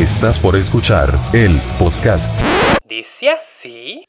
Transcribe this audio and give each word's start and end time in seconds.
Estás 0.00 0.40
por 0.40 0.56
escuchar 0.56 1.12
el 1.34 1.60
podcast. 1.78 2.40
Dice 2.88 3.28
así. 3.28 4.08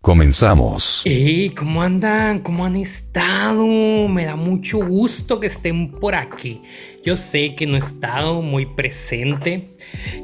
Comenzamos. 0.00 1.02
Hey, 1.04 1.50
¿cómo 1.50 1.82
andan? 1.82 2.38
¿Cómo 2.38 2.64
han 2.64 2.76
estado? 2.76 3.66
Me 3.66 4.24
da 4.24 4.36
mucho 4.36 4.78
gusto 4.78 5.40
que 5.40 5.48
estén 5.48 5.90
por 5.90 6.14
aquí. 6.14 6.62
Yo 7.04 7.16
sé 7.16 7.56
que 7.56 7.66
no 7.66 7.74
he 7.74 7.78
estado 7.78 8.40
muy 8.40 8.66
presente, 8.66 9.70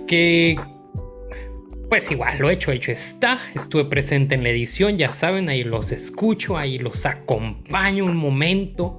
que 0.06 0.56
pues 1.89 2.11
igual 2.11 2.38
lo 2.38 2.51
hecho, 2.51 2.73
hecho 2.73 2.93
está. 2.93 3.38
Estuve 3.55 3.84
presente 3.84 4.34
en 4.34 4.42
la 4.42 4.51
edición, 4.51 4.97
ya 4.97 5.12
saben, 5.12 5.48
ahí 5.48 5.65
los 5.65 5.92
escucho, 5.92 6.56
ahí 6.56 6.79
los 6.79 7.06
acompaño 7.06 8.05
un 8.05 8.16
momento. 8.16 8.98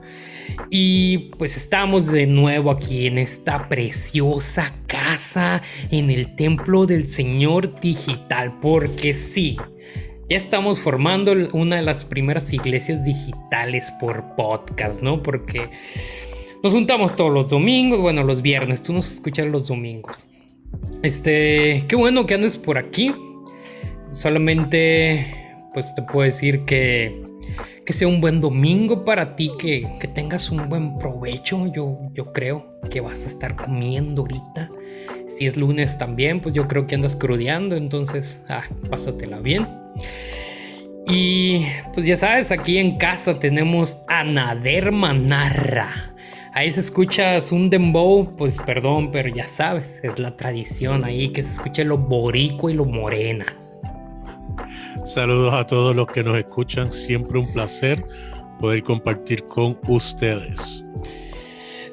Y 0.70 1.29
pues 1.38 1.57
estamos 1.57 2.12
de 2.12 2.27
nuevo 2.27 2.71
aquí 2.71 3.07
en 3.07 3.17
esta 3.17 3.67
preciosa 3.67 4.73
casa, 4.88 5.62
en 5.91 6.09
el 6.09 6.35
templo 6.35 6.85
del 6.85 7.07
Señor 7.07 7.79
Digital, 7.79 8.59
porque 8.62 9.13
sí, 9.13 9.57
ya 10.29 10.38
estamos 10.38 10.79
formando 10.79 11.34
una 11.54 11.77
de 11.77 11.81
las 11.81 12.05
primeras 12.05 12.52
iglesias 12.54 13.04
digitales 13.04 13.91
por 13.99 14.35
podcast, 14.35 15.02
¿no? 15.02 15.21
Porque 15.21 15.70
nos 16.63 16.73
juntamos 16.73 17.15
todos 17.15 17.31
los 17.31 17.49
domingos, 17.49 17.99
bueno, 17.99 18.23
los 18.23 18.41
viernes, 18.41 18.81
tú 18.81 18.93
nos 18.93 19.12
escuchas 19.12 19.48
los 19.48 19.67
domingos. 19.67 20.26
Este, 21.03 21.84
qué 21.88 21.95
bueno 21.95 22.25
que 22.25 22.34
andes 22.34 22.57
por 22.57 22.77
aquí. 22.77 23.13
Solamente, 24.11 25.27
pues 25.73 25.93
te 25.93 26.01
puedo 26.01 26.26
decir 26.26 26.65
que, 26.65 27.21
que 27.85 27.93
sea 27.93 28.07
un 28.07 28.21
buen 28.21 28.41
domingo 28.41 29.05
para 29.05 29.35
ti, 29.35 29.51
que, 29.59 29.87
que 29.99 30.07
tengas 30.07 30.49
un 30.49 30.68
buen 30.70 30.98
provecho. 30.98 31.71
Yo, 31.73 31.99
yo 32.13 32.31
creo 32.34 32.79
que 32.90 33.01
vas 33.01 33.26
a 33.26 33.27
estar 33.27 33.55
comiendo 33.55 34.23
ahorita. 34.23 34.71
Si 35.27 35.46
es 35.46 35.57
lunes 35.57 35.98
también, 35.98 36.41
pues 36.41 36.55
yo 36.55 36.68
creo 36.68 36.87
que 36.87 36.96
andas 36.96 37.15
crudeando, 37.15 37.76
entonces, 37.76 38.41
ah, 38.48 38.63
pásatela 38.90 39.40
bien. 39.40 39.68
Y 41.07 41.65
pues 41.93 42.05
ya 42.05 42.15
sabes, 42.15 42.51
aquí 42.51 42.77
en 42.77 42.98
casa 42.98 43.37
tenemos 43.40 43.99
a 44.07 44.23
Nader 44.23 44.91
Manarra 44.91 46.15
ahí 46.55 46.71
se 46.71 46.79
escuchas 46.79 47.51
un 47.51 47.70
dembow, 47.70 48.35
pues 48.37 48.57
perdón, 48.65 49.11
pero 49.11 49.29
ya 49.29 49.43
sabes, 49.43 49.99
es 50.01 50.17
la 50.17 50.35
tradición 50.35 51.03
ahí 51.03 51.29
que 51.29 51.43
se 51.43 51.51
escuche 51.51 51.84
lo 51.84 51.97
borico 51.97 52.70
y 52.70 52.73
lo 52.73 52.85
morena. 52.85 53.45
Saludos 55.03 55.53
a 55.53 55.67
todos 55.67 55.93
los 55.95 56.07
que 56.07 56.23
nos 56.23 56.37
escuchan, 56.37 56.93
siempre 56.93 57.37
un 57.37 57.51
placer 57.51 58.03
poder 58.59 58.81
compartir 58.84 59.43
con 59.43 59.77
ustedes. 59.87 60.84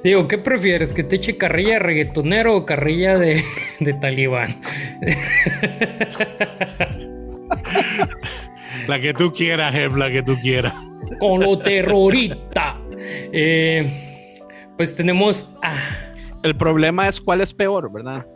Digo, 0.05 0.29
¿qué 0.29 0.39
prefieres? 0.39 0.95
¿Que 0.95 1.03
te 1.03 1.17
eche 1.17 1.37
carrilla 1.37 1.75
de 1.75 1.81
reggaetonero 1.81 2.57
o 2.57 2.65
carrilla 2.65 3.19
de, 3.19 3.43
de 3.81 3.95
talibán? 3.95 4.55
la 8.87 9.01
que 9.01 9.13
tú 9.13 9.33
quieras, 9.33 9.73
Jem, 9.73 9.97
la 9.97 10.09
que 10.11 10.23
tú 10.23 10.37
quieras. 10.41 10.73
Con 11.19 11.41
lo 11.41 11.59
terrorista. 11.59 12.79
Eh, 13.33 14.12
pues 14.83 14.97
tenemos. 14.97 15.49
El 16.43 16.57
problema 16.57 17.07
es 17.07 17.21
cuál 17.21 17.41
es 17.41 17.55
peor, 17.55 17.93
¿verdad? 17.93 18.27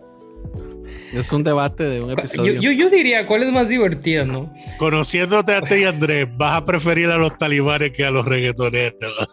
Es 1.12 1.32
un 1.32 1.42
debate 1.42 1.82
de 1.82 2.00
un 2.00 2.12
episodio. 2.12 2.60
Yo, 2.60 2.88
diría 2.88 3.26
cuál 3.26 3.42
es 3.42 3.52
más 3.52 3.68
divertida, 3.68 4.24
¿no? 4.24 4.54
Conociéndote 4.78 5.56
a 5.56 5.62
ti, 5.62 5.82
Andrés, 5.82 6.28
vas 6.36 6.58
a 6.58 6.64
preferir 6.64 7.08
a 7.08 7.18
los 7.18 7.36
talibanes 7.36 7.90
que 7.90 8.04
a 8.04 8.12
los 8.12 8.24
reggaetoneros. 8.24 9.28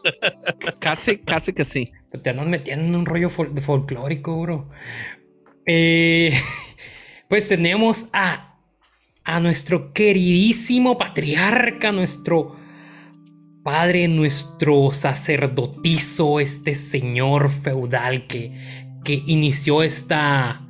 casi, 0.79 1.19
casi 1.19 1.53
que 1.53 1.65
sí. 1.65 1.91
Te 2.19 2.31
andas 2.31 2.47
metiendo 2.47 2.83
en 2.87 2.95
un 2.95 3.05
rollo 3.05 3.29
folclórico, 3.29 4.41
bro. 4.41 4.69
Eh, 5.67 6.33
pues 7.29 7.47
tenemos 7.47 8.07
a, 8.11 8.57
a 9.23 9.39
nuestro 9.39 9.93
queridísimo 9.93 10.97
patriarca, 10.97 11.91
nuestro 11.91 12.62
Padre 13.63 14.09
nuestro 14.09 14.91
sacerdotizo, 14.91 16.41
este 16.41 16.75
señor 16.75 17.49
feudal 17.49 18.27
que, 18.27 18.51
que 19.05 19.23
inició 19.25 19.83
esta, 19.83 20.67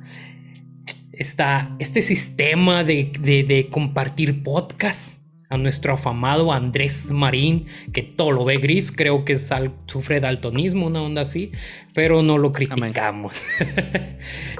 esta, 1.12 1.74
este 1.80 2.02
sistema 2.02 2.84
de, 2.84 3.68
compartir 3.72 4.44
podcast 4.44 5.18
a 5.50 5.58
nuestro 5.58 5.94
afamado 5.94 6.52
Andrés 6.52 7.10
Marín, 7.10 7.66
que 7.92 8.02
todo 8.02 8.30
lo 8.30 8.44
ve 8.44 8.58
gris, 8.58 8.92
creo 8.92 9.24
que 9.24 9.38
sufre 9.38 10.20
daltonismo, 10.20 10.86
una 10.86 11.02
onda 11.02 11.22
así, 11.22 11.50
pero 11.94 12.22
no 12.22 12.38
lo 12.38 12.52
criticamos. 12.52 13.42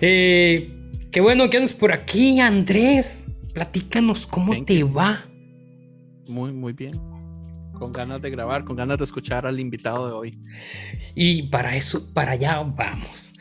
Eh, 0.01 0.71
qué 1.11 1.21
bueno 1.21 1.49
que 1.49 1.57
andes 1.57 1.73
por 1.73 1.93
aquí, 1.93 2.41
Andrés. 2.41 3.27
Platícanos 3.55 4.27
cómo 4.27 4.65
te 4.65 4.83
va. 4.83 5.25
Muy, 6.27 6.53
muy 6.53 6.73
bien 6.73 7.14
con 7.75 7.93
ganas 7.93 8.23
de 8.23 8.31
grabar, 8.31 8.65
con 8.65 8.77
ganas 8.77 8.99
de 8.99 9.05
escuchar 9.05 9.47
al 9.47 9.61
invitado 9.61 10.07
de 10.07 10.13
hoy. 10.13 10.39
Y 11.15 11.45
para 11.45 11.77
eso, 11.77 12.13
para 12.13 12.33
allá 12.33 12.61
vamos. 12.61 13.35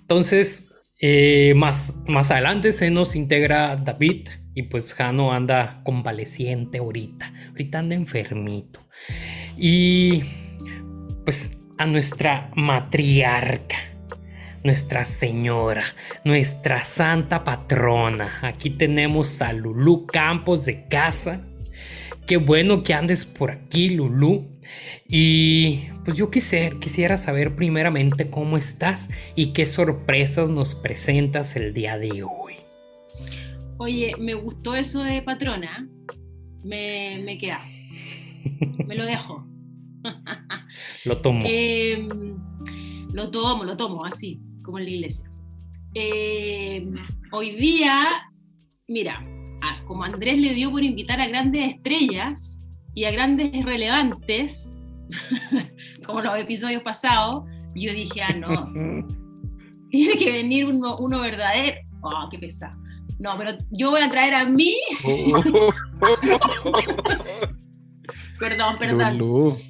Entonces, 0.00 0.70
eh, 1.00 1.54
más, 1.56 1.98
más 2.08 2.30
adelante 2.30 2.72
se 2.72 2.90
nos 2.90 3.16
integra 3.16 3.76
David 3.76 4.28
y 4.54 4.64
pues 4.64 4.92
Jano 4.92 5.32
anda 5.32 5.80
convaleciente 5.84 6.78
ahorita. 6.78 7.32
Ahorita 7.50 7.78
anda 7.78 7.94
enfermito. 7.94 8.80
Y 9.56 10.22
pues 11.24 11.58
a 11.78 11.86
nuestra 11.86 12.50
matriarca. 12.54 13.76
Nuestra 14.62 15.06
Señora, 15.06 15.84
nuestra 16.22 16.80
Santa 16.80 17.44
Patrona. 17.44 18.40
Aquí 18.42 18.68
tenemos 18.68 19.40
a 19.40 19.54
Lulu 19.54 20.04
Campos 20.04 20.66
de 20.66 20.86
casa, 20.86 21.48
Qué 22.26 22.36
bueno 22.36 22.82
que 22.82 22.94
andes 22.94 23.24
por 23.24 23.50
aquí, 23.50 23.90
Lulu. 23.90 24.46
Y 25.08 25.80
pues 26.04 26.16
yo 26.16 26.30
quisiera, 26.30 26.78
quisiera 26.78 27.18
saber 27.18 27.56
primeramente 27.56 28.30
cómo 28.30 28.56
estás 28.56 29.10
y 29.34 29.52
qué 29.52 29.66
sorpresas 29.66 30.50
nos 30.50 30.74
presentas 30.74 31.56
el 31.56 31.74
día 31.74 31.98
de 31.98 32.22
hoy. 32.22 32.54
Oye, 33.78 34.14
me 34.18 34.34
gustó 34.34 34.74
eso 34.74 35.02
de 35.02 35.22
patrona. 35.22 35.88
Me, 36.62 37.20
me 37.24 37.38
queda. 37.38 37.60
me 38.86 38.94
lo 38.94 39.04
dejo. 39.04 39.46
lo 41.04 41.20
tomo. 41.20 41.44
Em, 41.46 42.36
lo 43.12 43.30
tomo, 43.30 43.64
lo 43.64 43.76
tomo, 43.76 44.04
así, 44.04 44.40
como 44.62 44.78
en 44.78 44.84
la 44.84 44.90
iglesia. 44.90 45.30
Em, 45.94 46.94
hoy 47.32 47.56
día, 47.56 48.22
mira, 48.86 49.24
como 49.86 50.04
Andrés 50.04 50.38
le 50.38 50.54
dio 50.54 50.70
por 50.70 50.82
invitar 50.82 51.20
a 51.20 51.26
grandes 51.26 51.74
estrellas 51.74 52.64
y 52.94 53.04
a 53.04 53.10
grandes 53.10 53.64
relevantes, 53.64 54.76
como 56.06 56.20
los 56.20 56.38
episodios 56.38 56.82
pasados, 56.82 57.44
yo 57.74 57.92
dije, 57.92 58.22
ah, 58.22 58.34
no, 58.34 58.72
tiene 59.90 60.16
que 60.16 60.32
venir 60.32 60.66
uno, 60.66 60.96
uno 60.98 61.20
verdadero. 61.20 61.76
Oh, 62.02 62.28
qué 62.30 62.38
pesado. 62.38 62.78
No, 63.18 63.36
pero 63.36 63.58
yo 63.70 63.90
voy 63.90 64.00
a 64.00 64.10
traer 64.10 64.34
a 64.34 64.44
mí. 64.46 64.76
Perdón, 68.40 68.76
perdón. 68.78 69.18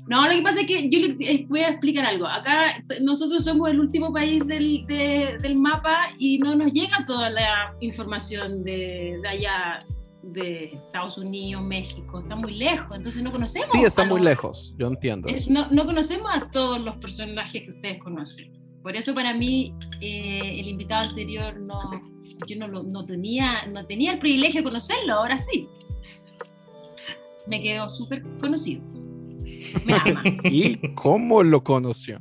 No, 0.06 0.26
lo 0.26 0.30
que 0.30 0.42
pasa 0.42 0.60
es 0.60 0.66
que 0.66 0.88
yo 0.88 1.00
les 1.00 1.16
eh, 1.20 1.44
voy 1.48 1.60
a 1.60 1.70
explicar 1.70 2.06
algo. 2.06 2.26
Acá 2.26 2.82
nosotros 3.00 3.44
somos 3.44 3.68
el 3.68 3.80
último 3.80 4.12
país 4.12 4.46
del, 4.46 4.86
del 4.86 5.56
mapa 5.56 6.12
y 6.18 6.38
no 6.38 6.54
nos 6.54 6.72
llega 6.72 7.04
toda 7.04 7.30
la 7.30 7.74
información 7.80 8.62
de, 8.62 9.18
de, 9.20 9.28
allá, 9.28 9.84
de 10.22 10.66
Estados 10.86 11.18
Unidos, 11.18 11.62
México. 11.64 12.20
Está 12.20 12.36
muy 12.36 12.54
lejos, 12.54 12.96
entonces 12.96 13.24
no 13.24 13.32
conocemos. 13.32 13.70
Sí, 13.70 13.82
está 13.82 14.04
muy 14.04 14.20
lejos, 14.20 14.72
yo 14.78 14.86
entiendo. 14.86 15.28
no, 15.48 15.66
no, 15.72 15.84
conocemos 15.84 16.30
a 16.32 16.48
todos 16.50 16.80
los 16.80 16.96
personajes 16.98 17.64
que 17.64 17.70
ustedes 17.72 17.98
conocen. 17.98 18.52
Por 18.84 18.96
eso 18.96 19.12
para 19.14 19.34
mí 19.34 19.74
eh, 20.00 20.60
el 20.60 20.68
invitado 20.68 21.08
anterior 21.08 21.58
no, 21.58 22.02
yo 22.46 22.56
no, 22.56 22.68
no, 22.84 23.04
tenía, 23.04 23.66
no 23.66 23.84
tenía 23.84 24.12
el 24.12 24.20
privilegio 24.20 24.60
de 24.60 24.64
conocerlo, 24.64 25.14
ahora 25.14 25.36
sí 25.36 25.68
me 27.50 27.60
quedó 27.60 27.88
súper 27.88 28.22
conocido. 28.40 28.82
Me 29.84 29.94
ama. 29.94 30.22
¿Y 30.44 30.94
cómo 30.94 31.42
lo 31.42 31.62
conoció? 31.62 32.20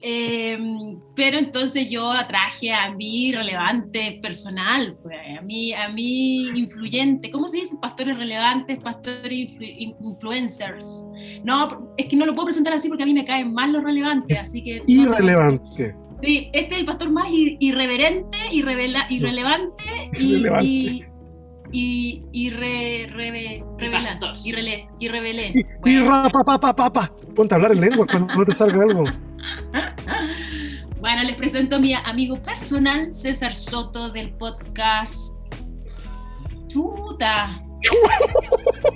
Em, 0.00 0.96
pero 1.16 1.38
entonces 1.38 1.90
yo 1.90 2.12
atraje 2.12 2.72
a 2.72 2.94
mi 2.94 3.32
relevante 3.32 4.20
personal, 4.22 4.96
pues, 5.02 5.18
a 5.36 5.42
mí, 5.42 5.72
a 5.72 5.88
mí 5.88 6.50
influyente, 6.54 7.32
¿cómo 7.32 7.48
se 7.48 7.58
dice? 7.58 7.76
Pastores 7.82 8.16
relevantes, 8.16 8.78
pastores 8.78 9.56
influencers. 9.58 11.04
No, 11.42 11.92
es 11.96 12.06
que 12.06 12.14
no 12.14 12.26
lo 12.26 12.34
puedo 12.36 12.46
presentar 12.46 12.74
así 12.74 12.88
porque 12.88 13.02
a 13.02 13.06
mí 13.06 13.12
me 13.12 13.24
caen 13.24 13.52
mal 13.52 13.72
los 13.72 13.82
relevantes, 13.82 14.38
así 14.38 14.62
que... 14.62 14.82
Irrelevante. 14.86 15.96
sí, 16.22 16.48
este 16.52 16.74
es 16.74 16.80
el 16.80 16.86
pastor 16.86 17.10
más 17.10 17.28
irreverente, 17.32 18.38
irrelevante 18.52 19.84
y, 20.16 20.46
y, 20.62 21.04
y 21.72 22.50
re, 22.50 23.06
reve- 23.12 23.64
revelan- 23.78 24.18
pastor. 24.20 24.32
y 24.44 24.52
rele- 24.52 24.88
y 24.98 25.08
revelé. 25.08 25.52
Y, 25.54 25.60
y 25.60 25.64
Bueno. 25.80 26.10
ra, 26.10 26.28
pa, 26.30 26.40
pa, 26.44 26.58
pa, 26.58 26.74
pa, 26.76 26.92
pa. 26.92 27.12
Ponte 27.34 27.54
a 27.54 27.56
hablar 27.56 27.72
en 27.72 27.80
lengua 27.80 28.06
cuando 28.06 28.34
no 28.34 28.44
te 28.44 28.54
salga 28.54 28.82
algo. 28.82 29.04
Bueno, 31.00 31.22
les 31.22 31.36
presento 31.36 31.76
a 31.76 31.78
mi 31.78 31.94
amigo 31.94 32.42
personal, 32.42 33.14
César 33.14 33.54
Soto, 33.54 34.10
del 34.10 34.32
podcast 34.32 35.34
Chuta. 36.66 37.62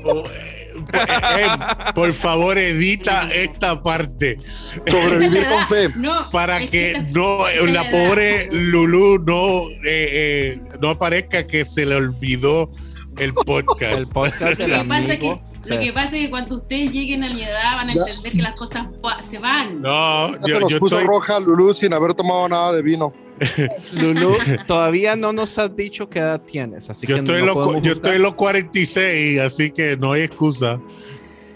Oh, 0.04 0.24
eh, 0.26 0.72
eh, 0.92 1.48
por 1.94 2.12
favor, 2.12 2.58
edita 2.58 3.28
esta 3.32 3.82
parte 3.82 4.38
Sobrevivir 4.86 5.46
con 5.48 5.68
fe. 5.68 5.88
No, 5.96 6.28
para 6.30 6.62
es 6.62 6.70
que 6.70 7.06
no 7.12 7.38
la 7.66 7.90
pobre 7.90 8.48
Lulu 8.50 9.18
no 9.24 9.68
eh, 9.84 10.56
eh, 10.56 10.60
no 10.80 10.90
aparezca 10.90 11.46
que 11.46 11.64
se 11.64 11.86
le 11.86 11.94
olvidó 11.94 12.70
el 13.18 13.34
podcast. 13.34 13.92
El 14.00 14.06
podcast 14.08 14.58
Lo 14.60 14.66
que, 14.66 14.84
pasa 14.88 15.12
es 15.12 15.18
que, 15.18 15.28
amigo. 15.28 15.34
lo 15.34 15.78
que 15.78 15.84
César. 15.90 16.02
pasa 16.04 16.16
es 16.16 16.22
que 16.24 16.30
cuando 16.30 16.56
ustedes 16.56 16.90
lleguen 16.92 17.22
a 17.24 17.32
mi 17.32 17.42
edad 17.42 17.76
van 17.76 17.90
a 17.90 17.94
Ya. 17.94 18.00
entender 18.02 18.32
que 18.32 18.42
las 18.42 18.54
cosas 18.54 18.86
se 19.22 19.38
van. 19.38 19.82
No, 19.82 20.32
Ya 20.38 20.42
se 20.42 20.50
yo, 20.50 20.60
nos 20.60 20.72
yo 20.72 20.78
puso 20.78 20.96
estoy, 20.98 21.08
roja 21.14 21.38
Lulú 21.38 21.74
sin 21.74 21.92
haber 21.92 22.14
tomado 22.14 22.48
nada 22.48 22.72
de 22.72 22.82
vino. 22.82 23.12
Lulu, 23.92 24.34
todavía 24.66 25.16
no 25.16 25.32
nos 25.32 25.58
has 25.58 25.74
dicho 25.74 26.08
qué 26.08 26.20
edad 26.20 26.40
tienes, 26.42 26.88
así 26.90 27.06
yo 27.06 27.14
que 27.14 27.20
estoy, 27.20 27.42
no 27.42 27.54
podemos 27.54 27.82
yo 27.82 27.92
estoy 27.92 28.16
en 28.16 28.22
los 28.22 28.34
46, 28.34 29.40
así 29.40 29.70
que 29.70 29.96
no 29.96 30.12
hay 30.12 30.22
excusa. 30.22 30.80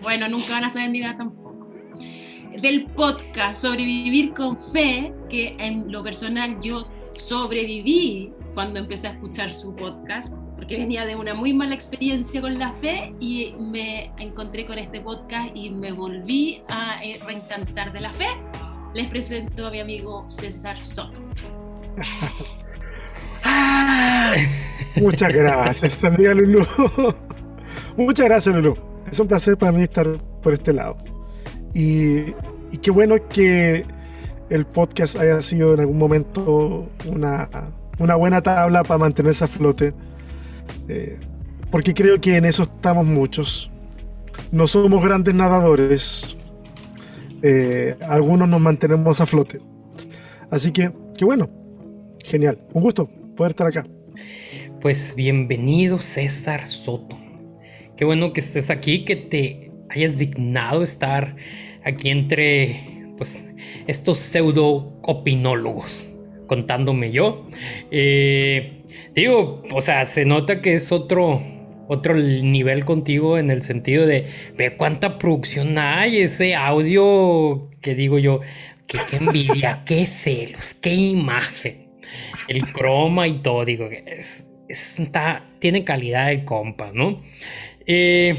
Bueno, 0.02 0.28
nunca 0.28 0.52
van 0.52 0.64
a 0.64 0.70
saber 0.70 0.90
mi 0.90 1.00
edad 1.00 1.16
tampoco. 1.16 1.46
Del 2.60 2.86
podcast 2.86 3.62
Sobrevivir 3.62 4.32
con 4.32 4.56
Fe, 4.56 5.12
que 5.28 5.56
en 5.58 5.92
lo 5.92 6.02
personal 6.02 6.58
yo 6.62 6.88
sobreviví 7.18 8.32
cuando 8.54 8.78
empecé 8.78 9.08
a 9.08 9.10
escuchar 9.10 9.52
su 9.52 9.74
podcast, 9.74 10.32
porque 10.56 10.78
venía 10.78 11.04
de 11.04 11.14
una 11.16 11.34
muy 11.34 11.52
mala 11.52 11.74
experiencia 11.74 12.40
con 12.40 12.58
la 12.58 12.72
fe 12.72 13.14
y 13.20 13.52
me 13.60 14.10
encontré 14.18 14.64
con 14.64 14.78
este 14.78 15.00
podcast 15.00 15.54
y 15.54 15.70
me 15.70 15.92
volví 15.92 16.62
a 16.68 16.98
reencantar 17.26 17.92
de 17.92 18.00
la 18.00 18.12
fe. 18.12 18.28
Les 18.94 19.06
presento 19.08 19.66
a 19.66 19.70
mi 19.70 19.80
amigo 19.80 20.24
César 20.28 20.80
Soto. 20.80 21.18
Muchas 24.96 25.32
gracias, 25.32 26.02
amiga 26.04 26.34
Lulu. 26.34 26.64
Muchas 27.96 28.26
gracias, 28.26 28.54
Lulu. 28.54 28.76
Es 29.10 29.20
un 29.20 29.28
placer 29.28 29.56
para 29.56 29.72
mí 29.72 29.82
estar 29.82 30.06
por 30.42 30.54
este 30.54 30.72
lado. 30.72 30.96
Y, 31.74 32.34
qué 32.82 32.90
bueno 32.90 33.16
que 33.28 33.84
el 34.50 34.66
podcast 34.66 35.16
haya 35.16 35.40
sido 35.42 35.74
en 35.74 35.80
algún 35.80 35.98
momento 35.98 36.88
una, 37.06 37.48
una 37.98 38.14
buena 38.16 38.42
tabla 38.42 38.82
para 38.84 38.98
mantenerse 38.98 39.44
a 39.44 39.48
flote. 39.48 39.94
Eh, 40.88 41.18
porque 41.70 41.94
creo 41.94 42.20
que 42.20 42.36
en 42.36 42.44
eso 42.44 42.64
estamos 42.64 43.06
muchos. 43.06 43.70
No 44.52 44.66
somos 44.66 45.02
grandes 45.02 45.34
nadadores. 45.34 46.36
Eh, 47.42 47.96
algunos 48.08 48.48
nos 48.48 48.60
mantenemos 48.60 49.20
a 49.20 49.26
flote. 49.26 49.60
Así 50.50 50.70
que, 50.72 50.92
qué 51.18 51.24
bueno. 51.24 51.50
Genial. 52.26 52.58
Un 52.72 52.82
gusto 52.82 53.08
poder 53.36 53.52
estar 53.52 53.68
acá. 53.68 53.86
Pues 54.80 55.14
bienvenido 55.14 56.00
César 56.00 56.66
Soto. 56.66 57.16
Qué 57.96 58.04
bueno 58.04 58.32
que 58.32 58.40
estés 58.40 58.68
aquí, 58.68 59.04
que 59.04 59.14
te 59.14 59.70
hayas 59.90 60.18
dignado 60.18 60.82
estar 60.82 61.36
aquí 61.84 62.10
entre 62.10 62.80
pues 63.16 63.48
estos 63.86 64.18
pseudo 64.18 64.98
opinólogos 65.02 66.12
contándome 66.48 67.12
yo. 67.12 67.46
Eh, 67.92 68.82
digo, 69.14 69.62
o 69.72 69.80
sea, 69.80 70.04
se 70.06 70.24
nota 70.24 70.60
que 70.60 70.74
es 70.74 70.90
otro 70.90 71.40
otro 71.86 72.16
nivel 72.16 72.84
contigo 72.84 73.38
en 73.38 73.52
el 73.52 73.62
sentido 73.62 74.04
de 74.04 74.26
ve 74.56 74.76
cuánta 74.76 75.18
producción 75.18 75.78
hay, 75.78 76.22
ese 76.22 76.56
audio 76.56 77.70
que 77.80 77.94
digo 77.94 78.18
yo, 78.18 78.40
que 78.88 78.98
qué 79.08 79.18
envidia, 79.18 79.82
qué 79.86 80.06
celos, 80.06 80.74
qué 80.74 80.92
imagen, 80.92 81.85
el 82.48 82.72
croma 82.72 83.28
y 83.28 83.38
todo, 83.42 83.64
digo 83.64 83.86
es, 83.90 84.44
es- 84.68 84.98
está, 84.98 85.44
tiene 85.60 85.84
calidad 85.84 86.28
de 86.28 86.44
compa, 86.44 86.90
¿no? 86.92 87.22
Eh, 87.86 88.36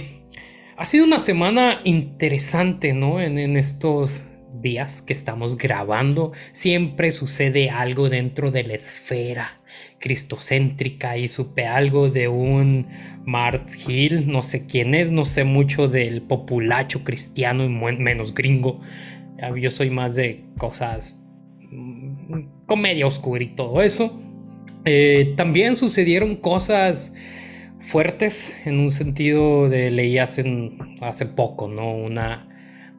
ha 0.75 0.85
sido 0.85 1.05
una 1.05 1.19
semana 1.19 1.81
interesante, 1.83 2.93
¿no? 2.93 3.21
En, 3.21 3.37
en 3.39 3.57
estos 3.57 4.25
días 4.61 5.01
que 5.01 5.13
estamos 5.13 5.57
grabando, 5.57 6.31
siempre 6.53 7.11
sucede 7.11 7.69
algo 7.69 8.09
dentro 8.09 8.51
de 8.51 8.63
la 8.63 8.73
esfera 8.75 9.61
cristocéntrica 9.99 11.17
y 11.17 11.27
supe 11.29 11.65
algo 11.67 12.09
de 12.09 12.27
un 12.27 12.87
Mars 13.25 13.77
Hill, 13.87 14.31
no 14.31 14.41
sé 14.43 14.65
quién 14.65 14.95
es, 14.95 15.11
no 15.11 15.25
sé 15.25 15.43
mucho 15.43 15.87
del 15.87 16.21
populacho 16.23 17.03
cristiano 17.03 17.63
y 17.65 17.69
menos 17.69 18.33
gringo. 18.33 18.81
Yo 19.59 19.69
soy 19.71 19.89
más 19.91 20.15
de 20.15 20.43
cosas, 20.57 21.19
mm, 21.69 22.43
comedia 22.67 23.07
oscura 23.07 23.43
y 23.45 23.55
todo 23.55 23.83
eso. 23.83 24.21
Eh, 24.85 25.33
también 25.37 25.75
sucedieron 25.77 26.37
cosas 26.37 27.13
fuertes 27.79 28.55
en 28.65 28.79
un 28.79 28.91
sentido 28.91 29.69
de 29.69 29.91
leí 29.91 30.17
hace, 30.17 30.71
hace 31.01 31.25
poco, 31.25 31.67
¿no? 31.67 31.93
Una, 31.93 32.47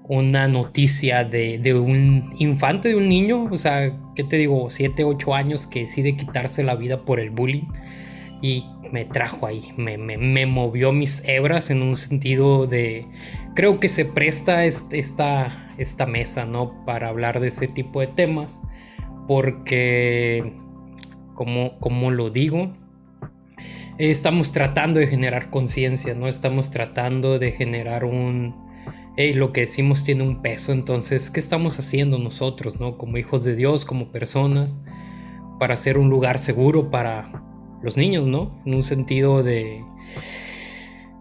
una 0.04 0.48
noticia 0.48 1.24
de, 1.24 1.58
de 1.58 1.74
un 1.74 2.34
infante, 2.38 2.90
de 2.90 2.96
un 2.96 3.08
niño, 3.08 3.44
o 3.50 3.58
sea, 3.58 3.92
¿qué 4.16 4.24
te 4.24 4.36
digo? 4.36 4.70
7, 4.70 5.04
8 5.04 5.34
años 5.34 5.66
que 5.66 5.80
decide 5.82 6.16
quitarse 6.16 6.62
la 6.64 6.76
vida 6.76 7.04
por 7.04 7.20
el 7.20 7.30
bullying 7.30 7.66
y 8.40 8.64
me 8.92 9.04
trajo 9.04 9.46
ahí, 9.46 9.62
me, 9.76 9.98
me, 9.98 10.16
me 10.16 10.46
movió 10.46 10.92
mis 10.92 11.22
hebras 11.28 11.70
en 11.70 11.82
un 11.82 11.96
sentido 11.96 12.66
de, 12.66 13.06
creo 13.54 13.80
que 13.80 13.88
se 13.88 14.04
presta 14.04 14.64
est- 14.64 14.92
esta, 14.94 15.74
esta 15.78 16.06
mesa, 16.06 16.44
¿no? 16.46 16.84
Para 16.86 17.08
hablar 17.08 17.40
de 17.40 17.48
ese 17.48 17.66
tipo 17.68 18.00
de 18.00 18.06
temas, 18.08 18.60
porque, 19.28 20.54
como, 21.34 21.78
como 21.78 22.10
lo 22.10 22.30
digo, 22.30 22.72
estamos 23.98 24.52
tratando 24.52 24.98
de 24.98 25.06
generar 25.06 25.50
conciencia, 25.50 26.14
¿no? 26.14 26.28
Estamos 26.28 26.70
tratando 26.70 27.38
de 27.38 27.52
generar 27.52 28.04
un... 28.04 28.56
hey, 29.16 29.34
lo 29.34 29.52
que 29.52 29.60
decimos 29.62 30.02
tiene 30.02 30.22
un 30.22 30.40
peso, 30.40 30.72
entonces, 30.72 31.30
¿qué 31.30 31.40
estamos 31.40 31.78
haciendo 31.78 32.18
nosotros, 32.18 32.80
¿no? 32.80 32.96
Como 32.96 33.18
hijos 33.18 33.44
de 33.44 33.54
Dios, 33.54 33.84
como 33.84 34.10
personas, 34.10 34.80
para 35.60 35.74
hacer 35.74 35.98
un 35.98 36.08
lugar 36.08 36.38
seguro 36.38 36.90
para 36.90 37.44
los 37.82 37.98
niños, 37.98 38.26
¿no? 38.26 38.60
En 38.64 38.74
un 38.74 38.82
sentido 38.82 39.42
de... 39.42 39.84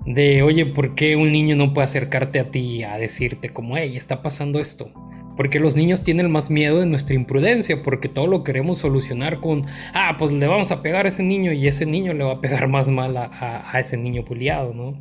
De, 0.06 0.42
oye, 0.42 0.66
¿por 0.66 0.96
qué 0.96 1.18
un 1.18 1.34
niño 1.34 1.58
no 1.58 1.74
puede 1.74 1.84
acercarte 1.84 2.40
a 2.40 2.50
ti 2.50 2.84
a 2.84 2.98
decirte 2.98 3.50
como, 3.50 3.76
hey, 3.76 3.98
está 3.98 4.22
pasando 4.22 4.62
esto? 4.62 4.94
Porque 5.38 5.60
los 5.60 5.75
niños 5.75 6.03
tienen 6.03 6.29
más 6.32 6.50
miedo 6.50 6.79
de 6.79 6.88
nuestra 6.88 7.15
imprudencia, 7.15 7.84
porque 7.84 8.10
todo 8.10 8.27
lo 8.27 8.44
queremos 8.44 8.79
solucionar 8.79 9.39
con, 9.39 9.65
ah, 9.94 10.15
pues 10.17 10.34
le 10.34 10.48
vamos 10.48 10.72
a 10.72 10.82
pegar 10.82 11.06
a 11.06 11.10
ese 11.10 11.24
niño 11.24 11.53
y 11.53 11.67
ese 11.67 11.86
niño 11.86 12.13
le 12.13 12.24
va 12.24 12.34
a 12.34 12.41
pegar 12.41 12.67
más 12.67 12.89
mal 12.89 13.15
a, 13.15 13.25
a- 13.25 13.72
a 13.72 13.79
ese 13.79 13.96
niño 13.98 14.25
puliado, 14.25 14.74
¿no? 14.74 14.98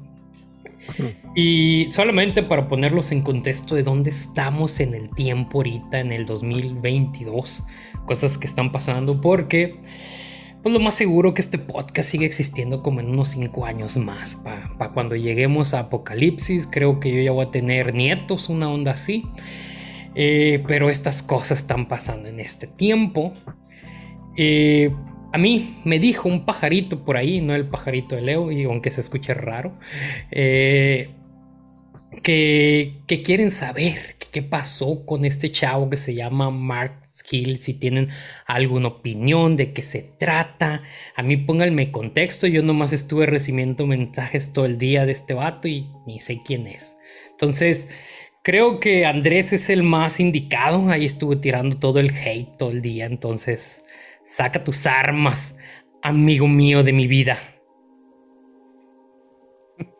Y 1.35 1.87
solamente 1.91 2.43
para 2.45 2.69
ponerlos 2.69 3.11
en 3.13 3.23
contexto 3.23 3.75
de 3.75 3.83
dónde 3.83 4.11
estamos 4.11 4.79
en 4.79 4.95
el 4.95 5.11
tiempo 5.11 5.59
ahorita, 5.59 5.99
en 6.01 6.13
el 6.13 6.27
2022, 6.27 7.65
cosas 8.05 8.39
que 8.39 8.47
están 8.47 8.71
pasando, 8.71 9.21
porque 9.21 9.81
pues 10.63 10.73
lo 10.73 10.81
más 10.81 10.95
seguro 10.95 11.35
que 11.35 11.41
este 11.43 11.59
podcast 11.59 12.09
sigue 12.11 12.27
existiendo 12.27 12.83
como 12.83 13.01
en 13.01 13.09
unos 13.11 13.31
5 13.31 13.67
años 13.67 13.97
más. 13.97 14.37
Para 14.37 14.93
cuando 14.93 15.17
lleguemos 15.17 15.75
a 15.75 15.81
Apocalipsis, 15.81 16.69
creo 16.71 17.01
que 17.01 17.13
yo 17.13 17.21
ya 17.23 17.33
voy 17.33 17.47
a 17.47 17.51
tener 17.51 17.93
nietos, 17.95 18.49
una 18.49 18.69
onda 18.71 18.93
así. 18.93 19.25
Eh, 20.19 20.65
pero 20.67 20.89
estas 20.89 21.23
cosas 21.23 21.59
están 21.59 21.89
pasando 21.89 22.29
en 22.29 22.41
este 22.41 22.67
tiempo. 22.67 23.35
Eh, 24.37 24.91
a 25.33 25.39
mí 25.39 25.77
me 25.85 25.99
dijo 25.99 26.29
un 26.29 26.47
pajarito 26.47 27.05
por 27.05 27.19
ahí, 27.19 27.43
no 27.43 27.55
el 27.55 27.69
pajarito 27.69 28.17
de 28.17 28.23
Leo, 28.23 28.51
y 28.51 28.65
aunque 28.65 28.91
se 28.91 29.03
escuche 29.03 29.35
raro, 29.35 29.79
eh, 30.31 31.11
que, 32.23 33.03
que 33.07 33.23
quieren 33.23 33.51
saber 33.51 34.17
qué 34.37 34.43
pasó 34.43 35.05
con 35.07 35.25
este 35.25 35.51
chavo 35.51 35.89
que 35.89 35.97
se 35.97 36.15
llama 36.15 36.51
Mark 36.51 37.03
Skill, 37.11 37.59
si 37.59 37.73
tienen 37.73 38.11
alguna 38.47 38.89
opinión 38.89 39.57
de 39.57 39.73
qué 39.73 39.81
se 39.81 40.03
trata. 40.03 40.83
A 41.15 41.23
mí 41.23 41.39
pónganme 41.39 41.91
contexto, 41.91 42.47
yo 42.47 42.63
nomás 42.63 42.93
estuve 42.93 43.25
recibiendo 43.27 43.87
mensajes 43.87 44.53
todo 44.53 44.67
el 44.67 44.77
día 44.77 45.07
de 45.07 45.13
este 45.13 45.33
vato 45.35 45.69
y 45.69 45.91
ni 46.07 46.21
sé 46.21 46.43
quién 46.45 46.67
es. 46.67 46.97
Entonces, 47.31 47.89
creo 48.47 48.79
que 48.79 49.05
Andrés 49.05 49.53
es 49.53 49.69
el 49.71 49.83
más 49.83 50.21
indicado, 50.21 50.89
ahí 50.89 51.05
estuve 51.05 51.35
tirando 51.35 51.81
todo 51.81 51.99
el 51.99 52.11
hate 52.11 52.57
todo 52.57 52.71
el 52.71 52.81
día, 52.81 53.05
entonces, 53.05 53.85
saca 54.25 54.63
tus 54.63 54.87
armas, 54.87 55.57
amigo 56.01 56.47
mío 56.47 56.85
de 56.85 56.93
mi 56.93 57.09
vida. 57.09 57.39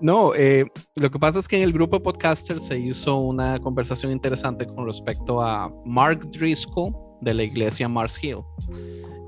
No, 0.00 0.34
eh, 0.34 0.66
lo 0.96 1.10
que 1.12 1.18
pasa 1.20 1.38
es 1.38 1.46
que 1.46 1.56
en 1.56 1.62
el 1.62 1.72
grupo 1.72 1.96
de 1.96 2.02
podcasters 2.02 2.66
se 2.66 2.76
hizo 2.76 3.18
una 3.18 3.60
conversación 3.60 4.10
interesante 4.10 4.66
con 4.66 4.84
respecto 4.84 5.40
a 5.40 5.72
Mark 5.84 6.28
Driscoll 6.32 6.92
de 7.20 7.32
la 7.32 7.44
iglesia 7.44 7.88
Mars 7.88 8.18
Hill. 8.20 8.38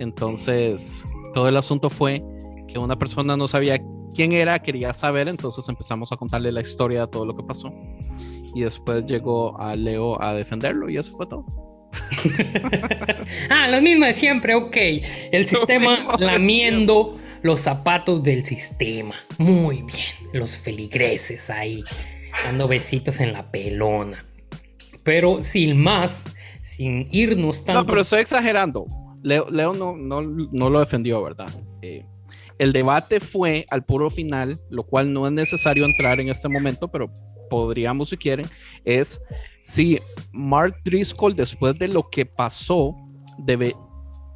Entonces, 0.01 1.07
todo 1.33 1.49
el 1.49 1.57
asunto 1.57 1.89
fue 1.89 2.25
que 2.67 2.77
una 2.77 2.99
persona 2.99 3.37
no 3.37 3.47
sabía 3.47 3.81
quién 4.15 4.33
era, 4.33 4.61
quería 4.61 4.93
saber, 4.93 5.29
entonces 5.29 5.69
empezamos 5.69 6.11
a 6.11 6.17
contarle 6.17 6.51
la 6.51 6.61
historia 6.61 7.03
de 7.03 7.07
todo 7.07 7.25
lo 7.25 7.37
que 7.37 7.45
pasó. 7.45 7.73
Y 8.55 8.63
después 8.63 9.05
llegó 9.07 9.61
a 9.61 9.75
Leo 9.77 10.21
a 10.23 10.35
defenderlo 10.35 10.89
y 10.89 10.97
eso 10.97 11.13
fue 11.13 11.27
todo. 11.27 11.45
ah, 13.51 13.69
lo 13.69 13.81
mismo 13.83 14.07
de 14.07 14.15
siempre, 14.15 14.55
ok. 14.55 14.77
El 15.33 15.47
sistema 15.47 16.17
lamiendo 16.19 17.19
los 17.43 17.61
zapatos 17.61 18.23
del 18.23 18.45
sistema. 18.45 19.15
Muy 19.39 19.83
bien, 19.83 20.33
los 20.33 20.57
feligreses 20.57 21.51
ahí, 21.51 21.85
dando 22.45 22.67
besitos 22.67 23.21
en 23.21 23.33
la 23.33 23.51
pelona. 23.51 24.25
Pero 25.03 25.43
sin 25.43 25.79
más, 25.79 26.25
sin 26.63 27.09
irnos 27.13 27.65
tanto. 27.65 27.83
No, 27.83 27.87
pero 27.87 28.01
estoy 28.01 28.21
exagerando. 28.21 28.87
Leo, 29.23 29.47
Leo 29.51 29.75
no, 29.75 29.97
no, 29.97 30.23
no, 30.23 30.71
lo 30.71 30.81
defendió, 30.81 31.23
¿verdad? 31.23 31.49
Eh, 31.83 32.05
el 32.59 32.73
debate 32.73 33.21
fue 33.21 33.67
al 33.71 33.85
puro 33.85 34.11
final, 34.11 34.61
lo 34.71 34.85
cual 34.85 35.13
no 35.13 35.27
es 35.27 35.33
necesario 35.33 35.85
entrar 35.85 36.21
en 36.21 36.29
este 36.29 36.49
momento, 36.49 36.91
pero 36.91 37.11
podríamos 37.55 38.09
si 38.09 38.17
quieren, 38.17 38.47
es 38.85 39.21
si 39.63 40.01
Mark 40.33 40.77
Driscoll, 40.85 41.35
después 41.35 41.79
de 41.79 41.89
lo 41.89 42.09
que 42.11 42.27
pasó, 42.27 42.97
debe, 43.39 43.75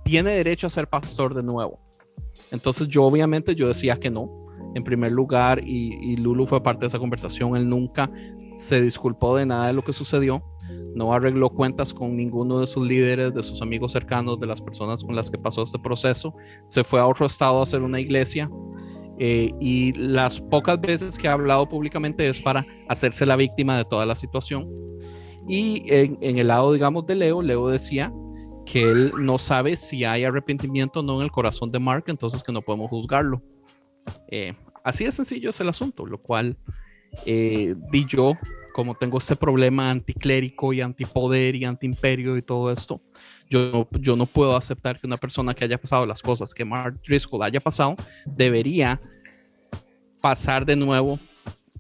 tiene 0.05 0.31
derecho 0.31 0.67
a 0.67 0.71
ser 0.71 0.89
pastor 0.89 1.35
de 1.35 1.43
nuevo. 1.43 1.81
Entonces 2.51 2.89
yo 2.89 3.05
obviamente 3.05 3.55
yo 3.55 3.69
decía 3.69 3.99
que 3.99 4.11
no, 4.11 4.31
en 4.75 4.85
primer 4.85 5.13
lugar, 5.13 5.61
y, 5.65 5.95
y 6.01 6.17
Lulu 6.17 6.47
fue 6.47 6.63
parte 6.63 6.83
de 6.83 6.89
esa 6.89 6.99
conversación, 6.99 7.57
él 7.57 7.69
nunca 7.69 8.11
se 8.55 8.81
disculpó 8.81 9.37
de 9.37 9.47
nada 9.47 9.67
de 9.67 9.73
lo 9.73 9.83
que 9.83 9.93
sucedió, 9.93 10.43
no 10.95 11.13
arregló 11.13 11.51
cuentas 11.51 11.93
con 11.93 12.17
ninguno 12.17 12.61
de 12.61 12.67
sus 12.67 12.87
líderes, 12.87 13.35
de 13.35 13.43
sus 13.43 13.63
amigos 13.63 13.93
cercanos, 13.93 14.39
de 14.39 14.47
las 14.47 14.61
personas 14.61 15.03
con 15.03 15.15
las 15.15 15.31
que 15.31 15.39
pasó 15.39 15.63
este 15.63 15.79
proceso, 15.79 16.35
se 16.67 16.85
fue 16.85 17.01
a 17.01 17.07
otro 17.07 17.27
estado 17.27 17.61
a 17.61 17.63
hacer 17.65 17.83
una 17.83 18.01
iglesia. 18.01 18.51
Eh, 19.19 19.53
y 19.61 19.93
las 19.93 20.41
pocas 20.41 20.81
veces 20.81 21.19
que 21.19 21.29
ha 21.29 21.33
hablado 21.33 21.69
públicamente 21.69 22.29
es 22.29 22.41
para 22.41 22.65
hacerse 22.89 23.27
la 23.27 23.37
víctima 23.37 23.77
de 23.77 23.85
toda 23.85 24.07
la 24.07 24.15
situación. 24.15 24.69
Y 25.49 25.83
en, 25.93 26.19
en, 26.21 26.39
el 26.39 26.49
lado, 26.49 26.73
digamos, 26.73 27.07
de 27.07 27.17
Leo, 27.17 27.43
Leo 27.43 27.69
decía 27.69 28.13
que 28.69 28.83
él 28.83 29.13
no 29.19 29.39
sabe 29.39 29.77
si 29.77 30.05
hay 30.05 30.25
arrepentimiento 30.25 31.01
o 31.01 31.03
no 31.03 31.17
en 31.17 31.25
el 31.25 31.31
corazón 31.31 31.73
de 31.73 31.79
Mark, 31.79 32.05
entonces 32.09 32.43
que 32.43 32.53
no 32.53 32.61
podemos 32.61 32.91
juzgarlo. 32.91 33.43
Eh, 34.29 34.55
así 34.85 35.05
de 35.05 35.13
sencillo 35.13 35.51
es 35.51 35.61
el 35.61 35.69
asunto, 35.69 36.07
lo 36.07 36.19
cual 36.19 36.57
eh, 37.25 37.75
di 37.91 38.05
yo, 38.07 38.35
como 38.79 38.95
tengo 38.95 39.19
este 39.19 39.35
problema 39.35 39.91
anticlérico 39.91 40.73
y 40.73 40.81
antipoder 40.81 41.57
y 41.57 41.65
antiimperio 41.65 42.37
y 42.37 42.43
todo 42.43 42.73
esto, 42.73 43.03
yo, 43.51 43.89
yo 43.91 44.15
no 44.15 44.25
puedo 44.25 44.55
aceptar 44.55 45.01
que 45.01 45.07
una 45.09 45.17
persona 45.17 45.53
que 45.53 45.65
haya 45.65 45.81
pasado 45.81 46.07
las 46.07 46.23
cosas 46.23 46.55
que 46.55 46.65
Mark 46.65 47.01
Driscoll 47.05 47.43
haya 47.43 47.59
pasado 47.59 47.97
debería 48.25 49.01
pasar 50.21 50.65
de 50.65 50.77
nuevo 50.77 51.19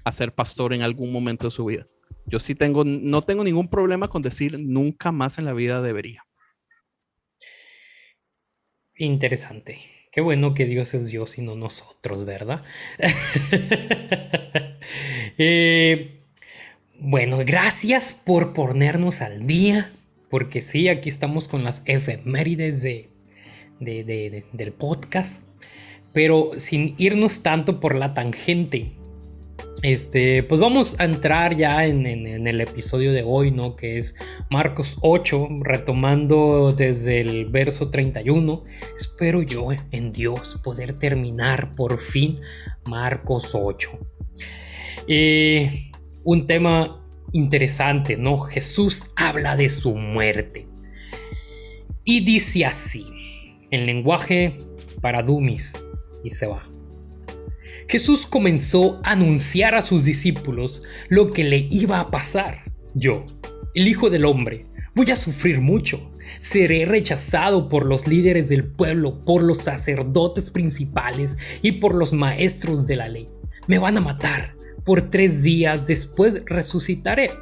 a 0.02 0.10
ser 0.10 0.34
pastor 0.34 0.74
en 0.74 0.82
algún 0.82 1.12
momento 1.12 1.46
de 1.46 1.52
su 1.52 1.66
vida. 1.66 1.86
Yo 2.26 2.40
sí 2.40 2.56
tengo, 2.56 2.82
no 2.84 3.22
tengo 3.22 3.44
ningún 3.44 3.68
problema 3.68 4.08
con 4.08 4.20
decir 4.20 4.58
nunca 4.58 5.12
más 5.12 5.38
en 5.38 5.44
la 5.44 5.52
vida 5.52 5.80
debería. 5.80 6.24
Interesante. 8.96 9.78
Qué 10.10 10.20
bueno 10.20 10.52
que 10.52 10.64
Dios 10.64 10.94
es 10.94 11.06
Dios 11.06 11.38
y 11.38 11.42
no 11.42 11.54
nosotros, 11.54 12.24
¿verdad? 12.24 12.64
eh, 15.38 16.17
bueno, 17.00 17.38
gracias 17.44 18.12
por 18.12 18.52
ponernos 18.52 19.20
al 19.20 19.46
día, 19.46 19.92
porque 20.30 20.60
sí, 20.60 20.88
aquí 20.88 21.08
estamos 21.08 21.48
con 21.48 21.64
las 21.64 21.82
efemérides 21.86 22.82
de, 22.82 23.10
de, 23.80 24.04
de, 24.04 24.44
del 24.52 24.72
podcast, 24.72 25.40
pero 26.12 26.52
sin 26.56 26.94
irnos 26.98 27.42
tanto 27.42 27.80
por 27.80 27.94
la 27.94 28.14
tangente. 28.14 28.92
Este, 29.82 30.42
pues 30.42 30.60
vamos 30.60 30.98
a 30.98 31.04
entrar 31.04 31.56
ya 31.56 31.86
en, 31.86 32.04
el 32.04 32.60
episodio 32.60 33.12
de 33.12 33.22
hoy, 33.22 33.52
¿no? 33.52 33.76
Que 33.76 33.98
es 33.98 34.16
Marcos 34.50 34.98
8, 35.02 35.48
retomando 35.60 36.72
desde 36.72 37.20
el 37.20 37.46
verso 37.46 37.88
31. 37.88 38.64
Espero 38.96 39.42
yo 39.42 39.68
en 39.92 40.10
Dios 40.10 40.60
poder 40.64 40.94
terminar 40.94 41.76
por 41.76 41.98
fin 41.98 42.40
Marcos 42.84 43.50
8. 43.52 43.90
Eh, 45.06 45.87
un 46.30 46.46
tema 46.46 47.02
interesante, 47.32 48.18
¿no? 48.18 48.38
Jesús 48.38 49.06
habla 49.16 49.56
de 49.56 49.70
su 49.70 49.94
muerte. 49.94 50.68
Y 52.04 52.20
dice 52.20 52.66
así, 52.66 53.06
en 53.70 53.86
lenguaje 53.86 54.58
para 55.00 55.22
Dumis, 55.22 55.82
y 56.22 56.28
se 56.32 56.46
va. 56.46 56.68
Jesús 57.88 58.26
comenzó 58.26 59.00
a 59.04 59.12
anunciar 59.12 59.74
a 59.74 59.80
sus 59.80 60.04
discípulos 60.04 60.82
lo 61.08 61.32
que 61.32 61.44
le 61.44 61.66
iba 61.70 61.98
a 61.98 62.10
pasar. 62.10 62.74
Yo, 62.94 63.24
el 63.74 63.88
Hijo 63.88 64.10
del 64.10 64.26
Hombre, 64.26 64.66
voy 64.94 65.10
a 65.10 65.16
sufrir 65.16 65.62
mucho. 65.62 66.12
Seré 66.40 66.84
rechazado 66.84 67.70
por 67.70 67.86
los 67.86 68.06
líderes 68.06 68.50
del 68.50 68.66
pueblo, 68.66 69.24
por 69.24 69.42
los 69.42 69.60
sacerdotes 69.60 70.50
principales 70.50 71.38
y 71.62 71.72
por 71.72 71.94
los 71.94 72.12
maestros 72.12 72.86
de 72.86 72.96
la 72.96 73.08
ley. 73.08 73.28
Me 73.66 73.78
van 73.78 73.96
a 73.96 74.02
matar. 74.02 74.57
Por 74.88 75.10
tres 75.10 75.42
días 75.42 75.86
después 75.86 76.44
resucitaré. 76.46 77.32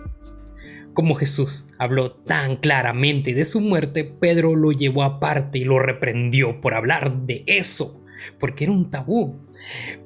Como 0.94 1.14
Jesús 1.14 1.68
habló 1.78 2.10
tan 2.10 2.56
claramente 2.56 3.34
de 3.34 3.44
su 3.44 3.60
muerte, 3.60 4.02
Pedro 4.02 4.56
lo 4.56 4.72
llevó 4.72 5.04
aparte 5.04 5.58
y 5.58 5.64
lo 5.64 5.78
reprendió 5.78 6.60
por 6.60 6.74
hablar 6.74 7.18
de 7.18 7.44
eso, 7.46 8.02
porque 8.40 8.64
era 8.64 8.72
un 8.72 8.90
tabú. 8.90 9.36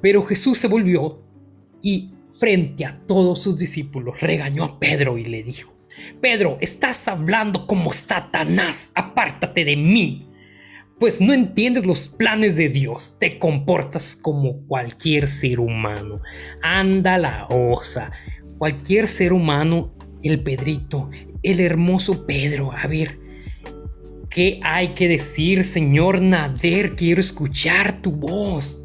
Pero 0.03 0.21
Jesús 0.21 0.59
se 0.59 0.67
volvió 0.67 1.23
y 1.81 2.13
frente 2.31 2.85
a 2.85 2.99
todos 3.07 3.41
sus 3.41 3.57
discípulos 3.57 4.21
regañó 4.21 4.63
a 4.63 4.79
Pedro 4.79 5.17
y 5.17 5.25
le 5.25 5.41
dijo, 5.41 5.73
Pedro, 6.21 6.59
estás 6.61 7.07
hablando 7.07 7.65
como 7.65 7.91
Satanás, 7.91 8.91
apártate 8.93 9.65
de 9.65 9.77
mí, 9.77 10.30
pues 11.01 11.19
no 11.19 11.33
entiendes 11.33 11.87
los 11.87 12.07
planes 12.07 12.57
de 12.57 12.69
Dios, 12.69 13.17
te 13.19 13.39
comportas 13.39 14.15
como 14.15 14.67
cualquier 14.67 15.27
ser 15.27 15.59
humano, 15.59 16.21
anda 16.61 17.17
la 17.17 17.47
osa, 17.49 18.11
cualquier 18.59 19.07
ser 19.07 19.33
humano, 19.33 19.95
el 20.21 20.43
Pedrito, 20.43 21.09
el 21.41 21.59
hermoso 21.59 22.27
Pedro, 22.27 22.71
a 22.71 22.85
ver, 22.85 23.17
¿qué 24.29 24.59
hay 24.61 24.89
que 24.89 25.07
decir, 25.07 25.65
señor 25.65 26.21
Nader? 26.21 26.95
Quiero 26.95 27.19
escuchar 27.19 27.99
tu 27.99 28.11
voz. 28.11 28.77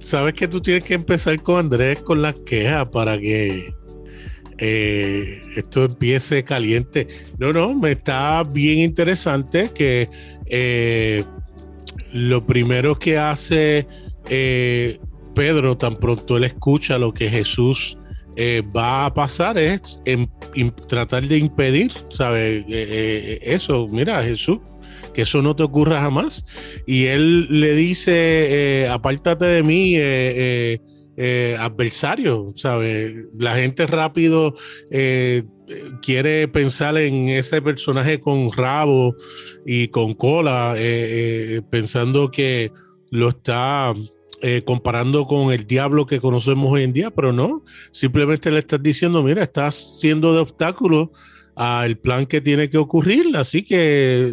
sabes 0.00 0.34
que 0.34 0.48
tú 0.48 0.60
tienes 0.60 0.84
que 0.84 0.94
empezar 0.94 1.40
con 1.40 1.60
Andrés 1.60 2.00
con 2.00 2.20
las 2.20 2.34
quejas 2.40 2.88
para 2.88 3.18
que 3.18 3.72
eh, 4.60 5.42
esto 5.56 5.84
empiece 5.84 6.44
caliente. 6.44 7.08
No, 7.38 7.52
no, 7.52 7.74
me 7.74 7.92
está 7.92 8.42
bien 8.44 8.78
interesante 8.78 9.70
que 9.74 10.08
eh, 10.46 11.24
lo 12.12 12.46
primero 12.46 12.98
que 12.98 13.18
hace 13.18 13.86
eh, 14.28 14.98
Pedro, 15.34 15.76
tan 15.76 15.96
pronto 15.96 16.36
él 16.36 16.44
escucha 16.44 16.98
lo 16.98 17.12
que 17.12 17.28
Jesús 17.28 17.96
va 18.74 19.04
a 19.04 19.12
pasar, 19.12 19.58
es 19.58 20.00
en, 20.06 20.30
tratar 20.88 21.24
de 21.24 21.36
impedir, 21.36 21.92
¿sabes? 22.08 22.64
eso, 22.66 23.86
mira, 23.90 24.22
Jesús 24.22 24.60
que 25.12 25.22
eso 25.22 25.42
no 25.42 25.56
te 25.56 25.62
ocurra 25.62 26.00
jamás. 26.00 26.44
Y 26.86 27.06
él 27.06 27.60
le 27.60 27.74
dice, 27.74 28.12
eh, 28.82 28.88
apártate 28.88 29.44
de 29.44 29.62
mí, 29.62 29.94
eh, 29.96 30.80
eh, 31.22 31.54
adversario, 31.60 32.52
¿sabes? 32.54 33.26
La 33.38 33.56
gente 33.56 33.86
rápido 33.86 34.54
quiere 36.00 36.48
pensar 36.48 36.96
en 36.96 37.28
ese 37.28 37.60
personaje 37.60 38.18
con 38.18 38.50
rabo 38.50 39.14
y 39.66 39.88
con 39.88 40.14
cola, 40.14 40.74
pensando 41.70 42.30
que 42.30 42.72
lo 43.10 43.28
está... 43.28 43.94
comparando 44.64 45.26
con 45.26 45.52
el 45.52 45.66
diablo 45.66 46.06
que 46.06 46.18
conocemos 46.18 46.72
hoy 46.72 46.84
en 46.84 46.94
día, 46.94 47.10
pero 47.10 47.30
no, 47.30 47.62
simplemente 47.90 48.50
le 48.50 48.60
estás 48.60 48.82
diciendo, 48.82 49.22
mira, 49.22 49.42
estás 49.42 50.00
siendo 50.00 50.32
de 50.32 50.40
obstáculo 50.40 51.12
al 51.56 51.98
plan 51.98 52.24
que 52.24 52.40
tiene 52.40 52.70
que 52.70 52.78
ocurrir, 52.78 53.36
así 53.36 53.62
que 53.62 54.32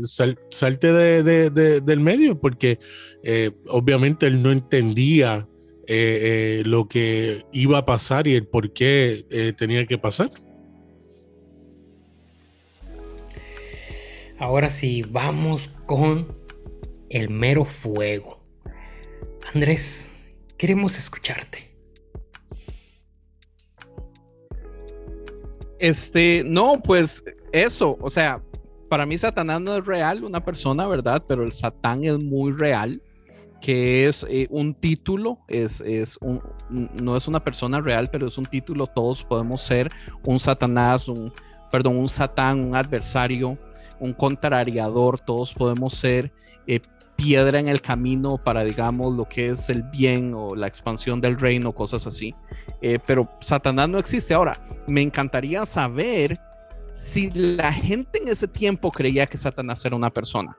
salte 0.50 0.94
de, 0.94 1.50
del 1.82 2.00
medio, 2.00 2.40
porque 2.40 2.80
eh, 3.22 3.52
obviamente 3.68 4.28
él 4.28 4.42
no 4.42 4.50
entendía 4.50 5.46
eh, 5.88 6.60
eh, 6.60 6.64
lo 6.66 6.88
que 6.88 7.44
iba 7.52 7.80
a 7.80 7.86
pasar 7.86 8.28
y 8.28 8.36
el 8.36 8.48
por 8.48 8.74
qué 8.74 9.54
tenía 9.58 9.86
que 9.86 9.98
pasar. 9.98 10.30
Ahora 14.40 14.70
sí, 14.70 15.04
vamos 15.10 15.70
con 15.86 16.38
el 17.10 17.30
mero 17.30 17.66
fuego. 17.66 18.44
Andrés, 19.54 20.08
queremos 20.58 20.98
escucharte. 20.98 21.68
Este, 25.80 26.44
no, 26.46 26.82
pues 26.84 27.24
eso, 27.52 27.98
o 28.02 28.10
sea, 28.10 28.42
para 28.90 29.06
mí 29.06 29.18
Satanás 29.18 29.62
no 29.62 29.76
es 29.78 29.86
real, 29.86 30.24
una 30.24 30.44
persona, 30.44 30.88
¿verdad? 30.88 31.24
Pero 31.28 31.44
el 31.44 31.52
Satán 31.52 32.04
es 32.04 32.18
muy 32.18 32.52
real, 32.52 33.02
que 33.62 34.08
es 34.08 34.26
eh, 34.30 34.48
un 34.50 34.74
título, 34.74 35.40
es, 35.48 35.82
es 35.82 36.18
un, 36.22 36.42
no 36.70 37.18
es 37.18 37.28
una 37.28 37.44
persona 37.44 37.82
real, 37.82 38.10
pero 38.12 38.28
es 38.28 38.38
un 38.38 38.46
título, 38.46 38.88
todos 38.88 39.24
podemos 39.24 39.62
ser 39.62 39.92
un 40.24 40.40
Satanás, 40.40 41.08
un, 41.08 41.34
perdón, 41.72 41.98
un 41.98 42.10
Satán, 42.10 42.60
un 42.60 42.76
adversario, 42.76 43.58
un 44.00 44.14
contrariador, 44.14 45.20
todos 45.20 45.54
podemos 45.54 45.96
ser 45.96 46.32
eh, 46.68 46.82
piedra 47.16 47.60
en 47.60 47.68
el 47.68 47.82
camino 47.82 48.38
para, 48.38 48.64
digamos, 48.64 49.16
lo 49.16 49.26
que 49.26 49.50
es 49.50 49.70
el 49.70 49.84
bien 49.84 50.34
o 50.36 50.56
la 50.56 50.68
expansión 50.68 51.20
del 51.20 51.38
reino, 51.38 51.74
cosas 51.74 52.08
así. 52.08 52.34
Eh, 52.82 53.00
pero 53.06 53.28
Satanás 53.42 53.90
no 53.90 53.98
existe. 53.98 54.34
Ahora, 54.34 54.62
me 54.88 55.02
encantaría 55.02 55.66
saber 55.66 56.40
si 56.94 57.32
la 57.32 57.74
gente 57.74 58.22
en 58.22 58.30
ese 58.30 58.48
tiempo 58.48 58.92
creía 58.92 59.26
que 59.26 59.38
Satanás 59.38 59.84
era 59.84 59.96
una 59.96 60.12
persona. 60.12 60.56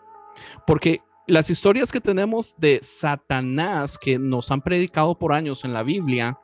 Porque 0.67 1.01
las 1.29 1.51
historias 1.51 1.93
que 1.93 2.01
tenemos 2.01 2.57
de 2.59 2.81
Satanás 2.83 3.99
que 3.99 4.19
nos 4.19 4.51
han 4.51 4.63
predicado 4.63 5.17
por 5.17 5.35
años 5.35 5.63
en 5.63 5.75
la 5.75 5.83
Biblia, 5.83 6.39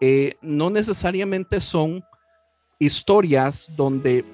eh, 0.00 0.34
no 0.40 0.70
necesariamente 0.70 1.60
son 1.60 2.02
historias 2.78 3.70
donde 3.76 4.24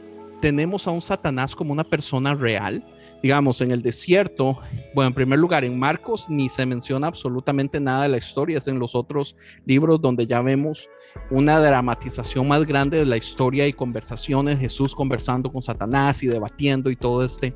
tenemos 0.40 0.86
a 0.86 0.92
un 0.92 1.02
Satanás 1.02 1.54
como 1.54 1.72
una 1.72 1.82
persona 1.82 2.32
real, 2.32 2.84
digamos, 3.24 3.60
en 3.60 3.72
el 3.72 3.82
desierto, 3.82 4.56
bueno, 4.94 5.08
en 5.08 5.14
primer 5.14 5.40
lugar, 5.40 5.64
en 5.64 5.76
Marcos 5.76 6.30
ni 6.30 6.48
se 6.48 6.64
menciona 6.64 7.08
absolutamente 7.08 7.80
nada 7.80 8.04
de 8.04 8.10
la 8.10 8.18
historia, 8.18 8.58
es 8.58 8.68
en 8.68 8.78
los 8.78 8.94
otros 8.94 9.34
libros 9.66 10.00
donde 10.00 10.28
ya 10.28 10.40
vemos 10.40 10.88
una 11.28 11.58
dramatización 11.58 12.46
más 12.46 12.64
grande 12.64 12.98
de 12.98 13.04
la 13.04 13.16
historia 13.16 13.66
y 13.66 13.72
conversaciones, 13.72 14.60
Jesús 14.60 14.94
conversando 14.94 15.50
con 15.50 15.60
Satanás 15.60 16.22
y 16.22 16.28
debatiendo 16.28 16.88
y 16.88 16.94
todo 16.94 17.24
este, 17.24 17.52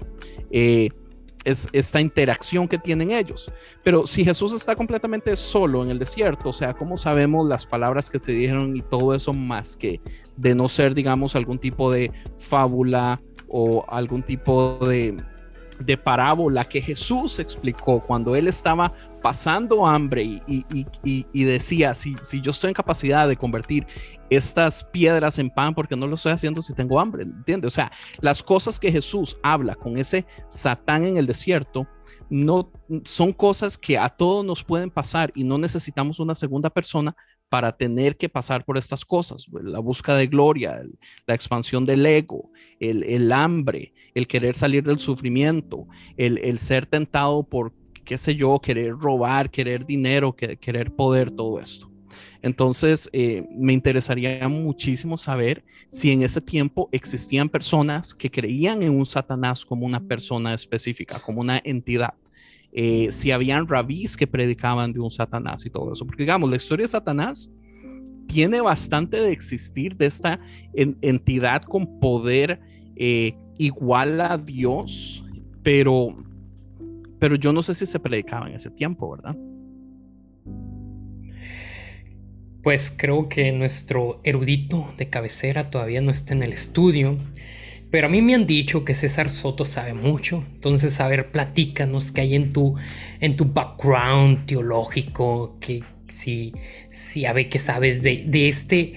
eh, 0.51 0.89
es 1.45 1.69
esta 1.73 2.01
interacción 2.01 2.69
que 2.69 2.79
tienen 2.79 3.11
ellos. 3.11 3.51
Pero 3.83 4.07
si 4.07 4.25
Jesús 4.25 4.53
está 4.53 4.77
completamente 4.77 5.37
solo 5.37 5.83
en 5.83 5.91
el 5.91 5.99
desierto, 5.99 6.51
o 6.51 6.53
sea, 6.53 6.75
¿cómo 6.75 6.97
sabemos 6.97 7.49
las 7.49 7.67
palabras 7.67 8.11
que 8.11 8.21
se 8.21 8.33
dijeron 8.33 8.77
y 8.77 8.83
todo 8.83 9.15
eso 9.15 9.33
más 9.33 9.77
que 9.77 10.01
de 10.37 10.55
no 10.55 10.69
ser, 10.69 10.95
digamos, 10.95 11.37
algún 11.37 11.59
tipo 11.59 11.91
de 11.91 12.11
fábula 12.37 13.21
o 13.49 13.85
algún 13.89 14.23
tipo 14.23 14.79
de, 14.81 15.17
de 15.85 15.97
parábola 15.97 16.65
que 16.65 16.81
Jesús 16.81 17.39
explicó 17.39 18.01
cuando 18.01 18.35
él 18.37 18.49
estaba 18.49 18.93
pasando 19.23 19.87
hambre 19.87 20.43
y, 20.47 21.45
decía, 21.45 21.95
si, 21.95 22.17
si, 22.21 22.41
yo 22.41 22.51
estoy 22.51 22.69
en 22.69 22.75
capacidad 22.75 23.29
de 23.29 23.37
convertir 23.37 23.87
estas 24.31 24.83
piedras 24.85 25.39
en 25.39 25.51
pan, 25.51 25.75
porque 25.75 25.97
no 25.97 26.07
lo 26.07 26.15
estoy 26.15 26.33
haciendo 26.33 26.63
si 26.63 26.75
tengo 26.75 26.99
hambre, 26.99 27.25
¿entiendes? 27.25 27.69
O 27.69 27.75
sea, 27.75 27.93
las 28.21 28.43
cosas 28.43 28.79
que 28.79 28.91
Jesús 28.91 29.37
habla 29.43 29.75
con 29.75 29.99
ese 29.99 30.27
Satán 30.49 31.05
en 31.05 31.17
el 31.19 31.27
desierto, 31.27 31.87
no 32.31 32.73
son 33.05 33.33
cosas 33.33 33.77
que 33.77 33.99
a 33.99 34.09
todos 34.09 34.43
nos 34.45 34.65
pueden 34.65 34.91
pasar 34.91 35.31
y 35.35 35.45
no 35.45 35.59
necesitamos 35.59 36.19
una 36.19 36.35
segunda 36.35 36.71
persona 36.71 37.15
para 37.53 37.71
tener 37.71 38.17
que 38.17 38.31
pasar 38.31 38.65
por 38.65 38.79
estas 38.79 39.05
cosas, 39.05 39.47
la 39.63 39.79
búsqueda 39.79 40.17
de 40.17 40.27
gloria, 40.27 40.83
la 41.27 41.35
expansión 41.35 41.85
del 41.85 42.07
ego, 42.07 42.51
el, 42.81 43.31
hambre, 43.31 43.93
el 44.15 44.27
querer 44.27 44.57
salir 44.57 44.83
del 44.83 44.99
sufrimiento, 44.99 45.87
el, 46.17 46.59
ser 46.59 46.87
tentado 46.87 47.43
por, 47.43 47.75
qué 48.07 48.17
sé 48.17 48.35
yo, 48.35 48.59
querer 48.59 48.95
robar, 48.95 49.51
querer 49.51 49.85
dinero, 49.85 50.35
querer 50.35 50.95
poder, 50.95 51.31
todo 51.31 51.61
esto. 51.61 51.93
Entonces, 52.41 53.11
eh, 53.13 53.47
me 53.55 53.75
interesaría 53.75 54.49
muchísimo 54.49 55.19
saber 55.19 55.63
si 55.89 56.11
en 56.11 56.23
ese 56.23 56.41
tiempo 56.41 56.89
existían 56.91 57.51
personas 57.51 58.15
que 58.15 58.31
creían 58.31 58.83
en 58.83 58.97
un 58.97 59.05
Satanás 59.05 59.63
como 59.67 59.85
una 59.85 60.01
persona 60.01 60.55
específica, 60.55 61.21
como 61.21 61.43
una 61.43 61.61
entidad. 61.63 62.15
Eh, 62.75 63.09
si 63.13 63.31
habían 63.31 63.69
rabís 63.69 64.17
que 64.17 64.27
predicaban 64.27 64.95
de 64.95 65.01
un 65.01 65.11
Satanás 65.11 65.67
y 65.67 65.71
todo 65.71 65.93
eso. 65.93 66.07
Porque 66.07 66.23
digamos, 66.23 66.49
la 66.49 66.57
historia 66.57 66.85
de 66.85 66.89
Satanás 66.89 67.51
tiene 68.27 68.63
bastante 68.63 69.21
de 69.21 69.31
existir 69.31 69.97
de 69.97 70.07
esta 70.07 70.41
entidad 70.75 71.63
con 71.63 72.01
poder 72.01 72.61
eh, 72.97 73.35
igual 73.59 74.21
a 74.21 74.39
Dios, 74.39 75.25
pero, 75.63 76.17
pero 77.19 77.37
yo 77.37 77.53
no 77.53 77.63
sé 77.63 77.75
si 77.75 77.85
se 77.85 78.01
predicaba 78.01 78.49
en 78.49 78.57
ese 78.57 78.71
tiempo, 78.71 79.11
¿verdad? 79.11 79.37
Pues 82.63 82.95
creo 82.97 83.29
que 83.29 83.53
nuestro 83.53 84.21
erudito 84.25 84.87
de 84.97 85.11
cabecera 85.11 85.69
todavía 85.71 86.01
no 86.01 86.11
está 86.11 86.33
en 86.33 86.43
el 86.43 86.53
estudio. 86.53 87.19
Pero 87.93 88.07
a 88.07 88.11
mí 88.11 88.23
me 88.23 88.35
han 88.35 88.47
dicho 88.47 88.87
que 88.87 88.95
César 88.95 89.31
Soto 89.31 89.67
sabe 89.67 89.93
mucho. 89.93 90.43
Entonces, 90.55 90.99
a 90.99 91.09
ver, 91.09 91.31
platícanos 91.31 92.11
qué 92.11 92.23
hay 92.23 92.35
en 92.35 92.55
tu, 92.55 92.75
en 93.21 93.37
tu 93.37 93.45
background 93.45 94.47
teológico, 94.47 95.59
que 95.61 95.85
si, 96.09 96.55
si 96.91 97.27
a 97.27 97.35
ver 97.35 97.51
qué 97.51 97.59
sabes 97.59 98.03
de, 98.03 98.25
de, 98.27 98.49
este, 98.49 98.95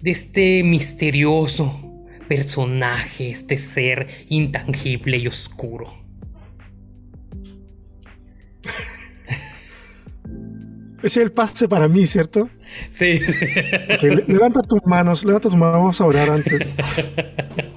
de 0.00 0.10
este 0.12 0.62
misterioso 0.62 2.06
personaje, 2.28 3.30
este 3.30 3.58
ser 3.58 4.06
intangible 4.28 5.18
y 5.18 5.26
oscuro. 5.26 5.92
Es 11.02 11.18
el 11.18 11.30
pase 11.30 11.68
para 11.68 11.88
mí, 11.88 12.06
¿cierto? 12.06 12.48
Sí. 12.90 13.18
sí. 13.18 13.46
levanta 14.26 14.62
tus 14.62 14.84
manos, 14.86 15.24
levanta 15.24 15.48
tus 15.48 15.58
manos, 15.58 15.76
vamos 15.76 16.00
a 16.00 16.04
orar 16.04 16.30
antes. 16.30 16.60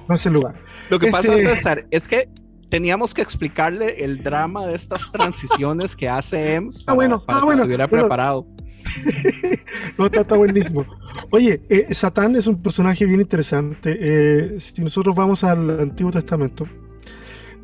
No 0.08 0.14
es 0.14 0.26
el 0.26 0.32
lugar. 0.32 0.56
Lo 0.88 0.98
que 0.98 1.10
pasa, 1.10 1.34
este- 1.34 1.54
César, 1.54 1.86
es 1.90 2.08
que 2.08 2.28
teníamos 2.68 3.14
que 3.14 3.22
explicarle 3.22 4.04
el 4.04 4.22
drama 4.22 4.66
de 4.66 4.74
estas 4.74 5.10
transiciones 5.12 5.96
que 5.96 6.08
hace 6.08 6.54
EMS 6.54 6.84
para, 6.84 6.92
ah, 6.92 6.96
bueno, 6.96 7.24
para 7.24 7.38
ah, 7.38 7.42
que 7.46 7.54
estuviera 7.54 7.88
preparado. 7.88 8.46
no, 9.98 10.06
está, 10.06 10.22
está, 10.22 10.36
buenísimo. 10.36 10.86
Oye, 11.30 11.62
eh, 11.68 11.92
Satán 11.92 12.34
es 12.36 12.46
un 12.46 12.62
personaje 12.62 13.04
bien 13.04 13.20
interesante. 13.20 13.96
Eh, 14.00 14.60
si 14.60 14.82
nosotros 14.82 15.14
vamos 15.14 15.44
al 15.44 15.80
Antiguo 15.80 16.12
Testamento, 16.12 16.66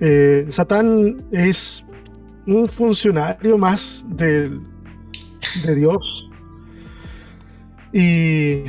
eh, 0.00 0.46
Satán 0.50 1.24
es 1.32 1.84
un 2.46 2.68
funcionario 2.68 3.56
más 3.56 4.04
del 4.08 4.60
de 5.64 5.74
Dios. 5.74 6.15
Y 7.96 8.64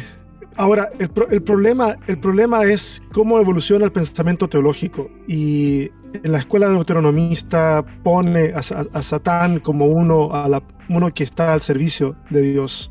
ahora, 0.56 0.88
el, 1.00 1.10
problema, 1.10 1.98
el 2.08 2.18
problema 2.18 2.63
es 2.63 3.04
cómo 3.12 3.42
evoluciona 3.42 3.84
el 3.84 3.92
pensamiento 3.92 4.48
teológico. 4.48 5.10
Y 5.28 5.92
en 6.13 6.32
la 6.32 6.38
escuela 6.38 6.70
deuteronomista 6.70 7.86
pone 8.06 8.54
a, 8.54 8.62
Satán 8.62 9.60
como 9.60 9.88
uno, 9.88 10.34
a 10.34 10.63
uno 10.88 11.13
que 11.13 11.26
está 11.26 11.52
al 11.52 11.62
servicio 11.62 12.16
de 12.30 12.42
Dios. 12.42 12.90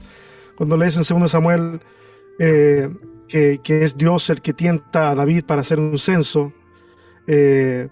Cuando 0.59 0.77
lees 0.77 0.99
en 0.99 1.21
2 1.21 1.31
Samuel 1.31 1.81
eh, 2.39 2.91
que, 3.29 3.59
es 3.67 3.97
Dios 3.97 4.29
el 4.29 4.43
que 4.43 4.53
tienta 4.53 5.13
a 5.13 5.15
David 5.15 5.45
para 5.45 5.63
hacer 5.63 5.81
un 5.81 5.99
censo, 5.99 6.53
eh, 7.27 7.89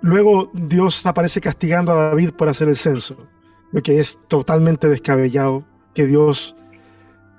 luego 0.00 0.50
Dios 0.54 1.04
aparece 1.04 1.42
castigando 1.42 1.92
a 1.92 2.08
David 2.08 2.30
por 2.30 2.48
hacer 2.48 2.68
el 2.68 2.76
censo 2.76 3.28
lo 3.70 3.82
que 3.82 4.00
es 4.00 4.18
totalmente 4.28 4.88
descabellado 4.88 5.66
que 5.94 6.06
Dios 6.06 6.56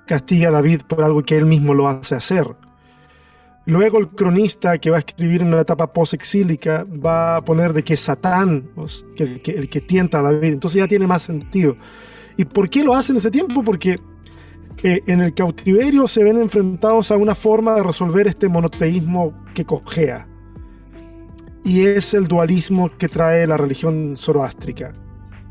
castiga 0.10 0.50
a 0.50 0.52
David 0.52 0.82
por 0.88 1.04
algo 1.04 1.22
que 1.22 1.38
él 1.38 1.46
mismo 1.46 1.76
lo 1.76 1.88
hace 1.88 2.16
hacer. 2.16 2.48
Luego 3.68 4.00
el 4.00 4.08
cronista 4.08 4.80
que 4.80 4.90
va 4.90 4.96
a 4.96 5.00
escribir 5.06 5.44
en 5.44 5.50
una 5.50 5.62
etapa 5.62 5.94
post-exílica 5.94 6.84
va 6.84 7.36
a 7.36 7.46
poner 7.46 7.74
de 7.74 7.84
que 7.84 7.96
Satán 7.96 8.72
que, 9.16 9.40
el 9.52 9.70
que 9.70 9.82
tienta 9.82 10.18
a 10.18 10.22
David. 10.24 10.54
Entonces 10.54 10.80
ya 10.80 10.88
tiene 10.88 11.06
más 11.06 11.22
sentido. 11.22 11.78
¿Y 12.38 12.46
por 12.46 12.72
qué 12.72 12.84
lo 12.84 12.96
hace 12.96 13.12
en 13.12 13.18
ese 13.18 13.30
tiempo? 13.30 13.64
Porque 13.64 14.00
eh, 14.82 15.00
en 15.06 15.22
el 15.22 15.36
cautiverio 15.36 16.08
se 16.08 16.24
ven 16.24 16.42
enfrentados 16.42 17.12
a 17.12 17.18
una 17.18 17.36
forma 17.36 17.76
de 17.76 17.84
resolver 17.84 18.26
este 18.28 18.50
monoteísmo 18.50 19.36
que 19.54 19.64
cojea. 19.64 20.28
Y 21.64 21.86
es 21.86 22.16
el 22.16 22.28
dualismo 22.28 22.90
que 22.98 23.10
trae 23.10 23.46
la 23.46 23.58
religión 23.58 24.16
zoroástrica. 24.18 24.92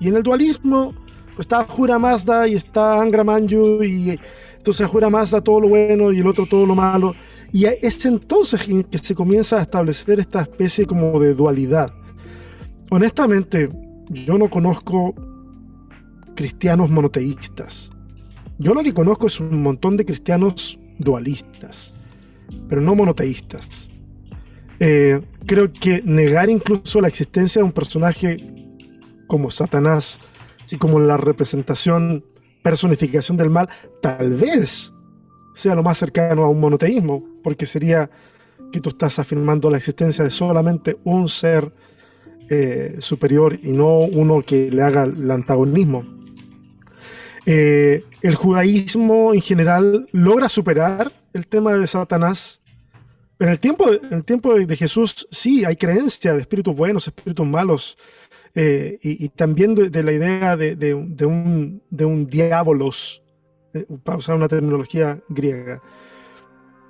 Y 0.01 0.09
en 0.09 0.17
el 0.17 0.25
dualismo 0.25 0.95
está 1.39 1.63
Jura 1.63 2.01
Mazda 2.01 2.49
y 2.49 2.55
está 2.55 3.01
Angra 3.01 3.23
Manju 3.23 3.85
y 3.85 4.19
entonces 4.59 4.87
Jura 4.87 5.09
Mazda 5.09 5.41
todo 5.41 5.61
lo 5.61 5.69
bueno 5.69 6.13
y 6.13 6.19
el 6.19 6.27
otro 6.27 6.47
todo 6.47 6.67
lo 6.67 6.75
malo. 6.75 7.15
Y 7.53 7.65
es 7.65 8.05
entonces 8.05 8.61
que 8.91 8.99
se 8.99 9.15
comienza 9.15 9.59
a 9.59 9.63
establecer 9.63 10.21
esta 10.21 10.43
especie 10.43 10.85
como 10.85 11.19
de 11.19 11.33
dualidad. 11.33 11.95
Honestamente, 12.91 13.71
yo 14.11 14.37
no 14.37 14.51
conozco 14.51 15.15
cristianos 16.35 16.91
monoteístas. 16.91 17.91
Yo 18.59 18.75
lo 18.75 18.83
que 18.83 18.93
conozco 18.93 19.29
es 19.29 19.41
un 19.41 19.63
montón 19.63 19.97
de 19.97 20.05
cristianos 20.05 20.79
dualistas, 20.99 21.95
pero 22.69 22.81
no 22.81 22.95
monoteístas. 22.95 23.89
Eh, 24.81 25.21
creo 25.47 25.73
que 25.73 26.03
negar 26.05 26.51
incluso 26.51 27.01
la 27.01 27.09
existencia 27.09 27.61
de 27.61 27.67
un 27.67 27.73
personaje 27.73 28.37
como 29.27 29.51
Satanás, 29.51 30.21
así 30.65 30.77
como 30.77 31.01
la 31.01 31.17
representación, 31.17 32.25
personificación 32.63 33.37
del 33.37 33.51
mal, 33.51 33.69
tal 34.01 34.31
vez 34.31 34.93
sea 35.55 35.75
lo 35.75 35.83
más 35.83 35.99
cercano 35.99 36.45
a 36.45 36.49
un 36.49 36.61
monoteísmo, 36.61 37.25
porque 37.43 37.67
sería 37.67 38.11
que 38.73 38.81
tú 38.81 38.91
estás 38.91 39.19
afirmando 39.19 39.71
la 39.71 39.79
existencia 39.79 40.25
de 40.25 40.31
solamente 40.31 40.99
un 41.05 41.29
ser 41.29 41.73
eh, 42.51 42.97
superior 43.01 43.59
y 43.63 43.73
no 43.73 43.99
uno 43.99 44.43
que 44.43 44.71
le 44.71 44.83
haga 44.83 45.05
el 45.05 45.31
antagonismo. 45.31 46.05
Eh, 47.45 48.05
el 48.23 48.35
judaísmo 48.35 49.33
en 49.33 49.41
general 49.41 50.09
logra 50.13 50.49
superar 50.49 51.13
el 51.33 51.47
tema 51.47 51.73
de 51.75 51.87
Satanás. 51.87 52.61
En 53.39 53.49
el 53.49 53.59
tiempo, 53.59 53.87
el 53.91 54.25
tiempo 54.25 54.55
de 54.55 54.77
Jesús 54.77 55.27
sí 55.31 55.65
hay 55.65 55.77
creencia 55.77 56.35
de 56.35 56.41
espíritus 56.41 56.75
buenos, 56.75 57.07
espíritus 57.07 57.47
malos, 57.47 57.97
eh, 58.55 58.99
y, 59.03 59.29
también 59.31 59.75
de, 59.75 60.03
la 60.03 60.13
idea 60.13 60.57
de, 60.57 60.95
un, 60.95 61.83
de 61.91 62.25
diabolos, 62.27 63.23
para 64.03 64.19
usar 64.19 64.37
una 64.37 64.49
terminología 64.49 65.21
griega. 65.29 65.83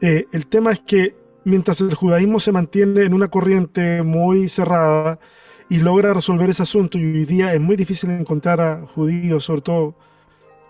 el 0.00 0.46
tema 0.46 0.72
es 0.72 0.80
que 0.80 1.14
mientras 1.44 1.80
el 1.80 1.94
judaísmo 1.94 2.40
se 2.40 2.52
mantiene 2.52 3.04
en 3.04 3.14
una 3.14 3.28
corriente 3.28 4.02
muy 4.02 4.48
cerrada 4.48 5.18
y 5.68 5.78
logra 5.78 6.14
resolver 6.14 6.50
ese 6.50 6.62
asunto, 6.62 6.98
y 6.98 7.02
hoy 7.04 7.24
día 7.24 7.52
es 7.52 7.60
muy 7.60 7.76
difícil 7.76 8.10
encontrar 8.10 8.60
a 8.60 8.86
judíos, 8.86 9.44
sobre 9.44 9.62
todo 9.62 9.94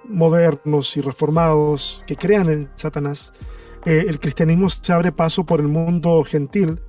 modernos 0.05 0.96
y 0.96 1.01
reformados, 1.01 2.03
que 2.07 2.16
crean 2.16 2.48
en 2.48 2.70
Satanás, 2.74 3.33
eh, 3.85 4.07
el 4.09 4.18
cristianismo 4.18 4.68
se 4.68 4.92
abre 4.92 5.12
paso 5.12 5.44
por 5.44 5.61
el 5.61 5.68
mundo 5.68 6.22
gentil, 6.24 6.81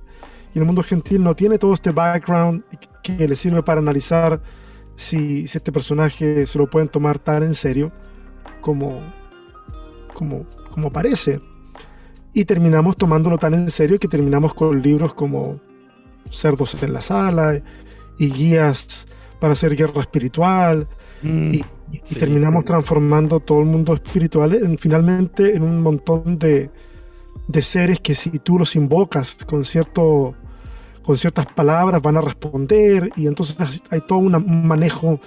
y 0.54 0.58
el 0.58 0.64
mundo 0.64 0.82
gentil 0.82 1.22
no 1.22 1.34
tiene 1.34 1.58
todo 1.58 1.74
este 1.74 1.90
background 1.90 2.62
que 3.02 3.28
le 3.28 3.36
sirve 3.36 3.62
para 3.62 3.80
analizar 3.80 4.40
si, 4.94 5.46
si 5.46 5.58
este 5.58 5.72
personaje 5.72 6.46
se 6.46 6.58
lo 6.58 6.68
pueden 6.68 6.88
tomar 6.88 7.18
tan 7.18 7.42
en 7.42 7.54
serio 7.54 7.92
como, 8.60 9.00
como, 10.14 10.46
como 10.70 10.92
parece 10.92 11.40
y 12.34 12.44
terminamos 12.44 12.96
tomándolo 12.96 13.38
tan 13.38 13.54
en 13.54 13.70
serio 13.70 13.98
que 13.98 14.08
terminamos 14.08 14.54
con 14.54 14.80
libros 14.82 15.14
como 15.14 15.60
Cerdos 16.30 16.80
en 16.82 16.92
la 16.92 17.00
Sala 17.00 17.60
y 18.18 18.30
guías 18.30 19.08
para 19.40 19.54
hacer 19.54 19.74
guerra 19.74 20.02
espiritual 20.02 20.86
Mm, 21.22 21.54
y, 21.54 21.56
y 21.92 22.00
sí. 22.02 22.14
terminamos 22.14 22.64
transformando 22.64 23.40
todo 23.40 23.60
el 23.60 23.66
mundo 23.66 23.92
espiritual 23.94 24.54
en, 24.54 24.78
finalmente 24.78 25.54
en 25.54 25.62
un 25.62 25.82
montón 25.82 26.38
de, 26.38 26.70
de 27.46 27.62
seres 27.62 28.00
que 28.00 28.14
si 28.14 28.30
tú 28.38 28.58
los 28.58 28.74
invocas 28.76 29.38
con 29.46 29.64
cierto 29.64 30.34
con 31.02 31.16
ciertas 31.16 31.46
palabras 31.46 32.02
van 32.02 32.16
a 32.16 32.20
responder 32.20 33.10
y 33.16 33.26
entonces 33.26 33.56
hay 33.90 34.00
todo 34.02 34.18
un 34.18 34.66
manejo 34.66 35.20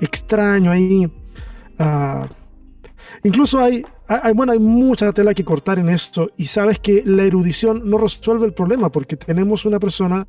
extraño 0.00 0.70
ahí 0.70 1.10
Ah, 1.78 2.28
incluso 3.22 3.58
hay, 3.58 3.84
hay, 4.08 4.32
bueno, 4.32 4.52
hay 4.52 4.58
mucha 4.58 5.12
tela 5.12 5.34
que 5.34 5.44
cortar 5.44 5.78
en 5.78 5.88
esto 5.88 6.30
y 6.36 6.46
sabes 6.46 6.78
que 6.78 7.02
la 7.04 7.24
erudición 7.24 7.88
no 7.88 7.98
resuelve 7.98 8.46
el 8.46 8.54
problema 8.54 8.90
porque 8.90 9.16
tenemos 9.16 9.64
una 9.64 9.78
persona 9.78 10.26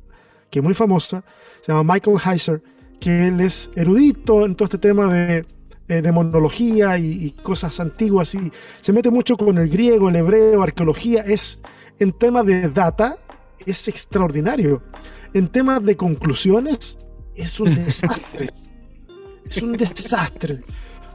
que 0.50 0.58
es 0.60 0.64
muy 0.64 0.74
famosa, 0.74 1.24
se 1.62 1.72
llama 1.72 1.94
Michael 1.94 2.18
Heiser, 2.24 2.62
que 3.00 3.28
él 3.28 3.40
es 3.40 3.70
erudito 3.76 4.44
en 4.44 4.54
todo 4.54 4.64
este 4.64 4.78
tema 4.78 5.12
de 5.12 5.46
eh, 5.88 6.02
demonología 6.02 6.98
y, 6.98 7.32
cosas 7.42 7.80
antiguas 7.80 8.34
y 8.34 8.52
se 8.80 8.92
mete 8.92 9.10
mucho 9.10 9.36
con 9.36 9.58
el 9.58 9.68
griego, 9.68 10.08
el 10.08 10.16
hebreo, 10.16 10.62
arqueología, 10.62 11.22
es 11.22 11.60
en 11.98 12.12
temas 12.12 12.46
de 12.46 12.68
data 12.68 13.16
es 13.66 13.88
extraordinario. 13.88 14.82
En 15.34 15.48
temas 15.48 15.84
de 15.84 15.96
conclusiones 15.96 16.98
es 17.34 17.60
un 17.60 17.74
desastre. 17.84 18.50
es 19.44 19.62
un 19.62 19.72
desastre. 19.72 20.62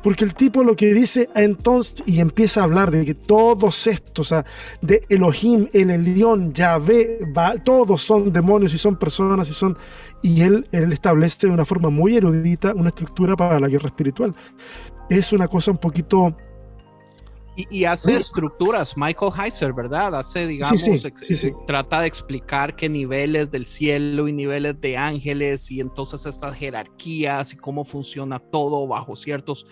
Porque 0.04 0.26
el 0.26 0.34
tipo 0.34 0.66
lo 0.66 0.76
que 0.76 0.94
dice 0.94 1.30
entonces 1.34 2.04
y 2.06 2.20
empieza 2.20 2.60
a 2.60 2.66
hablar 2.66 2.92
de 2.92 3.06
que 3.06 3.14
todos 3.14 3.88
estos, 3.88 4.28
o 4.28 4.36
sea, 4.36 4.46
de 4.82 5.02
Elohim, 5.08 5.70
el 5.72 5.92
Elión, 5.92 6.54
Yahvé, 6.54 7.20
Baal, 7.34 7.64
todos 7.64 8.02
son 8.02 8.34
demonios 8.34 8.74
y 8.74 8.78
son 8.78 8.98
personas 8.98 9.50
y 9.50 9.54
son. 9.54 9.78
Y 10.22 10.42
él, 10.42 10.68
él 10.74 10.92
establece 10.92 11.48
de 11.48 11.54
una 11.54 11.64
forma 11.64 11.90
muy 11.90 12.18
erudita 12.18 12.74
una 12.74 12.90
estructura 12.90 13.38
para 13.38 13.62
la 13.62 13.70
guerra 13.70 13.88
espiritual. 13.88 14.36
Es 15.10 15.32
una 15.32 15.48
cosa 15.48 15.72
un 15.72 15.78
poquito. 15.78 16.36
Y, 17.56 17.68
y 17.70 17.86
hace 17.86 18.12
Sí. 18.12 18.18
estructuras, 18.18 18.98
Michael 18.98 19.32
Heiser, 19.40 19.74
¿verdad? 19.74 20.16
Hace, 20.16 20.48
digamos, 20.48 20.82
sí, 20.82 20.92
ex- 20.92 21.22
sí, 21.28 21.34
sí. 21.36 21.52
trata 21.68 22.02
de 22.02 22.08
explicar 22.08 22.76
qué 22.76 22.90
niveles 22.90 23.52
del 23.52 23.68
cielo 23.68 24.28
y 24.28 24.34
niveles 24.34 24.80
de 24.82 24.98
ángeles 24.98 25.70
y 25.70 25.80
entonces 25.80 26.26
estas 26.26 26.56
jerarquías 26.56 27.54
y 27.54 27.58
cómo 27.58 27.86
funciona 27.86 28.40
todo 28.40 28.88
bajo 28.88 29.16
ciertos... 29.16 29.66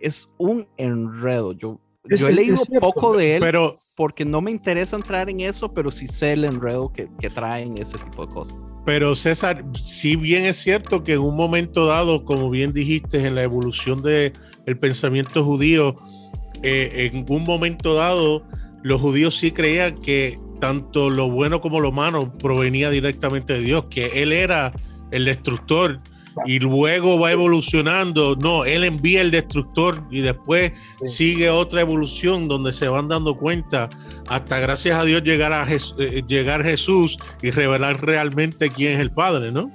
Es 0.00 0.28
un 0.38 0.68
enredo. 0.76 1.52
Yo, 1.52 1.80
Es- 2.08 2.20
yo 2.20 2.28
he 2.28 2.32
leído 2.32 2.56
poco 2.80 3.16
de 3.16 3.36
él 3.36 3.40
Pero, 3.42 3.80
porque 3.96 4.24
no 4.24 4.40
me 4.40 4.50
interesa 4.50 4.94
entrar 4.96 5.28
en 5.28 5.40
eso, 5.40 5.72
pero 5.74 5.90
sí 5.90 6.06
sé 6.06 6.34
el 6.34 6.44
enredo 6.44 6.92
que, 6.92 7.08
que 7.18 7.28
traen 7.30 7.76
ese 7.78 7.98
tipo 7.98 8.24
de 8.26 8.32
cosas. 8.32 8.56
pero 8.86 9.14
César, 9.14 9.64
si 9.74 10.14
bien 10.14 10.44
es 10.44 10.56
cierto 10.58 11.02
que 11.02 11.14
en 11.14 11.20
un 11.20 11.36
momento 11.36 11.86
dado, 11.86 12.24
como 12.24 12.48
bien 12.50 12.72
dijiste, 12.72 13.26
en 13.26 13.34
la 13.34 13.42
evolución 13.42 14.00
del 14.00 14.32
pensamiento 14.80 15.44
judío, 15.44 15.96
eh, 16.62 17.10
en 17.12 17.24
un 17.28 17.44
momento 17.44 17.94
dado, 17.94 18.44
los 18.82 19.00
judíos 19.00 19.36
sí 19.36 19.50
creían 19.50 19.98
que 19.98 20.38
tanto 20.60 21.08
lo 21.10 21.30
bueno 21.30 21.60
como 21.60 21.80
lo 21.80 21.92
malo 21.92 22.32
provenía 22.38 22.90
directamente 22.90 23.52
de 23.54 23.60
Dios, 23.60 23.84
que 23.90 24.22
Él 24.22 24.32
era 24.32 24.72
el 25.10 25.24
destructor 25.24 26.00
y 26.46 26.58
luego 26.60 27.18
va 27.18 27.32
evolucionando. 27.32 28.36
No, 28.36 28.64
Él 28.64 28.84
envía 28.84 29.20
el 29.22 29.30
destructor 29.32 30.02
y 30.10 30.20
después 30.20 30.72
Sí. 31.02 31.06
sigue 31.34 31.50
otra 31.50 31.80
evolución 31.80 32.46
donde 32.48 32.72
se 32.72 32.86
van 32.88 33.08
dando 33.08 33.36
cuenta 33.36 33.88
hasta 34.28 34.58
gracias 34.60 34.98
a 34.98 35.04
Dios 35.04 35.22
llegar 35.24 35.52
a 35.52 35.66
Jes- 35.66 35.94
eh, 35.98 36.22
llegar 36.28 36.62
Jesús 36.64 37.16
y 37.42 37.50
revelar 37.50 38.04
realmente 38.04 38.68
quién 38.70 38.92
es 38.94 39.00
el 39.00 39.10
Padre, 39.10 39.50
¿no? 39.52 39.70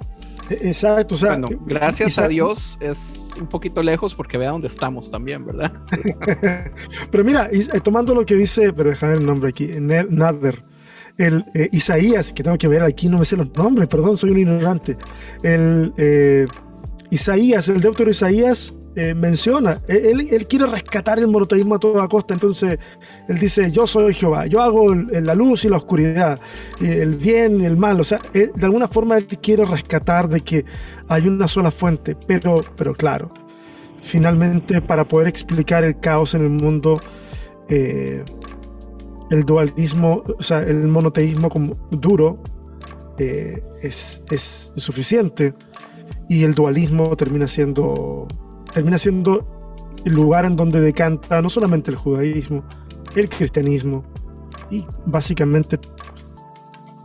Exacto, 0.50 1.14
o 1.14 1.18
sea. 1.18 1.36
Bueno, 1.36 1.48
gracias 1.66 2.18
a 2.18 2.28
Dios 2.28 2.76
es 2.80 3.34
un 3.40 3.46
poquito 3.46 3.82
lejos 3.82 4.14
porque 4.14 4.36
vea 4.38 4.50
dónde 4.50 4.68
estamos 4.68 5.10
también, 5.10 5.44
¿verdad? 5.46 5.72
Pero 7.10 7.24
mira, 7.24 7.48
y- 7.52 7.60
eh, 7.60 7.80
tomando 7.82 8.14
lo 8.14 8.24
que 8.26 8.34
dice, 8.34 8.72
pero 8.72 8.90
déjame 8.90 9.12
ver 9.12 9.20
el 9.22 9.26
nombre 9.26 9.50
aquí, 9.50 9.66
Ned 9.66 10.08
Nader, 10.10 10.62
el 11.16 11.44
eh, 11.54 11.68
Isaías, 11.72 12.32
que 12.32 12.42
tengo 12.42 12.58
que 12.58 12.68
ver 12.68 12.82
aquí, 12.82 13.08
no 13.08 13.18
me 13.18 13.24
sé 13.24 13.36
los 13.36 13.52
nombres, 13.54 13.88
perdón, 13.88 14.16
soy 14.18 14.30
un 14.30 14.38
ignorante. 14.38 14.96
El 15.42 15.92
eh, 15.96 16.46
Isaías, 17.10 17.68
el 17.68 17.80
deutero 17.80 18.10
Isaías, 18.10 18.74
eh, 18.96 19.14
menciona, 19.14 19.80
él, 19.88 20.28
él 20.30 20.46
quiere 20.46 20.66
rescatar 20.66 21.18
el 21.18 21.26
monoteísmo 21.26 21.74
a 21.74 21.78
toda 21.80 22.06
costa, 22.08 22.34
entonces 22.34 22.78
él 23.28 23.38
dice, 23.38 23.70
yo 23.72 23.86
soy 23.86 24.14
Jehová, 24.14 24.46
yo 24.46 24.60
hago 24.60 24.92
el- 24.92 25.24
la 25.26 25.34
luz 25.34 25.64
y 25.64 25.68
la 25.68 25.78
oscuridad, 25.78 26.38
el 26.80 27.14
bien 27.16 27.60
y 27.60 27.64
el 27.64 27.76
mal, 27.76 28.00
o 28.00 28.04
sea, 28.04 28.20
él- 28.34 28.52
de 28.54 28.66
alguna 28.66 28.86
forma 28.88 29.16
él 29.18 29.26
quiere 29.26 29.64
rescatar 29.64 30.28
de 30.28 30.40
que 30.42 30.64
hay 31.08 31.26
una 31.26 31.48
sola 31.48 31.70
fuente, 31.70 32.16
pero, 32.26 32.64
pero 32.76 32.94
claro, 32.94 33.32
finalmente 34.02 34.80
para 34.80 35.04
poder 35.06 35.28
explicar 35.28 35.82
el 35.84 35.98
caos 35.98 36.34
en 36.34 36.42
el 36.42 36.50
mundo, 36.50 37.00
eh, 37.68 38.22
el 39.30 39.44
dualismo, 39.44 40.22
o 40.38 40.42
sea, 40.42 40.60
el 40.62 40.86
monoteísmo 40.86 41.48
como 41.48 41.74
duro 41.90 42.38
eh, 43.18 43.62
es, 43.82 44.22
es 44.30 44.72
insuficiente 44.76 45.54
y 46.28 46.44
el 46.44 46.54
dualismo 46.54 47.16
termina 47.16 47.46
siendo, 47.48 48.28
termina 48.74 48.98
siendo 48.98 49.46
el 50.04 50.12
lugar 50.12 50.44
en 50.44 50.56
donde 50.56 50.80
decanta 50.80 51.40
no 51.40 51.48
solamente 51.48 51.90
el 51.90 51.96
judaísmo, 51.96 52.62
el 53.14 53.28
cristianismo 53.28 54.04
y 54.70 54.84
básicamente 55.06 55.78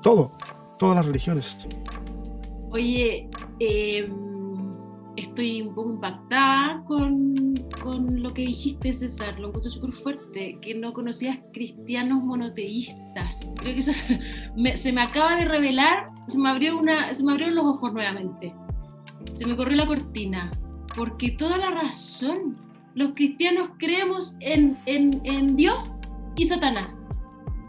todo, 0.01 0.31
todas 0.77 0.97
las 0.97 1.05
religiones. 1.05 1.67
Oye, 2.71 3.29
eh, 3.59 4.11
estoy 5.15 5.61
un 5.61 5.75
poco 5.75 5.93
impactada 5.93 6.83
con, 6.85 7.35
con 7.81 8.21
lo 8.21 8.33
que 8.33 8.41
dijiste, 8.41 8.91
César. 8.91 9.39
Lo 9.39 9.49
encuentro 9.49 9.71
súper 9.71 9.93
fuerte, 9.93 10.57
que 10.61 10.73
no 10.73 10.91
conocías 10.93 11.37
cristianos 11.53 12.23
monoteístas. 12.23 13.51
Creo 13.57 13.73
que 13.73 13.79
eso 13.79 13.93
se 13.93 14.19
me, 14.55 14.75
se 14.75 14.91
me 14.91 15.01
acaba 15.01 15.35
de 15.35 15.45
revelar, 15.45 16.09
se 16.27 16.37
me, 16.39 16.49
abrió 16.49 16.77
una, 16.77 17.13
se 17.13 17.23
me 17.23 17.31
abrieron 17.31 17.55
los 17.55 17.65
ojos 17.65 17.93
nuevamente. 17.93 18.53
Se 19.33 19.45
me 19.45 19.55
corrió 19.55 19.75
la 19.77 19.85
cortina. 19.85 20.51
Porque 20.95 21.31
toda 21.31 21.57
la 21.57 21.71
razón, 21.71 22.55
los 22.95 23.11
cristianos 23.13 23.69
creemos 23.77 24.35
en, 24.41 24.77
en, 24.85 25.21
en 25.23 25.55
Dios 25.55 25.91
y 26.35 26.45
Satanás. 26.45 27.07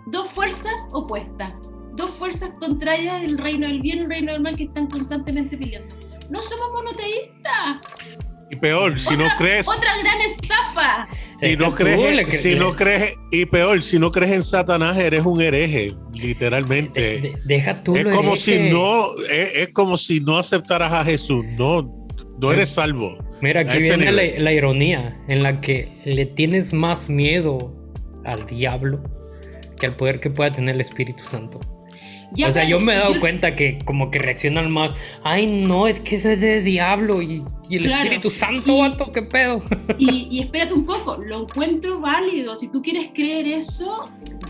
Dos 0.07 0.29
fuerzas 0.31 0.87
opuestas 0.93 1.59
dos 1.97 2.13
fuerzas 2.13 2.51
contrarias 2.61 3.21
del 3.21 3.37
reino 3.37 3.67
del 3.67 3.81
bien 3.81 3.99
y 3.99 4.01
el 4.03 4.09
reino 4.09 4.33
del 4.33 4.41
mal 4.41 4.57
que 4.57 4.63
están 4.65 4.87
constantemente 4.87 5.55
peleando. 5.59 5.95
No 6.31 6.41
somos 6.41 6.71
monoteístas. 6.73 7.79
Y 8.51 8.57
peor, 8.57 8.99
si 8.99 9.17
no 9.17 9.25
Otra- 9.25 9.37
crees, 9.37 9.69
Otra 9.69 9.99
gran 9.99 10.21
estafa. 10.23 11.09
si 11.41 11.57
no 11.57 11.75
crees, 11.75 11.99
cre- 12.01 12.27
si 12.31 12.55
no 12.55 12.75
crees, 12.75 13.15
y 13.33 13.45
peor, 13.45 13.83
si 13.83 13.99
no 13.99 14.11
crees 14.11 14.33
en 14.33 14.43
Satanás, 14.43 14.97
eres 14.97 15.27
un 15.27 15.43
hereje, 15.43 15.89
de- 16.13 16.23
literalmente. 16.23 17.01
de- 17.21 17.37
deja 17.45 17.83
tú 17.83 17.95
es 17.97 18.05
lo 18.05 18.11
como 18.13 18.33
hereje. 18.33 18.67
si 18.67 18.71
no, 18.73 19.07
es, 19.31 19.51
es 19.57 19.73
como 19.75 19.97
si 19.99 20.21
no 20.21 20.39
aceptaras 20.39 20.93
a 20.93 21.05
Jesús, 21.05 21.45
no, 21.59 22.00
no 22.41 22.53
eres 22.53 22.69
salvo. 22.71 23.19
Mira, 23.41 23.61
aquí 23.63 23.79
viene 23.79 24.11
la, 24.13 24.23
la 24.39 24.53
ironía 24.53 25.17
en 25.29 25.43
la 25.43 25.61
que 25.61 25.89
le 26.05 26.27
tienes 26.27 26.73
más 26.73 27.09
miedo 27.09 27.75
al 28.25 28.47
diablo 28.47 29.03
que 29.79 29.87
al 29.87 29.97
poder 29.97 30.21
que 30.21 30.29
pueda 30.31 30.53
tener 30.53 30.75
el 30.75 30.81
Espíritu 30.81 31.25
Santo. 31.25 31.59
Ya, 32.33 32.47
o 32.49 32.53
sea, 32.53 32.63
yo 32.65 32.79
me 32.79 32.93
he 32.95 32.97
dado 32.97 33.19
cuenta 33.19 33.57
que 33.57 33.79
como 33.85 34.13
que 34.13 34.21
reaccionan 34.21 34.71
más, 34.71 34.93
ay 35.25 35.49
no, 35.49 35.89
es 35.89 35.99
que 35.99 36.15
eso 36.15 36.29
es 36.29 36.41
de 36.41 36.63
diablo 36.63 37.21
y, 37.23 37.43
y 37.69 37.77
el 37.77 37.87
Claro, 37.87 38.03
Espíritu 38.05 38.31
Santo, 38.31 38.73
y- 38.77 38.81
vato, 38.81 39.11
qué 39.11 39.23
pedo. 39.23 39.63
Y, 39.99 40.29
y 40.31 40.41
espérate 40.41 40.75
un 40.75 40.85
poco, 40.87 41.17
lo 41.19 41.43
encuentro 41.43 41.99
válido. 41.99 42.55
Si 42.55 42.69
tú 42.71 42.83
quieres 42.83 43.09
creer 43.15 43.49
eso, 43.49 44.05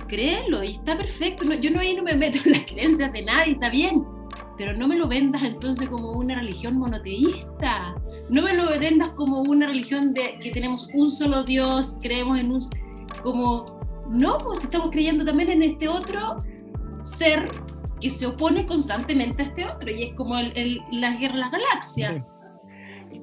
créelo 0.09 0.63
y 0.63 0.73
está 0.73 0.99
perfecto. 0.99 1.45
No- 1.45 1.55
yo 1.55 1.71
no 1.71 1.81
ahí 1.81 1.95
no 1.95 2.03
me 2.03 2.15
meto 2.15 2.39
en 2.45 2.53
las 2.53 2.65
creencias 2.67 3.13
de 3.15 3.23
nadie, 3.23 3.53
está 3.53 3.71
bien. 3.71 4.05
Pero 4.61 4.77
no 4.77 4.87
me 4.87 4.97
lo 4.99 5.09
vendas 5.09 5.43
entonces 5.43 5.89
como 5.89 6.13
una 6.13 6.35
religión 6.35 6.77
monoteísta. 6.77 7.95
No 8.29 8.43
me 8.43 8.53
lo 8.53 8.69
vendas 8.79 9.11
como 9.15 9.41
una 9.41 9.67
religión 9.67 10.13
de 10.13 10.39
que 10.39 10.51
tenemos 10.51 10.87
un 10.93 11.11
solo 11.11 11.45
Dios, 11.45 11.97
creemos 12.03 12.39
en 12.39 12.53
un 12.53 12.61
como 13.23 13.81
no, 14.11 14.37
pues 14.37 14.63
estamos 14.65 14.91
creyendo 14.91 15.25
también 15.25 15.51
en 15.51 15.63
este 15.63 15.89
otro 15.89 16.37
ser 17.03 17.49
que 18.03 18.11
se 18.11 18.27
opone 18.27 18.67
constantemente 18.67 19.43
a 19.43 19.47
este 19.47 19.65
otro 19.65 19.91
y 19.91 20.03
es 20.03 20.13
como 20.13 20.37
el, 20.39 20.53
el- 20.55 20.81
la 20.93 21.17
guerra 21.17 21.37
de 21.37 21.41
las 21.41 21.51
galaxias. 21.53 22.23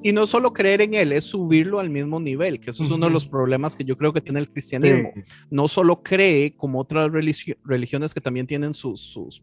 Y 0.02 0.12
no 0.12 0.26
solo 0.26 0.52
creer 0.52 0.82
en 0.82 0.94
él, 0.94 1.12
es 1.12 1.24
subirlo 1.24 1.80
al 1.80 1.88
mismo 1.90 2.20
nivel, 2.20 2.60
que 2.60 2.70
eso 2.70 2.84
es 2.84 2.90
uno 2.90 3.06
de 3.06 3.12
los 3.12 3.26
problemas 3.26 3.74
que 3.74 3.84
yo 3.84 3.96
creo 3.96 4.12
que 4.12 4.20
tiene 4.20 4.38
el 4.38 4.48
cristianismo. 4.50 5.10
No 5.50 5.66
solo 5.66 6.02
cree 6.02 6.54
como 6.54 6.78
otras 6.78 7.10
religio- 7.10 7.56
religiones 7.64 8.12
que 8.14 8.20
también 8.20 8.46
tienen 8.46 8.74
sus, 8.74 9.00
sus 9.00 9.42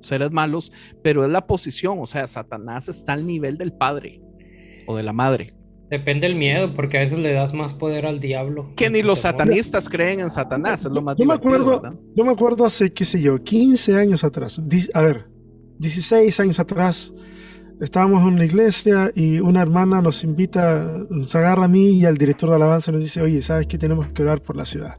seres 0.00 0.30
malos, 0.30 0.72
pero 1.02 1.24
es 1.24 1.30
la 1.30 1.46
posición, 1.46 1.98
o 2.00 2.06
sea, 2.06 2.26
Satanás 2.26 2.88
está 2.88 3.12
al 3.12 3.26
nivel 3.26 3.58
del 3.58 3.72
padre 3.72 4.20
o 4.86 4.96
de 4.96 5.02
la 5.02 5.12
madre. 5.12 5.54
Depende 5.90 6.26
del 6.26 6.36
miedo, 6.36 6.66
porque 6.74 6.98
a 6.98 7.00
veces 7.02 7.18
le 7.18 7.32
das 7.32 7.54
más 7.54 7.72
poder 7.72 8.06
al 8.06 8.18
diablo. 8.18 8.72
Que 8.74 8.90
ni 8.90 9.02
los 9.02 9.20
satanistas 9.20 9.88
creen 9.88 10.18
en 10.18 10.30
Satanás, 10.30 10.84
es 10.84 10.90
lo 10.90 11.00
más 11.00 11.16
Yo 11.16 11.24
me 11.24 11.34
acuerdo, 11.34 11.80
¿verdad? 11.80 11.98
yo 12.14 12.24
me 12.24 12.32
acuerdo 12.32 12.64
hace, 12.64 12.92
qué 12.92 13.04
sé 13.04 13.22
yo, 13.22 13.40
15 13.40 13.94
años 13.96 14.24
atrás. 14.24 14.60
A 14.94 15.02
ver, 15.02 15.26
16 15.78 16.40
años 16.40 16.58
atrás. 16.58 17.14
Estábamos 17.80 18.22
en 18.22 18.34
una 18.34 18.44
iglesia 18.44 19.12
y 19.14 19.38
una 19.38 19.60
hermana 19.60 20.00
nos 20.00 20.24
invita, 20.24 21.04
nos 21.10 21.34
agarra 21.36 21.66
a 21.66 21.68
mí 21.68 21.90
y 21.90 22.06
al 22.06 22.16
director 22.16 22.48
de 22.48 22.56
alabanza 22.56 22.90
nos 22.90 23.02
dice, 23.02 23.20
oye, 23.20 23.42
¿sabes 23.42 23.66
que 23.66 23.76
tenemos 23.76 24.08
que 24.08 24.22
orar 24.22 24.40
por 24.40 24.56
la 24.56 24.64
ciudad? 24.64 24.96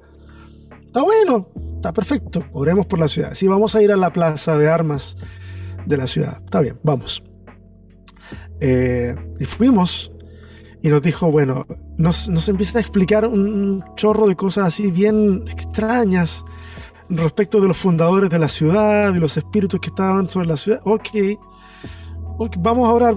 Está 0.86 1.02
bueno, 1.02 1.50
está 1.78 1.94
perfecto, 1.94 2.44
oremos 2.54 2.86
por 2.86 3.00
la 3.00 3.08
ciudad. 3.08 3.34
Sí, 3.34 3.48
vamos 3.48 3.76
a 3.76 3.82
ir 3.82 3.92
a 3.92 3.98
la 3.98 4.12
plaza 4.12 4.58
de 4.58 4.70
armas 4.70 5.16
de 5.86 5.98
la 5.98 6.08
ciudad. 6.08 6.42
Está 6.44 6.60
bien, 6.60 6.80
vamos. 6.84 7.24
Eh, 8.60 9.16
y 9.40 9.46
fuimos 9.46 10.12
y 10.82 10.90
nos 10.90 11.02
dijo, 11.02 11.32
bueno, 11.32 11.66
nos, 11.98 12.30
empieza 12.50 12.80
a 12.80 12.82
explicar 12.82 13.26
un, 13.26 13.84
chorro 13.96 14.28
de 14.28 14.36
cosas 14.36 14.68
así 14.68 14.92
bien 14.92 15.44
extrañas 15.48 16.44
respecto 17.10 17.62
de 17.62 17.68
los 17.68 17.78
fundadores 17.78 18.30
de 18.30 18.40
la 18.40 18.50
ciudad 18.50 19.14
y 19.14 19.20
los 19.20 19.38
espíritus 19.38 19.80
que 19.80 19.90
estaban 19.90 20.30
sobre 20.30 20.48
la 20.48 20.58
ciudad. 20.58 20.82
Ok, 20.84 21.10
ok, 22.38 22.56
vamos 22.60 22.90
a 22.90 22.94
orar. 22.94 23.16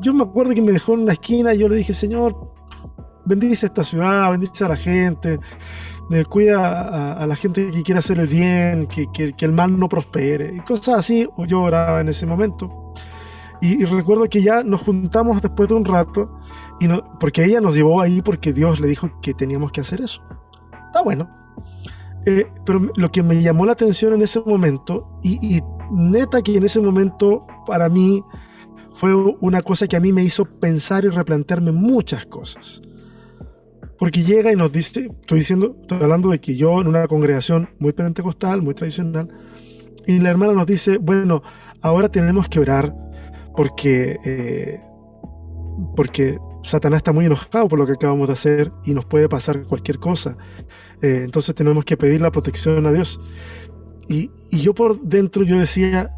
Yo 0.00 0.14
me 0.14 0.24
acuerdo 0.24 0.54
que 0.54 0.62
me 0.62 0.72
dejó 0.72 0.94
en 0.94 1.00
una 1.00 1.12
esquina 1.12 1.54
y 1.54 1.58
yo 1.58 1.68
le 1.68 1.76
dije, 1.76 1.92
Señor, 1.92 2.52
bendice 3.24 3.66
esta 3.66 3.84
ciudad, 3.84 4.30
bendice 4.30 4.64
a 4.64 4.68
la 4.68 4.76
gente, 4.76 5.38
eh, 6.10 6.24
cuida 6.24 6.58
a, 6.60 7.12
a 7.14 7.26
la 7.26 7.36
gente 7.36 7.70
que 7.70 7.82
quiere 7.82 7.98
hacer 7.98 8.18
el 8.18 8.26
bien, 8.26 8.86
que, 8.86 9.34
el 9.38 9.52
mal 9.52 9.78
no 9.78 9.88
prospere. 9.88 10.54
Y 10.54 10.60
cosas 10.60 10.96
así 10.96 11.28
yo 11.46 11.62
oraba 11.62 12.00
en 12.00 12.08
ese 12.08 12.26
momento. 12.26 12.92
Y, 13.60 13.82
y 13.82 13.84
recuerdo 13.84 14.24
que 14.24 14.42
ya 14.42 14.62
nos 14.62 14.82
juntamos 14.82 15.40
después 15.40 15.68
de 15.68 15.74
un 15.74 15.84
rato, 15.84 16.38
y 16.80 16.88
no, 16.88 17.02
porque 17.18 17.44
ella 17.44 17.60
nos 17.60 17.74
llevó 17.74 18.00
ahí 18.00 18.20
porque 18.20 18.52
Dios 18.52 18.80
le 18.80 18.88
dijo 18.88 19.10
que 19.22 19.32
teníamos 19.32 19.72
que 19.72 19.80
hacer 19.80 20.00
eso. 20.00 20.22
Está 20.86 21.02
bueno. 21.02 21.28
Eh, 22.26 22.46
pero 22.64 22.80
lo 22.96 23.10
que 23.10 23.22
me 23.22 23.42
llamó 23.42 23.66
la 23.66 23.72
atención 23.72 24.14
en 24.14 24.22
ese 24.22 24.40
momento, 24.40 25.16
y, 25.22 25.56
y 25.56 25.62
neta 25.90 26.42
que 26.42 26.56
en 26.56 26.64
ese 26.64 26.80
momento 26.80 27.46
para 27.66 27.88
mí 27.88 28.24
fue 28.94 29.14
una 29.14 29.60
cosa 29.62 29.86
que 29.86 29.96
a 29.96 30.00
mí 30.00 30.12
me 30.12 30.22
hizo 30.22 30.44
pensar 30.44 31.04
y 31.04 31.08
replantearme 31.08 31.72
muchas 31.72 32.26
cosas. 32.26 32.80
Porque 34.04 34.22
llega 34.22 34.52
y 34.52 34.54
nos 34.54 34.70
dice, 34.70 35.08
estoy 35.18 35.38
diciendo, 35.38 35.78
estoy 35.80 36.02
hablando 36.02 36.28
de 36.28 36.38
que 36.38 36.54
yo 36.56 36.78
en 36.78 36.88
una 36.88 37.08
congregación 37.08 37.70
muy 37.78 37.94
pentecostal, 37.94 38.60
muy 38.60 38.74
tradicional, 38.74 39.30
y 40.06 40.18
la 40.18 40.28
hermana 40.28 40.52
nos 40.52 40.66
dice, 40.66 40.98
bueno, 40.98 41.42
ahora 41.80 42.10
tenemos 42.10 42.46
que 42.50 42.60
orar 42.60 42.94
porque, 43.56 44.18
eh, 44.26 44.78
porque 45.96 46.38
Satanás 46.62 46.98
está 46.98 47.14
muy 47.14 47.24
enojado 47.24 47.66
por 47.66 47.78
lo 47.78 47.86
que 47.86 47.92
acabamos 47.92 48.26
de 48.26 48.34
hacer 48.34 48.72
y 48.84 48.92
nos 48.92 49.06
puede 49.06 49.26
pasar 49.26 49.62
cualquier 49.62 49.98
cosa. 49.98 50.36
Eh, 51.00 51.22
entonces 51.24 51.54
tenemos 51.54 51.86
que 51.86 51.96
pedir 51.96 52.20
la 52.20 52.30
protección 52.30 52.84
a 52.84 52.92
Dios. 52.92 53.18
Y, 54.06 54.30
y 54.52 54.58
yo 54.58 54.74
por 54.74 55.00
dentro 55.00 55.44
yo 55.44 55.58
decía, 55.58 56.10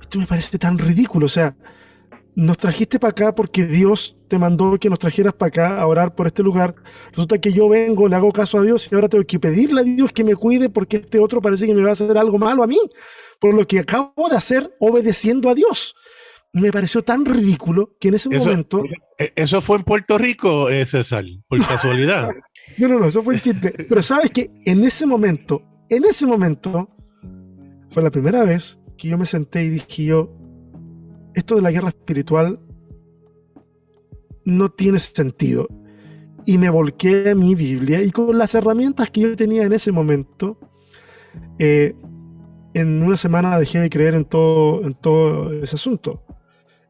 esto 0.00 0.18
me 0.18 0.26
parece 0.26 0.56
tan 0.56 0.78
ridículo, 0.78 1.26
o 1.26 1.28
sea, 1.28 1.54
nos 2.36 2.58
trajiste 2.58 2.98
para 3.00 3.10
acá 3.12 3.34
porque 3.34 3.64
Dios 3.66 4.16
te 4.28 4.38
mandó 4.38 4.78
que 4.78 4.90
nos 4.90 4.98
trajeras 4.98 5.32
para 5.32 5.48
acá 5.48 5.80
a 5.80 5.86
orar 5.86 6.14
por 6.14 6.26
este 6.26 6.42
lugar. 6.42 6.74
Resulta 7.10 7.40
que 7.40 7.50
yo 7.52 7.68
vengo, 7.68 8.08
le 8.08 8.14
hago 8.16 8.30
caso 8.30 8.58
a 8.58 8.62
Dios 8.62 8.88
y 8.92 8.94
ahora 8.94 9.08
tengo 9.08 9.24
que 9.24 9.40
pedirle 9.40 9.80
a 9.80 9.84
Dios 9.84 10.12
que 10.12 10.22
me 10.22 10.36
cuide 10.36 10.68
porque 10.68 10.98
este 10.98 11.18
otro 11.18 11.40
parece 11.40 11.66
que 11.66 11.74
me 11.74 11.82
va 11.82 11.88
a 11.88 11.92
hacer 11.92 12.16
algo 12.18 12.38
malo 12.38 12.62
a 12.62 12.66
mí, 12.66 12.78
por 13.40 13.54
lo 13.54 13.66
que 13.66 13.78
acabo 13.78 14.12
de 14.30 14.36
hacer 14.36 14.76
obedeciendo 14.80 15.48
a 15.48 15.54
Dios. 15.54 15.94
Me 16.52 16.70
pareció 16.70 17.02
tan 17.02 17.24
ridículo 17.24 17.96
que 17.98 18.08
en 18.08 18.14
ese 18.14 18.28
Eso- 18.30 18.46
momento... 18.50 18.82
Eh, 19.18 19.32
Eso 19.34 19.62
fue 19.62 19.78
en 19.78 19.82
Puerto 19.84 20.18
Rico, 20.18 20.68
eh, 20.68 20.84
César, 20.84 21.24
por 21.48 21.58
casualidad. 21.66 22.30
No, 22.76 22.88
no, 22.88 22.98
no, 23.00 23.06
eso 23.06 23.22
fue 23.22 23.34
un 23.36 23.40
chiste. 23.40 23.72
Pero 23.88 24.02
sabes 24.02 24.30
que 24.30 24.50
en 24.66 24.84
ese 24.84 25.06
momento, 25.06 25.62
en 25.88 26.04
ese 26.04 26.26
momento, 26.26 26.90
fue 27.90 28.02
la 28.02 28.10
primera 28.10 28.44
vez 28.44 28.78
que 28.98 29.08
yo 29.08 29.16
me 29.18 29.24
senté 29.26 29.64
y 29.64 29.68
dije 29.70 30.04
yo, 30.04 30.35
esto 31.36 31.54
de 31.54 31.62
la 31.62 31.70
guerra 31.70 31.90
espiritual 31.90 32.58
no 34.44 34.68
tiene 34.68 34.98
sentido. 34.98 35.68
Y 36.44 36.58
me 36.58 36.70
volqué 36.70 37.30
a 37.30 37.34
mi 37.34 37.54
Biblia 37.54 38.02
y 38.02 38.10
con 38.10 38.36
las 38.38 38.54
herramientas 38.54 39.10
que 39.10 39.20
yo 39.22 39.36
tenía 39.36 39.64
en 39.64 39.72
ese 39.72 39.90
momento, 39.92 40.58
eh, 41.58 41.94
en 42.72 43.02
una 43.02 43.16
semana 43.16 43.58
dejé 43.58 43.80
de 43.80 43.90
creer 43.90 44.14
en 44.14 44.24
todo, 44.24 44.84
en 44.84 44.94
todo 44.94 45.52
ese 45.52 45.76
asunto. 45.76 46.22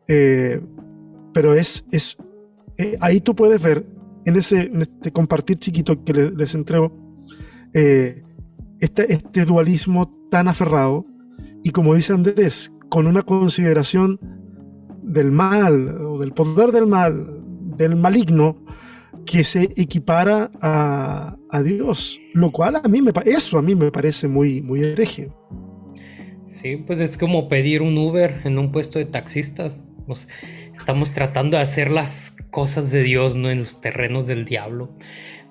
Eh, 0.09 0.61
pero 1.33 1.55
es, 1.55 1.85
es 1.91 2.17
eh, 2.79 2.97
ahí 3.01 3.21
tú 3.21 3.35
puedes 3.35 3.63
ver 3.63 3.87
en 4.27 4.37
ese 4.37 4.71
este 4.79 5.11
compartir 5.13 5.59
chiquito 5.59 6.05
que 6.05 6.13
le- 6.13 6.31
les 6.33 6.55
entrego 6.55 6.93
este, 8.81 9.13
este 9.13 9.45
dualismo 9.45 10.11
tan 10.31 10.49
aferrado 10.49 11.05
y 11.63 11.71
como 11.71 11.95
dice 11.95 12.13
Andrés, 12.15 12.73
con 12.89 13.07
una 13.07 13.23
consideración 13.23 14.19
del 15.03 15.31
mal 15.31 15.89
o 16.01 16.19
del 16.19 16.33
poder 16.33 16.73
del 16.73 16.87
mal, 16.87 17.41
del 17.77 17.97
maligno, 17.97 18.65
que 19.25 19.45
se 19.45 19.65
equipara 19.77 20.51
a, 20.61 21.37
a 21.51 21.63
Dios, 21.63 22.19
lo 22.33 22.51
cual 22.53 22.77
a 22.77 22.89
mí 22.89 23.03
me 23.03 23.13
eso 23.25 23.59
a 23.59 23.63
mí 23.63 23.75
me 23.75 23.91
parece 23.91 24.29
muy 24.29 24.63
muy 24.63 24.83
hereje. 24.83 25.31
Sí, 26.47 26.77
pues 26.77 27.01
es 27.01 27.19
como 27.19 27.49
pedir 27.49 27.83
un 27.83 27.99
Uber 27.99 28.41
en 28.45 28.59
un 28.59 28.71
puesto 28.73 28.99
de 28.99 29.05
taxistas. 29.07 29.81
Nos- 30.07 30.29
estamos 30.73 31.13
tratando 31.13 31.57
de 31.57 31.63
hacer 31.65 31.91
las 31.91 32.37
cosas 32.51 32.93
de 32.93 33.03
Dios, 33.03 33.35
no 33.37 33.51
en 33.51 33.59
los 33.59 33.81
terrenos 33.81 34.27
del 34.29 34.45
diablo. 34.45 34.97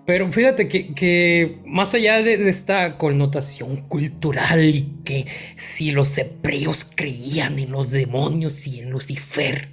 Pero 0.05 0.31
fíjate 0.31 0.67
que, 0.67 0.93
que 0.93 1.57
más 1.65 1.95
allá 1.95 2.21
de, 2.21 2.37
de 2.37 2.49
esta 2.49 2.97
connotación 2.99 3.77
cultural 3.87 4.63
y 4.63 4.99
que 5.03 5.25
si 5.57 5.91
los 5.91 6.15
hebreos 6.17 6.85
creían 6.95 7.57
en 7.57 7.71
los 7.71 7.89
demonios 7.91 8.67
y 8.67 8.81
en 8.81 8.91
Lucifer, 8.91 9.69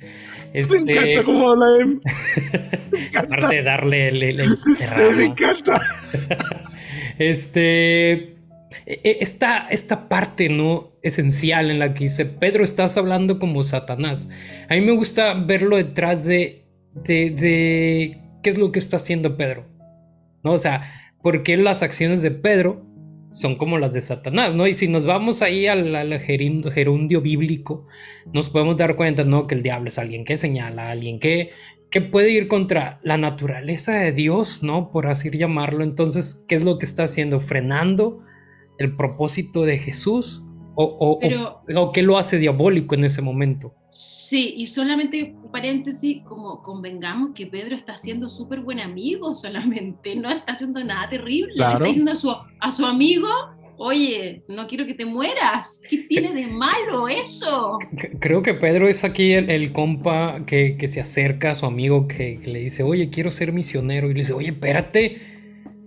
Me 0.54 0.60
este, 0.60 0.76
encanta 0.92 1.24
cómo 1.24 1.50
habla. 1.50 1.66
Me 3.12 3.18
aparte 3.18 3.56
de 3.56 3.62
darle 3.62 4.08
el, 4.08 4.22
el- 4.22 4.40
el 4.40 5.16
me 5.16 5.24
encanta. 5.26 5.80
Este. 7.18 8.12
e- 8.12 9.00
e- 9.04 9.18
Esta, 9.20 9.68
esta 9.68 10.08
parte 10.08 10.48
no 10.48 10.92
esencial 11.02 11.70
en 11.70 11.78
la 11.78 11.94
que 11.94 12.04
dice 12.04 12.24
Pedro, 12.26 12.64
estás 12.64 12.96
hablando 12.96 13.38
como 13.38 13.62
Satanás. 13.64 14.28
A 14.68 14.74
mí 14.74 14.80
me 14.80 14.92
gusta 14.92 15.34
verlo 15.34 15.76
detrás 15.76 16.24
de, 16.24 16.64
de, 16.94 17.30
de 17.30 18.18
qué 18.42 18.50
es 18.50 18.56
lo 18.58 18.72
que 18.72 18.78
está 18.78 18.96
haciendo 18.96 19.36
Pedro. 19.36 19.66
¿No? 20.44 20.52
O 20.52 20.59
sea, 20.59 20.83
por 21.22 21.42
qué 21.42 21.57
las 21.57 21.83
acciones 21.83 22.22
de 22.22 22.31
Pedro 22.31 22.85
son 23.31 23.57
como 23.57 23.78
las 23.78 23.92
de 23.92 24.00
Satanás, 24.02 24.55
¿no? 24.55 24.66
Y 24.66 24.74
si 24.74 24.88
nos 24.88 25.05
vamos 25.07 25.40
ahí 25.40 25.66
al, 25.66 25.94
al 25.96 26.18
gerundio 26.20 27.20
bíblico, 27.22 27.87
nos 28.33 28.50
podemos 28.50 28.76
dar 28.76 28.96
cuenta, 28.96 29.24
¿no? 29.24 29.46
Que 29.46 29.55
el 29.55 29.62
diablo 29.62 29.88
es 29.88 29.98
alguien 29.98 30.24
que 30.24 30.37
señala, 30.37 30.90
alguien 30.90 31.18
que, 31.18 31.50
que 31.90 32.00
puede 32.02 32.31
ir 32.31 32.46
contra 32.48 33.00
la 33.02 33.16
naturaleza 33.16 33.94
de 33.94 34.12
Dios, 34.12 34.62
¿no? 34.62 34.90
Por 34.90 35.07
así 35.07 35.31
llamarlo. 35.31 35.83
Entonces, 35.85 36.44
¿qué 36.46 36.57
es 36.57 36.64
lo 36.64 36.78
que 36.78 36.85
está 36.85 37.05
haciendo? 37.05 37.40
¿Frenando 37.40 38.20
el 38.78 38.96
propósito 38.96 39.62
de 39.62 39.78
Jesús? 39.78 40.42
¿O, 40.74 40.85
o, 40.85 41.18
o- 41.74 41.81
o 41.81 41.92
qué 41.92 42.02
lo 42.02 42.18
hace 42.18 42.38
diabólico 42.38 42.94
en 42.94 43.05
ese 43.05 43.22
momento? 43.22 43.74
Sí, 43.94 44.55
y 44.57 44.66
solamente 44.66 45.35
paréntesis, 45.52 46.22
como 46.24 46.62
convengamos 46.62 47.31
que 47.35 47.46
Pedro 47.46 47.76
está 47.76 47.96
siendo 47.96 48.28
súper 48.28 48.61
buen 48.61 48.81
amigo 48.81 49.35
solamente, 49.35 50.16
no 50.16 50.31
está 50.31 50.52
haciendo 50.52 50.83
nada 50.83 51.09
terrible, 51.11 51.52
Claro. 51.55 51.74
está 51.74 51.85
diciendo 51.87 52.12
a 52.12 52.14
su, 52.14 52.35
a 52.61 52.70
su 52.70 52.87
amigo, 52.87 53.28
Oye, 53.85 54.44
no 54.46 54.68
quiero 54.68 54.87
que 54.87 54.94
te 54.94 55.05
mueras. 55.05 55.83
¿Qué 55.88 55.98
tiene 56.09 56.33
de 56.33 56.46
malo 56.46 57.09
eso? 57.09 57.78
Creo 58.20 58.40
que 58.40 58.55
Pedro 58.55 58.87
es 58.87 59.02
aquí 59.02 59.33
el, 59.33 59.50
el 59.50 59.72
compa 59.72 60.44
que, 60.46 60.76
que 60.76 60.87
se 60.87 61.00
acerca 61.00 61.50
a 61.50 61.55
su 61.57 61.66
amigo 61.66 62.07
que, 62.07 62.38
que 62.38 62.48
le 62.48 62.61
dice, 62.61 62.85
oye, 62.85 63.11
quiero 63.11 63.33
ser 63.33 63.52
misionero. 63.52 64.09
Y 64.09 64.14
le 64.14 64.20
dice, 64.20 64.35
oye, 64.35 64.48
espérate. 64.50 65.20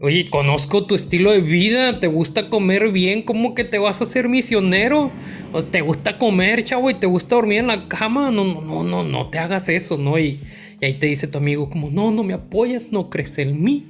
Oye, 0.06 0.30
conozco 0.30 0.86
tu 0.86 0.94
estilo 0.94 1.32
de 1.32 1.42
vida, 1.42 2.00
te 2.00 2.06
gusta 2.06 2.52
comer 2.52 2.92
bien, 2.92 3.24
¿cómo 3.24 3.56
que 3.56 3.64
te 3.64 3.80
vas 3.80 4.02
a 4.02 4.04
hacer 4.04 4.30
misionero? 4.30 5.10
O 5.52 5.64
te 5.64 5.82
gusta 5.82 6.20
comer, 6.20 6.64
chavo, 6.64 6.92
y 6.92 6.94
te 6.94 7.08
gusta 7.08 7.34
dormir 7.34 7.62
en 7.62 7.68
la 7.68 7.88
cama. 7.88 8.30
No, 8.30 8.44
no, 8.46 8.62
no, 8.62 8.84
no, 8.84 9.04
no 9.04 9.30
te 9.32 9.40
hagas 9.40 9.68
eso, 9.68 9.98
¿no? 9.98 10.20
Y, 10.20 10.42
y 10.80 10.86
ahí 10.86 11.00
te 11.00 11.08
dice 11.08 11.28
tu 11.28 11.40
amigo 11.40 11.72
como, 11.72 11.90
no, 11.90 12.12
no 12.12 12.22
me 12.22 12.36
apoyas, 12.36 12.92
no 12.92 13.10
crees 13.10 13.36
en 13.40 13.64
mí. 13.64 13.88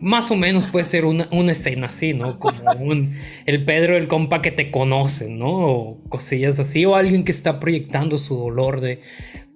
Más 0.00 0.30
o 0.30 0.36
menos 0.36 0.68
puede 0.68 0.84
ser 0.84 1.04
una, 1.04 1.26
una 1.32 1.50
escena 1.50 1.88
así, 1.88 2.14
¿no? 2.14 2.38
Como 2.38 2.62
un, 2.78 3.14
el 3.44 3.64
Pedro, 3.64 3.96
el 3.96 4.06
compa 4.06 4.42
que 4.42 4.52
te 4.52 4.70
conoce, 4.70 5.28
¿no? 5.28 5.48
O 5.48 6.00
cosillas 6.08 6.60
así, 6.60 6.84
o 6.84 6.94
alguien 6.94 7.24
que 7.24 7.32
está 7.32 7.58
proyectando 7.58 8.16
su 8.16 8.36
dolor 8.36 8.80
de 8.80 9.00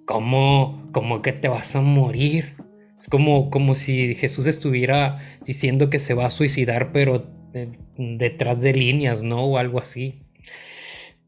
cómo, 0.03 0.89
cómo 0.91 1.21
que 1.21 1.31
te 1.31 1.47
vas 1.47 1.77
a 1.77 1.81
morir. 1.81 2.55
Es 2.97 3.07
como, 3.09 3.49
como 3.49 3.75
si 3.75 4.15
Jesús 4.15 4.45
estuviera 4.45 5.19
diciendo 5.45 5.89
que 5.89 5.99
se 5.99 6.13
va 6.13 6.25
a 6.27 6.29
suicidar, 6.29 6.91
pero 6.91 7.25
de- 7.51 7.69
detrás 7.97 8.61
de 8.61 8.73
líneas, 8.73 9.23
¿no? 9.23 9.43
O 9.45 9.57
algo 9.57 9.79
así. 9.79 10.19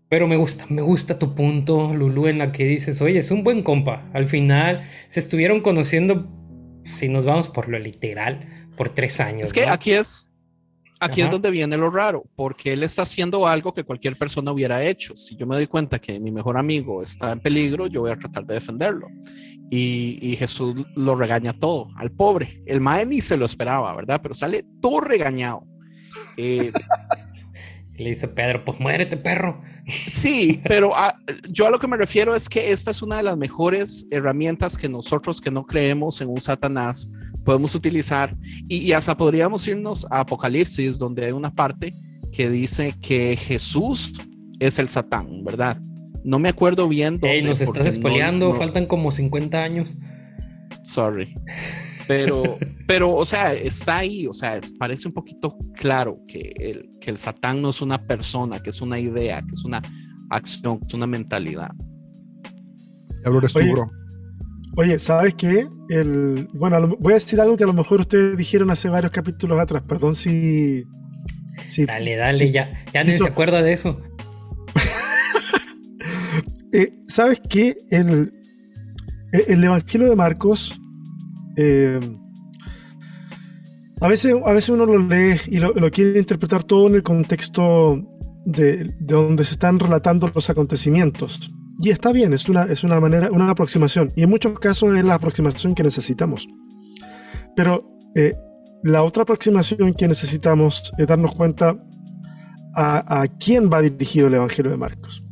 Pero 0.08 0.28
me 0.28 0.36
gusta, 0.38 0.65
me 0.69 0.82
gusta 0.82 1.17
tu 1.17 1.34
punto, 1.34 1.93
Lulu, 1.93 2.28
en 2.28 2.38
la 2.38 2.51
que 2.51 2.65
dices, 2.65 3.01
oye, 3.01 3.17
es 3.19 3.32
un 3.32 3.43
buen 3.43 3.63
compa. 3.63 4.10
Al 4.13 4.30
final 4.30 4.84
se 5.10 5.19
estuvieron 5.19 5.62
conociendo, 5.62 6.28
si 6.84 7.10
nos 7.10 7.25
vamos 7.25 7.49
por 7.49 7.67
lo 7.67 7.80
literal, 7.80 8.45
por 8.78 8.89
tres 8.89 9.19
años. 9.19 9.47
Es 9.47 9.54
que 9.54 9.65
¿no? 9.65 9.73
aquí 9.73 9.91
es, 9.93 10.32
aquí 10.99 11.21
es 11.21 11.32
donde 11.32 11.49
viene 11.49 11.75
lo 11.75 11.89
raro, 11.89 12.23
porque 12.36 12.73
él 12.73 12.84
está 12.84 13.01
haciendo 13.01 13.47
algo 13.47 13.73
que 13.73 13.84
cualquier 13.84 14.15
persona 14.15 14.51
hubiera 14.51 14.84
hecho. 14.86 15.15
Si 15.15 15.36
yo 15.36 15.47
me 15.47 15.56
doy 15.56 15.65
cuenta 15.65 15.97
que 15.97 16.19
mi 16.19 16.32
mejor 16.32 16.58
amigo 16.58 17.01
está 17.01 17.32
en 17.32 17.39
peligro, 17.39 17.88
yo 17.88 18.01
voy 18.01 18.12
a 18.12 18.15
tratar 18.15 18.45
de 18.45 18.54
defenderlo. 18.54 19.08
Y, 19.71 20.19
y 20.21 20.36
Jesús 20.36 20.86
lo 20.95 21.15
regaña 21.15 21.51
todo, 21.54 21.89
al 21.95 22.12
pobre. 22.12 22.62
El 22.65 22.82
mae 22.82 23.06
ni 23.06 23.21
se 23.21 23.36
lo 23.38 23.45
esperaba, 23.45 23.93
¿verdad? 23.95 24.19
Pero 24.21 24.34
sale 24.36 24.65
todo 24.82 25.01
regañado. 25.01 25.63
Eh, 26.38 26.71
le 27.97 28.10
dice 28.10 28.28
Pedro, 28.28 28.63
pues 28.65 28.80
muérete, 28.80 29.17
perro. 29.17 29.62
Sí, 29.88 30.62
pero 30.67 30.95
a- 30.95 31.15
yo 31.49 31.67
a 31.67 31.69
lo 31.69 31.78
que 31.80 31.88
me 31.88 31.95
refiero 31.97 32.34
es 32.36 32.49
que 32.49 32.71
esta 32.71 32.89
es 32.91 33.01
una 33.04 33.17
de 33.17 33.23
las 33.23 33.38
mejores 33.38 34.06
herramientas 34.10 34.78
que 34.78 34.89
nosotros 34.89 35.39
que 35.39 35.51
no 35.51 35.63
creemos 35.63 36.21
en 36.21 36.30
un 36.30 36.41
Satanás 36.41 37.08
podemos 37.43 37.75
utilizar 37.75 38.36
y, 38.67 38.78
y 38.78 38.93
hasta 38.93 39.15
podríamos 39.15 39.67
irnos 39.67 40.08
a 40.10 40.21
Apocalipsis 40.21 40.97
donde 40.97 41.25
hay 41.25 41.32
una 41.34 41.54
parte 41.54 41.93
que 42.32 42.49
dice 42.49 42.95
que 42.99 43.36
Jesús 43.38 44.13
es 44.60 44.80
el 44.80 44.89
Satán, 44.89 45.43
¿verdad? 45.43 45.78
No 46.26 46.40
me 46.40 46.50
acuerdo 46.50 46.88
bien 46.90 47.20
dónde. 47.20 47.36
Ey, 47.38 47.44
nos 47.44 47.62
estás 47.62 47.84
no- 47.84 47.90
espoleando, 47.90 48.50
no- 48.50 48.56
faltan 48.56 48.86
como 48.88 49.12
50 49.12 49.64
años. 49.64 49.96
Sorry. 50.84 51.34
Pero, 52.08 52.58
pero, 52.88 53.14
o 53.16 53.26
sea, 53.26 53.54
está 53.54 53.98
ahí, 54.00 54.26
o 54.28 54.34
sea, 54.34 54.58
es- 54.58 54.72
parece 54.74 55.08
un 55.08 55.14
poquito 55.14 55.56
claro 55.76 56.20
que 56.28 56.54
el, 56.58 56.90
que 57.00 57.12
el 57.12 57.18
Satán 57.18 57.62
no 57.62 57.70
es 57.70 57.82
una 57.82 58.06
persona, 58.08 58.62
que 58.62 58.72
es 58.72 58.82
una 58.82 59.00
idea, 59.00 59.42
que 59.42 59.54
es 59.54 59.64
una 59.64 59.82
acción, 60.32 60.80
que 60.80 60.88
es 60.88 60.94
una 60.96 61.08
mentalidad. 61.08 61.70
Oye. 63.56 63.66
Oye, 64.78 65.00
¿sabes 65.00 65.36
qué? 65.36 65.68
El, 65.90 66.48
bueno, 66.54 66.96
voy 67.00 67.14
a 67.14 67.16
decir 67.16 67.40
algo 67.40 67.56
que 67.56 67.64
a 67.64 67.68
lo 67.68 67.74
mejor 67.74 68.02
ustedes 68.02 68.38
dijeron 68.38 68.70
hace 68.72 68.90
varios 68.90 69.12
capítulos 69.12 69.60
atrás. 69.60 69.84
Perdón 69.88 70.16
si. 70.16 70.84
si 71.70 71.86
Dale, 71.86 72.16
dale, 72.18 72.38
si- 72.38 72.52
ya, 72.52 72.72
ya 72.94 73.04
ni 73.04 73.14
Eso- 73.14 73.26
se 73.26 73.32
acuerda 73.32 73.62
de 73.62 73.74
eso. 73.74 74.00
Eh, 76.78 76.94
¿Sabes 77.08 77.40
qué? 77.50 77.78
El, 77.90 78.34
el, 79.32 79.44
el 79.48 79.64
Evangelio 79.64 80.10
de 80.10 80.16
Marcos. 80.18 80.78
eh, 81.56 82.02
a, 84.02 84.08
veces, 84.10 84.36
a 84.44 84.52
veces 84.52 84.72
uno 84.72 84.86
lo 84.86 84.98
lee 84.98 85.40
y 85.48 85.60
lo, 85.60 85.74
quiere 85.90 86.20
interpretar 86.20 86.66
todo 86.66 86.88
en 86.88 86.96
el 86.96 87.04
contexto 87.04 88.06
de, 88.46 88.94
de 89.00 89.16
donde 89.16 89.46
se 89.46 89.54
están 89.54 89.80
relatando 89.80 90.30
los 90.36 90.50
acontecimientos. 90.50 91.50
Y 91.80 91.92
está 91.92 92.12
bien, 92.12 92.34
es 92.34 92.50
una, 92.50 92.64
es 92.64 92.84
una 92.84 93.00
manera, 93.00 93.32
una 93.32 93.50
aproximación. 93.50 94.12
Y 94.18 94.24
en 94.24 94.30
muchos 94.30 94.60
casos 94.60 94.94
es 94.98 95.06
la 95.06 95.16
aproximación 95.16 95.76
que 95.76 95.84
necesitamos. 95.84 96.46
Pero 97.56 97.84
eh, 98.16 98.34
la 98.84 99.04
otra 99.04 99.24
aproximación 99.24 99.94
que 99.94 100.10
necesitamos 100.10 100.92
es 100.98 101.08
darnos 101.08 101.34
cuenta 101.36 101.78
a, 102.76 103.22
a 103.22 103.28
quién 103.28 103.70
va 103.72 103.82
dirigido 103.82 104.28
el 104.28 104.34
Evangelio 104.34 104.72
de 104.72 104.78
Marcos. 104.78 105.25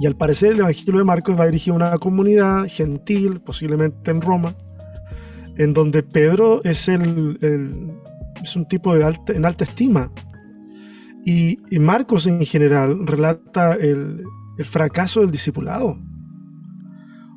Y 0.00 0.06
al 0.06 0.16
parecer 0.16 0.52
el 0.52 0.60
Evangelio 0.60 0.98
de 0.98 1.04
Marcos 1.04 1.38
va 1.38 1.44
dirigido 1.46 1.74
a 1.74 1.76
una 1.76 1.98
comunidad 1.98 2.64
gentil, 2.68 3.40
posiblemente 3.40 4.10
en 4.10 4.20
Roma, 4.22 4.54
en 5.58 5.74
donde 5.74 6.02
Pedro 6.02 6.62
es, 6.64 6.88
el, 6.88 7.38
el- 7.42 7.92
es 8.42 8.56
un 8.56 8.66
tipo 8.66 8.94
de 8.94 9.04
alta, 9.04 9.32
en 9.34 9.44
alta 9.44 9.64
estima. 9.64 10.10
Y, 11.24 11.58
y 11.70 11.78
Marcos 11.78 12.26
en 12.26 12.44
general 12.46 13.06
relata 13.06 13.74
el, 13.74 14.22
el 14.56 14.64
fracaso 14.64 15.20
del 15.20 15.30
discipulado. 15.30 15.98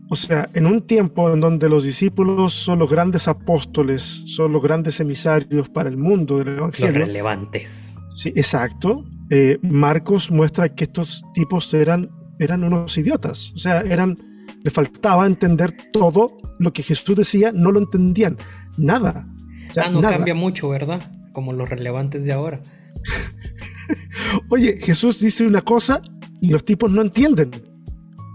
O 0.09 0.15
sea, 0.15 0.47
en 0.53 0.65
un 0.67 0.81
tiempo 0.81 1.33
en 1.33 1.41
donde 1.41 1.67
los 1.67 1.83
discípulos 1.83 2.53
son 2.53 2.79
los 2.79 2.89
grandes 2.89 3.27
apóstoles, 3.27 4.23
son 4.27 4.53
los 4.53 4.61
grandes 4.63 4.99
emisarios 5.01 5.67
para 5.69 5.89
el 5.89 5.97
mundo 5.97 6.37
del 6.37 6.47
Los 6.55 6.79
Evangelio. 6.79 7.05
relevantes. 7.05 7.95
Sí, 8.15 8.31
exacto. 8.35 9.03
Eh, 9.31 9.57
Marcos 9.63 10.29
muestra 10.31 10.69
que 10.69 10.83
estos 10.83 11.23
tipos 11.33 11.73
eran, 11.73 12.09
eran 12.43 12.63
unos 12.63 12.97
idiotas. 12.97 13.53
O 13.53 13.57
sea, 13.57 13.81
eran, 13.81 14.17
le 14.63 14.71
faltaba 14.71 15.25
entender 15.25 15.75
todo 15.91 16.37
lo 16.59 16.73
que 16.73 16.83
Jesús 16.83 17.15
decía, 17.15 17.51
no 17.53 17.71
lo 17.71 17.79
entendían. 17.79 18.37
Nada. 18.77 19.27
O 19.69 19.73
sea, 19.73 19.85
ah, 19.87 19.89
no 19.89 20.01
nada. 20.01 20.15
cambia 20.15 20.35
mucho, 20.35 20.69
¿verdad? 20.69 21.01
Como 21.31 21.53
los 21.53 21.69
relevantes 21.69 22.25
de 22.25 22.33
ahora. 22.33 22.61
Oye, 24.49 24.77
Jesús 24.79 25.19
dice 25.19 25.45
una 25.45 25.61
cosa 25.61 26.01
y 26.41 26.49
los 26.49 26.63
tipos 26.63 26.91
no 26.91 27.01
entienden. 27.01 27.51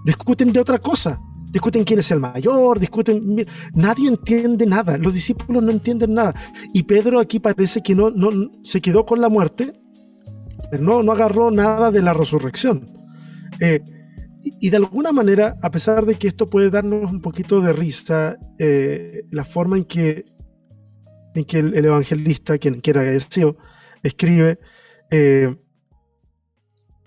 Discuten 0.04 0.52
de 0.52 0.60
otra 0.60 0.78
cosa. 0.78 1.20
Discuten 1.50 1.84
quién 1.84 1.98
es 1.98 2.10
el 2.10 2.20
mayor, 2.20 2.78
discuten... 2.78 3.46
Nadie 3.74 4.08
entiende 4.08 4.66
nada. 4.66 4.98
Los 4.98 5.14
discípulos 5.14 5.62
no 5.62 5.70
entienden 5.70 6.14
nada. 6.14 6.34
Y 6.74 6.82
Pedro 6.82 7.20
aquí 7.20 7.40
parece 7.40 7.82
que 7.82 7.94
no, 7.94 8.10
no 8.10 8.50
se 8.62 8.82
quedó 8.82 9.06
con 9.06 9.20
la 9.20 9.30
muerte, 9.30 9.72
pero 10.70 10.82
no, 10.82 11.02
no 11.02 11.12
agarró 11.12 11.50
nada 11.50 11.90
de 11.90 12.02
la 12.02 12.12
resurrección. 12.12 12.90
Eh, 13.60 13.80
y, 14.60 14.70
de 14.70 14.76
alguna 14.76 15.12
manera, 15.12 15.56
a 15.62 15.70
pesar 15.70 16.06
de 16.06 16.14
que 16.14 16.28
esto 16.28 16.48
puede 16.48 16.70
darnos 16.70 17.10
un 17.10 17.20
poquito 17.20 17.60
de 17.60 17.72
risa, 17.72 18.38
eh, 18.58 19.24
la 19.30 19.44
forma 19.44 19.76
en 19.76 19.84
que, 19.84 20.26
en 21.34 21.44
que 21.44 21.58
el, 21.58 21.74
el 21.74 21.84
evangelista, 21.84 22.58
quien 22.58 22.80
quiera 22.80 23.02
que 23.02 23.16
escribe, 24.02 24.58
eh, 25.10 25.56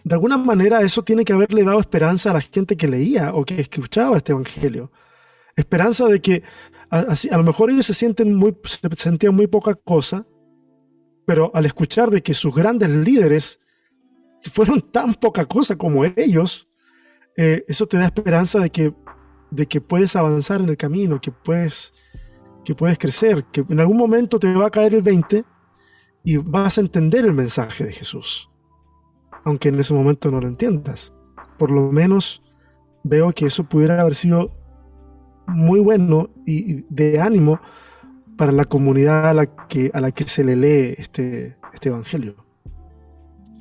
de 0.03 0.15
alguna 0.15 0.37
manera 0.37 0.81
eso 0.81 1.03
tiene 1.03 1.23
que 1.23 1.33
haberle 1.33 1.63
dado 1.63 1.79
esperanza 1.79 2.31
a 2.31 2.33
la 2.33 2.41
gente 2.41 2.75
que 2.75 2.87
leía 2.87 3.33
o 3.33 3.45
que 3.45 3.61
escuchaba 3.61 4.17
este 4.17 4.31
evangelio. 4.31 4.91
Esperanza 5.55 6.07
de 6.07 6.21
que 6.21 6.43
a, 6.89 7.05
a 7.31 7.37
lo 7.37 7.43
mejor 7.43 7.69
ellos 7.69 7.85
se 7.85 7.93
sienten 7.93 8.35
muy, 8.35 8.57
se 8.65 8.79
sentían 8.97 9.35
muy 9.35 9.47
poca 9.47 9.75
cosa, 9.75 10.25
pero 11.25 11.51
al 11.53 11.65
escuchar 11.65 12.09
de 12.09 12.23
que 12.23 12.33
sus 12.33 12.53
grandes 12.55 12.89
líderes 12.89 13.59
fueron 14.51 14.81
tan 14.81 15.13
poca 15.13 15.45
cosa 15.45 15.75
como 15.75 16.03
ellos, 16.03 16.67
eh, 17.37 17.63
eso 17.67 17.85
te 17.85 17.97
da 17.97 18.05
esperanza 18.05 18.59
de 18.59 18.69
que, 18.69 18.93
de 19.49 19.65
que 19.65 19.81
puedes 19.81 20.15
avanzar 20.15 20.61
en 20.61 20.69
el 20.69 20.77
camino, 20.77 21.19
que 21.21 21.31
puedes, 21.31 21.93
que 22.63 22.75
puedes 22.75 22.97
crecer, 22.97 23.45
que 23.51 23.65
en 23.67 23.79
algún 23.79 23.97
momento 23.97 24.39
te 24.39 24.53
va 24.53 24.67
a 24.67 24.71
caer 24.71 24.95
el 24.95 25.01
20 25.01 25.43
y 26.23 26.37
vas 26.37 26.77
a 26.77 26.81
entender 26.81 27.25
el 27.25 27.33
mensaje 27.33 27.85
de 27.85 27.93
Jesús 27.93 28.51
aunque 29.43 29.69
en 29.69 29.79
ese 29.79 29.93
momento 29.93 30.31
no 30.31 30.39
lo 30.39 30.47
entiendas. 30.47 31.13
Por 31.57 31.71
lo 31.71 31.91
menos 31.91 32.43
veo 33.03 33.31
que 33.31 33.47
eso 33.47 33.63
pudiera 33.63 34.01
haber 34.01 34.15
sido 34.15 34.55
muy 35.47 35.79
bueno 35.79 36.29
y 36.45 36.85
de 36.89 37.19
ánimo 37.19 37.59
para 38.37 38.51
la 38.51 38.65
comunidad 38.65 39.29
a 39.29 39.33
la 39.33 39.45
que, 39.67 39.91
a 39.93 40.01
la 40.01 40.11
que 40.11 40.27
se 40.27 40.43
le 40.43 40.55
lee 40.55 40.95
este, 40.97 41.57
este 41.73 41.89
evangelio. 41.89 42.35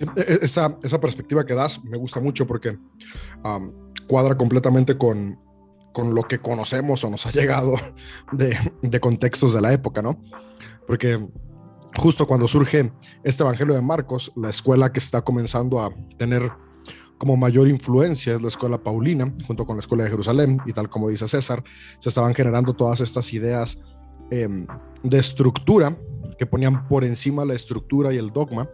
E- 0.01 0.21
e- 0.21 0.39
Esa, 0.43 0.77
esa 0.83 0.99
perspectiva 1.01 1.45
que 1.45 1.55
das 1.55 1.85
me 1.85 1.99
gusta 1.99 2.21
mucho 2.21 2.47
porque 2.47 2.77
cuadra 4.09 4.37
completamente 4.37 4.97
con, 4.97 5.39
con 5.93 6.15
lo 6.15 6.23
que 6.23 6.39
conocemos 6.39 7.05
o 7.05 7.11
nos 7.11 7.27
ha 7.27 7.31
llegado 7.31 7.75
de, 8.33 8.57
de 8.83 9.01
contextos 9.01 9.53
de 9.53 9.61
la 9.61 9.73
época, 9.73 10.03
¿no? 10.03 10.21
Porque 10.87 11.25
justo 11.97 12.27
cuando 12.27 12.49
surge 12.49 12.93
este 13.23 13.43
Evangelio 13.43 13.75
de 13.75 13.83
Marcos, 13.83 14.33
la 14.37 14.51
escuela 14.51 14.93
que 14.93 14.99
está 14.99 15.23
comenzando 15.23 15.81
a 15.81 15.93
tener 16.17 16.51
como 17.19 17.37
mayor 17.37 17.69
influencia 17.69 18.35
es 18.35 18.41
la 18.41 18.49
escuela 18.49 18.83
paulina, 18.83 19.31
junto 19.47 19.67
con 19.67 19.77
la 19.77 19.81
escuela 19.81 20.05
de 20.05 20.11
Jerusalén, 20.11 20.59
y 20.65 20.73
tal 20.73 20.89
como 20.89 21.11
dice 21.11 21.29
César, 21.29 21.63
se 21.99 22.09
estaban 22.09 22.35
generando 22.35 22.73
todas 22.73 23.03
estas 23.03 23.33
ideas 23.35 23.83
em, 24.31 24.67
de 25.03 25.19
estructura 25.19 25.97
que 26.41 26.47
ponían 26.47 26.89
por 26.89 27.05
encima 27.05 27.45
la 27.45 27.53
estructura 27.53 28.15
y 28.15 28.17
el 28.17 28.31
dogma 28.33 28.71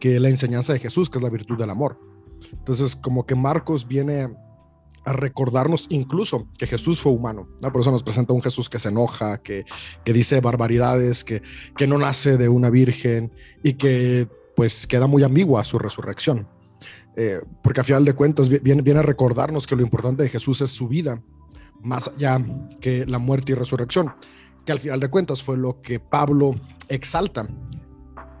que 0.00 0.18
la 0.18 0.28
enseñanza 0.28 0.72
de 0.72 0.80
Jesús, 0.80 1.08
que 1.08 1.18
es 1.18 1.22
la 1.22 1.30
virtud 1.30 1.56
del 1.56 1.70
amor. 1.70 2.00
Entonces, 2.50 2.96
como 2.96 3.24
que 3.24 3.36
Marcos 3.36 3.86
viene 3.86 4.34
a 5.04 5.12
recordarnos 5.12 5.86
incluso 5.88 6.48
que 6.58 6.66
Jesús 6.66 7.00
fue 7.00 7.12
humano. 7.12 7.46
¿no? 7.62 7.70
Por 7.70 7.82
eso 7.82 7.92
nos 7.92 8.02
presenta 8.02 8.32
un 8.32 8.42
Jesús 8.42 8.68
que 8.68 8.80
se 8.80 8.88
enoja, 8.88 9.40
que, 9.40 9.64
que 10.04 10.12
dice 10.12 10.40
barbaridades, 10.40 11.22
que, 11.22 11.42
que 11.76 11.86
no 11.86 11.96
nace 11.96 12.36
de 12.38 12.48
una 12.48 12.70
virgen 12.70 13.30
y 13.62 13.74
que 13.74 14.26
pues 14.56 14.88
queda 14.88 15.06
muy 15.06 15.22
ambigua 15.22 15.62
su 15.62 15.78
resurrección. 15.78 16.48
Eh, 17.14 17.38
porque 17.62 17.82
a 17.82 17.84
final 17.84 18.04
de 18.04 18.14
cuentas 18.14 18.48
viene, 18.48 18.82
viene 18.82 18.98
a 18.98 19.04
recordarnos 19.04 19.68
que 19.68 19.76
lo 19.76 19.82
importante 19.82 20.24
de 20.24 20.28
Jesús 20.28 20.60
es 20.60 20.72
su 20.72 20.88
vida, 20.88 21.22
más 21.82 22.08
allá 22.08 22.44
que 22.80 23.06
la 23.06 23.20
muerte 23.20 23.52
y 23.52 23.54
resurrección, 23.54 24.12
que 24.66 24.72
al 24.72 24.80
final 24.80 25.00
de 25.00 25.08
cuentas 25.08 25.42
fue 25.42 25.56
lo 25.56 25.80
que 25.80 26.00
Pablo 26.00 26.54
exalta, 26.88 27.48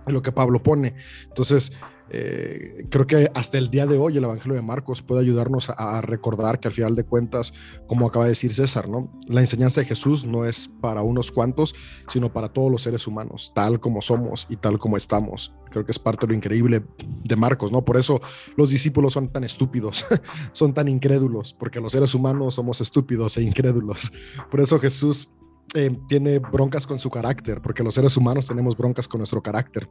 lo 0.06 0.20
que 0.20 0.32
Pablo 0.32 0.62
pone. 0.62 0.94
Entonces, 1.28 1.72
eh, 2.08 2.86
creo 2.88 3.06
que 3.06 3.30
hasta 3.34 3.58
el 3.58 3.68
día 3.68 3.84
de 3.86 3.98
hoy 3.98 4.16
el 4.16 4.24
Evangelio 4.24 4.54
de 4.54 4.62
Marcos 4.62 5.02
puede 5.02 5.22
ayudarnos 5.22 5.70
a, 5.70 6.00
recordar 6.02 6.60
que 6.60 6.68
al 6.68 6.74
final 6.74 6.94
de 6.94 7.04
cuentas, 7.04 7.52
como 7.86 8.06
acaba 8.06 8.26
de 8.26 8.30
decir 8.30 8.54
César, 8.54 8.88
¿no? 8.88 9.12
la 9.26 9.40
enseñanza 9.40 9.80
de 9.80 9.86
Jesús 9.86 10.24
no 10.24 10.44
es 10.44 10.68
para 10.80 11.02
unos 11.02 11.32
cuantos, 11.32 11.74
sino 12.08 12.32
para 12.32 12.48
todos 12.48 12.70
los 12.70 12.82
seres 12.82 13.06
humanos, 13.06 13.52
tal 13.54 13.80
como 13.80 14.02
somos 14.02 14.46
y 14.48 14.56
tal 14.56 14.78
como 14.78 14.96
estamos. 14.96 15.52
Creo 15.70 15.84
que 15.84 15.90
es 15.90 15.98
parte 15.98 16.26
de 16.26 16.32
lo 16.32 16.36
increíble 16.36 16.84
de 17.24 17.36
Marcos, 17.36 17.72
¿no? 17.72 17.84
Por 17.84 17.96
eso 17.96 18.20
los 18.56 18.70
discípulos 18.70 19.14
son 19.14 19.32
tan 19.32 19.42
estúpidos, 19.42 20.06
son 20.52 20.74
tan 20.74 20.88
incrédulos, 20.88 21.54
porque 21.54 21.80
los 21.80 21.92
seres 21.92 22.14
humanos 22.14 22.54
somos 22.54 22.80
estúpidos 22.80 23.36
e 23.36 23.42
incrédulos. 23.42 24.12
Por 24.50 24.60
eso 24.60 24.78
Jesús 24.78 25.32
eh, 25.74 25.96
tiene 26.08 26.38
broncas 26.38 26.86
con 26.86 27.00
su 27.00 27.10
carácter, 27.10 27.60
porque 27.60 27.82
los 27.82 27.94
seres 27.94 28.16
humanos 28.16 28.46
tenemos 28.46 28.76
broncas 28.76 29.08
con 29.08 29.18
nuestro 29.18 29.42
carácter. 29.42 29.88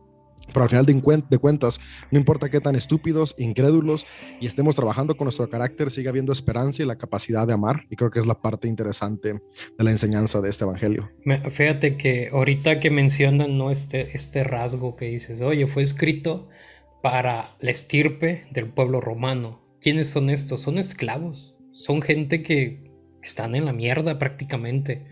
Pero 0.53 0.63
al 0.63 0.69
final 0.69 0.85
de, 0.85 1.37
cuentas, 1.39 1.79
no 2.11 2.19
importa 2.19 2.49
qué 2.49 2.61
tan 2.61 2.75
estúpidos, 2.75 3.35
incrédulos 3.37 4.05
y 4.39 4.45
estemos 4.45 4.75
trabajando 4.75 5.17
con 5.17 5.25
nuestro 5.25 5.49
carácter, 5.49 5.91
sigue 5.91 6.09
habiendo 6.09 6.31
esperanza 6.31 6.83
y 6.83 6.85
la 6.85 6.97
capacidad 6.97 7.47
de 7.47 7.53
amar. 7.53 7.85
Y 7.89 7.95
creo 7.95 8.11
que 8.11 8.19
es 8.19 8.25
la 8.25 8.41
parte 8.41 8.67
interesante 8.67 9.33
de 9.33 9.83
la 9.83 9.91
enseñanza 9.91 10.41
de 10.41 10.49
este 10.49 10.63
evangelio. 10.63 11.09
Fíjate 11.51 11.97
que 11.97 12.29
ahorita 12.31 12.79
que 12.79 12.91
mencionan 12.91 13.57
¿no? 13.57 13.71
este, 13.71 14.15
este 14.15 14.43
rasgo 14.43 14.95
que 14.95 15.05
dices, 15.05 15.41
oye, 15.41 15.67
fue 15.67 15.83
escrito 15.83 16.47
para 17.01 17.55
la 17.59 17.71
estirpe 17.71 18.45
del 18.51 18.67
pueblo 18.67 19.01
romano. 19.01 19.61
¿Quiénes 19.81 20.09
son 20.09 20.29
estos? 20.29 20.61
Son 20.61 20.77
esclavos. 20.77 21.55
Son 21.71 22.01
gente 22.01 22.41
que 22.41 22.91
están 23.21 23.55
en 23.55 23.65
la 23.65 23.73
mierda 23.73 24.19
prácticamente. 24.19 25.05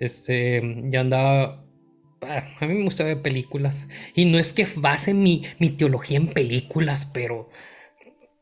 Este, 0.00 0.62
ya 0.88 1.00
andaba 1.00 1.64
a 2.60 2.66
mí 2.66 2.74
me 2.74 2.84
gusta 2.84 3.04
ver 3.04 3.22
películas. 3.22 3.88
Y 4.14 4.24
no 4.24 4.38
es 4.38 4.52
que 4.52 4.66
base 4.76 5.14
mi, 5.14 5.44
mi 5.58 5.70
teología 5.70 6.16
en 6.16 6.28
películas, 6.28 7.04
pero 7.06 7.50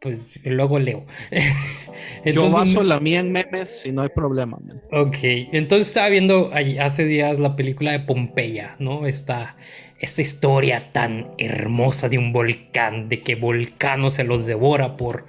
pues 0.00 0.18
luego 0.44 0.78
leo. 0.78 1.06
entonces, 2.24 2.34
Yo 2.34 2.50
baso 2.50 2.82
la 2.82 2.98
mía 3.00 3.20
en 3.20 3.30
memes 3.30 3.86
y 3.86 3.92
no 3.92 4.02
hay 4.02 4.08
problema. 4.08 4.58
Man. 4.58 4.82
Ok, 4.90 5.18
entonces 5.22 5.88
estaba 5.88 6.08
viendo 6.08 6.50
hace 6.80 7.04
días 7.04 7.38
la 7.38 7.54
película 7.54 7.92
de 7.92 8.00
Pompeya, 8.00 8.76
¿no? 8.78 9.06
Esta, 9.06 9.56
esta 9.98 10.22
historia 10.22 10.92
tan 10.92 11.32
hermosa 11.38 12.08
de 12.08 12.18
un 12.18 12.32
volcán, 12.32 13.08
de 13.08 13.22
que 13.22 13.36
Volcano 13.36 14.10
se 14.10 14.24
los 14.24 14.44
devora 14.44 14.96
por, 14.96 15.26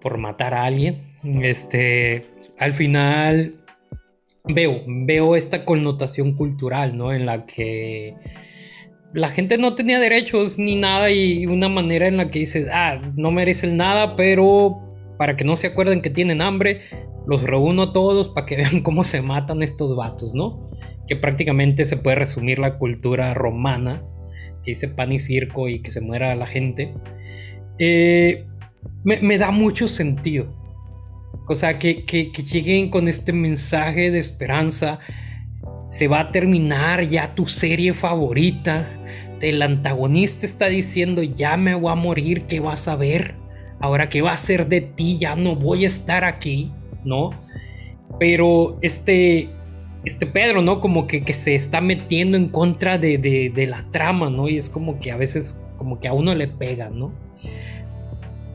por 0.00 0.16
matar 0.18 0.54
a 0.54 0.64
alguien. 0.64 1.02
Este, 1.22 2.26
al 2.58 2.72
final 2.72 3.61
veo, 4.44 4.82
veo 4.86 5.36
esta 5.36 5.64
connotación 5.64 6.34
cultural, 6.34 6.96
¿no? 6.96 7.12
En 7.12 7.26
la 7.26 7.46
que 7.46 8.14
la 9.12 9.28
gente 9.28 9.58
no 9.58 9.74
tenía 9.74 9.98
derechos 9.98 10.58
ni 10.58 10.76
nada 10.76 11.10
y 11.10 11.46
una 11.46 11.68
manera 11.68 12.06
en 12.06 12.16
la 12.16 12.28
que 12.28 12.40
dices, 12.40 12.68
ah, 12.72 13.00
no 13.14 13.30
merecen 13.30 13.76
nada, 13.76 14.16
pero 14.16 14.80
para 15.18 15.36
que 15.36 15.44
no 15.44 15.56
se 15.56 15.68
acuerden 15.68 16.02
que 16.02 16.10
tienen 16.10 16.40
hambre, 16.40 16.80
los 17.26 17.42
reúno 17.42 17.82
a 17.82 17.92
todos 17.92 18.30
para 18.30 18.46
que 18.46 18.56
vean 18.58 18.82
cómo 18.82 19.04
se 19.04 19.22
matan 19.22 19.62
estos 19.62 19.94
vatos, 19.96 20.34
¿no? 20.34 20.66
Que 21.06 21.16
prácticamente 21.16 21.84
se 21.84 21.96
puede 21.96 22.16
resumir 22.16 22.58
la 22.58 22.78
cultura 22.78 23.34
romana, 23.34 24.02
que 24.64 24.72
dice 24.72 24.88
pan 24.88 25.12
y 25.12 25.18
circo 25.18 25.68
y 25.68 25.82
que 25.82 25.90
se 25.90 26.00
muera 26.00 26.34
la 26.36 26.46
gente. 26.46 26.94
Eh, 27.78 28.46
me, 29.04 29.20
me 29.20 29.38
da 29.38 29.50
mucho 29.50 29.88
sentido 29.88 30.61
o 31.52 31.54
sea, 31.54 31.78
que, 31.78 32.04
que, 32.04 32.30
lleguen 32.30 32.90
con 32.90 33.08
este 33.08 33.32
mensaje 33.32 34.10
de 34.10 34.18
esperanza. 34.18 34.98
Se 35.88 36.08
va 36.08 36.20
a 36.20 36.32
terminar 36.32 37.06
ya 37.06 37.32
tu 37.32 37.46
serie 37.46 37.94
favorita. 37.94 38.88
El 39.40 39.60
antagonista 39.60 40.46
está 40.46 40.68
diciendo, 40.68 41.22
ya 41.22 41.56
me 41.56 41.74
voy 41.74 41.92
a 41.92 41.94
morir, 41.94 42.44
¿qué 42.46 42.60
vas 42.60 42.88
a 42.88 42.96
ver? 42.96 43.34
Ahora, 43.80 44.08
¿qué 44.08 44.22
va 44.22 44.32
a 44.32 44.36
ser 44.36 44.68
de 44.68 44.80
ti? 44.80 45.18
Ya 45.18 45.36
no 45.36 45.56
voy 45.56 45.84
a 45.84 45.88
estar 45.88 46.24
aquí, 46.24 46.72
¿no? 47.04 47.30
Pero 48.18 48.78
este, 48.80 49.50
este 50.04 50.26
Pedro, 50.26 50.62
¿no? 50.62 50.80
Como 50.80 51.06
que, 51.06 51.22
que 51.24 51.34
se 51.34 51.54
está 51.54 51.80
metiendo 51.80 52.36
en 52.36 52.48
contra 52.48 52.96
de, 52.96 53.18
de, 53.18 53.50
de 53.50 53.66
la 53.66 53.84
trama, 53.90 54.30
¿no? 54.30 54.48
Y 54.48 54.56
es 54.56 54.70
como 54.70 54.98
que 54.98 55.10
a 55.10 55.16
veces, 55.16 55.64
como 55.76 56.00
que 56.00 56.08
a 56.08 56.12
uno 56.12 56.34
le 56.34 56.48
pega, 56.48 56.88
¿no? 56.88 57.12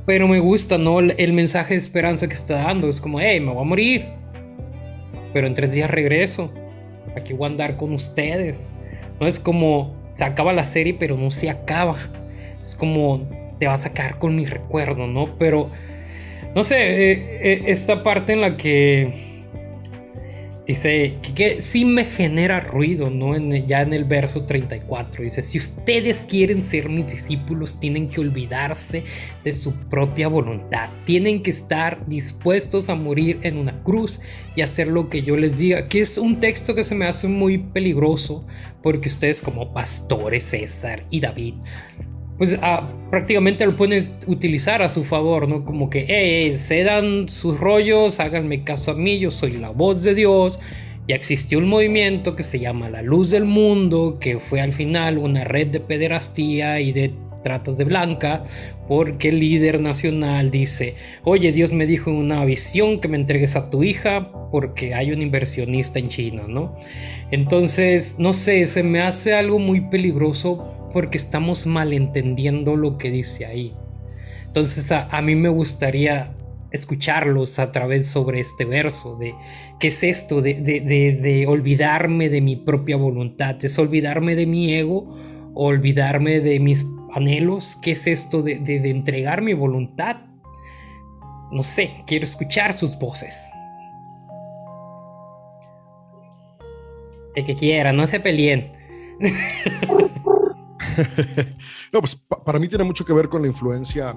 Pero 0.08 0.26
me 0.26 0.40
gusta, 0.40 0.78
¿no? 0.78 1.02
El 1.02 1.34
mensaje 1.34 1.74
de 1.74 1.80
esperanza 1.80 2.30
que 2.30 2.34
está 2.34 2.64
dando. 2.64 2.90
Es 2.90 3.02
como, 3.02 3.20
hey, 3.20 3.42
me 3.42 3.52
voy 3.52 3.62
a 3.62 3.66
morir. 3.66 4.06
Pero 5.34 5.48
en 5.48 5.54
tres 5.54 5.74
días 5.74 5.92
regreso. 5.92 6.50
Aquí 7.18 7.34
voy 7.34 7.50
a 7.50 7.52
andar 7.52 7.76
con 7.76 7.92
ustedes. 7.92 8.70
No 9.20 9.28
es 9.28 9.38
como, 9.38 9.94
se 10.08 10.24
acaba 10.24 10.54
la 10.54 10.64
serie, 10.64 10.96
pero 10.98 11.18
no 11.18 11.30
se 11.30 11.50
acaba. 11.50 11.98
Es 12.62 12.74
como, 12.74 13.28
te 13.60 13.68
vas 13.68 13.86
a 13.86 13.94
quedar 13.94 14.18
con 14.18 14.34
mi 14.34 14.46
recuerdo, 14.46 15.08
¿no? 15.08 15.38
Pero, 15.38 15.72
no 16.56 16.64
sé, 16.64 17.12
eh, 17.12 17.40
eh, 17.42 17.64
esta 17.68 18.02
parte 18.02 18.32
en 18.32 18.40
la 18.40 18.56
que 18.56 19.37
Dice 20.68 21.16
que, 21.34 21.62
sí 21.62 21.86
me 21.86 22.04
genera 22.04 22.60
ruido, 22.60 23.10
¿no? 23.10 23.38
En, 23.38 23.66
ya 23.68 23.84
en 23.84 23.94
el 23.94 24.04
verso 24.04 24.44
34 24.44 25.24
dice, 25.24 25.42
si 25.42 25.58
ustedes 25.58 26.26
quieren 26.30 26.62
ser 26.62 26.90
mis 26.90 27.08
discípulos, 27.08 27.80
tienen 27.80 28.10
que 28.10 28.20
olvidarse 28.20 29.06
de 29.46 29.54
su 29.54 29.72
propia 29.72 30.28
voluntad. 30.28 30.90
Tienen 31.06 31.42
que 31.42 31.52
estar 31.52 32.06
dispuestos 32.06 32.90
a 32.90 32.96
morir 32.96 33.40
en 33.44 33.58
una 33.58 33.82
cruz 33.84 34.20
y 34.58 34.62
hacer 34.62 34.90
lo 34.90 35.08
que 35.08 35.22
yo 35.22 35.38
les 35.38 35.58
diga. 35.58 35.88
Que 35.88 36.02
es 36.02 36.18
un 36.18 36.42
texto 36.42 36.76
que 36.76 36.84
se 36.84 36.96
me 36.96 37.06
hace 37.06 37.30
muy 37.30 37.60
peligroso 37.60 38.46
porque 38.84 39.08
ustedes 39.08 39.42
como 39.42 39.74
pastores, 39.74 40.44
César 40.44 41.06
y 41.10 41.22
David, 41.22 41.56
pues 42.38 42.58
ah, 42.62 42.88
prácticamente 43.10 43.66
lo 43.66 43.76
pueden 43.76 44.12
utilizar 44.28 44.82
a 44.82 44.90
su 44.90 45.04
favor, 45.04 45.48
¿no? 45.48 45.66
Como 45.66 45.90
que, 45.90 46.06
hey, 46.08 46.58
cedan 46.58 47.30
sus 47.30 47.60
rollos, 47.60 48.20
háganme 48.20 48.64
caso 48.64 48.92
a 48.92 48.94
mí, 48.94 49.20
yo 49.20 49.32
soy 49.32 49.54
la 49.54 49.70
voz 49.70 50.04
de 50.04 50.14
Dios. 50.14 50.60
Ya 51.08 51.16
existió 51.16 51.58
un 51.58 51.70
movimiento 51.70 52.36
que 52.36 52.44
se 52.44 52.60
llama 52.60 52.90
La 52.90 53.02
Luz 53.02 53.32
del 53.32 53.46
Mundo, 53.46 54.18
que 54.20 54.40
fue 54.40 54.60
al 54.60 54.74
final 54.74 55.18
una 55.18 55.46
red 55.46 55.68
de 55.68 55.80
pederastía 55.80 56.82
y 56.82 56.92
de 56.92 57.14
tratas 57.44 57.78
de 57.78 57.86
blanca, 57.86 58.44
porque 58.90 59.30
el 59.30 59.40
líder 59.40 59.80
nacional 59.80 60.52
dice, 60.52 60.96
oye, 61.24 61.54
Dios 61.54 61.72
me 61.72 61.86
dijo 61.86 62.10
en 62.10 62.18
una 62.18 62.44
visión 62.44 63.00
que 63.00 63.08
me 63.08 63.16
entregues 63.16 63.56
a 63.56 63.70
tu 63.70 63.84
hija 63.84 64.32
porque 64.52 64.94
hay 64.94 65.12
un 65.12 65.22
inversionista 65.22 66.00
en 66.00 66.10
China, 66.10 66.44
¿no? 66.48 66.76
Entonces, 67.32 68.18
no 68.20 68.34
sé, 68.34 68.66
se 68.66 68.84
me 68.84 69.02
hace 69.02 69.34
algo 69.34 69.60
muy 69.60 69.82
peligroso 69.82 70.77
porque 70.94 71.18
estamos 71.18 71.66
malentendiendo 71.66 72.76
lo 72.76 72.98
que 72.98 73.12
dice 73.12 73.46
ahí. 73.46 73.76
Entonces 74.46 74.92
a, 74.92 75.08
a, 75.10 75.22
mí 75.22 75.36
me 75.36 75.50
gustaría 75.50 76.34
escucharlos 76.72 77.60
a 77.60 77.72
través 77.72 78.08
sobre 78.08 78.40
este 78.40 78.66
verso 78.66 79.16
de 79.18 79.34
qué 79.80 79.88
es 79.88 80.04
esto 80.04 80.42
de, 80.42 80.56
de, 80.56 80.82
de, 80.82 81.48
olvidarme 81.48 82.30
de 82.30 82.42
mi 82.42 82.56
propia 82.56 82.98
voluntad, 82.98 83.58
es 83.64 83.78
olvidarme 83.80 84.36
de 84.36 84.46
mi 84.46 84.74
ego, 84.74 85.16
olvidarme 85.54 86.40
de 86.40 86.60
mis 86.60 86.86
anhelos, 87.12 87.78
qué 87.82 87.92
es 87.92 88.08
esto 88.08 88.42
de, 88.42 88.60
de 88.60 88.90
entregar 88.90 89.42
mi 89.42 89.54
voluntad. 89.54 90.18
No 91.52 91.64
sé, 91.64 91.92
quiero 92.06 92.26
escuchar 92.26 92.74
sus 92.74 92.98
voces. 93.00 93.50
El 97.36 97.46
que 97.46 97.56
quiera, 97.56 97.94
no 97.94 98.08
se 98.08 98.20
peleen. 98.20 98.72
no, 101.94 102.00
pues 102.00 102.16
pa 102.16 102.44
para 102.44 102.60
mí 102.60 102.68
tiene 102.68 102.84
mucho 102.84 103.06
que 103.06 103.14
ver 103.14 103.30
con 103.30 103.42
la 103.42 103.48
influencia 103.48 104.16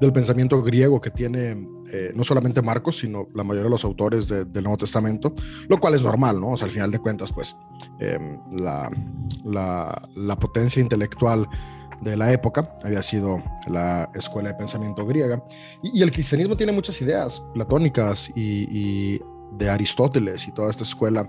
del 0.00 0.12
pensamiento 0.12 0.62
griego 0.62 1.00
que 1.00 1.10
tiene 1.10 1.52
eh, 1.92 2.12
no 2.14 2.24
solamente 2.24 2.62
Marcos, 2.62 2.98
sino 2.98 3.28
la 3.34 3.42
mayoría 3.42 3.64
de 3.64 3.70
los 3.70 3.84
autores 3.84 4.28
de, 4.28 4.44
del 4.44 4.64
Nuevo 4.64 4.78
Testamento, 4.78 5.34
lo 5.68 5.78
cual 5.78 5.94
es 5.94 6.02
normal, 6.02 6.40
¿no? 6.40 6.52
O 6.52 6.56
sea, 6.56 6.66
al 6.66 6.72
final 6.72 6.90
de 6.90 6.98
cuentas, 6.98 7.32
pues 7.32 7.56
eh, 8.00 8.18
la, 8.52 8.90
la, 9.44 10.08
la 10.14 10.38
potencia 10.38 10.80
intelectual 10.80 11.48
de 12.02 12.16
la 12.16 12.32
época, 12.32 12.76
había 12.82 13.02
sido 13.02 13.42
la 13.66 14.10
escuela 14.14 14.50
de 14.50 14.54
pensamiento 14.54 15.04
griega, 15.06 15.42
y, 15.82 15.98
y 15.98 16.02
el 16.02 16.10
cristianismo 16.10 16.56
tiene 16.56 16.72
muchas 16.72 17.00
ideas 17.00 17.42
platónicas 17.54 18.30
y, 18.34 18.66
y, 18.70 19.20
de 19.52 19.68
Aristóteles 19.68 20.46
y 20.46 20.52
toda 20.52 20.70
esta 20.70 20.84
escuela 20.84 21.26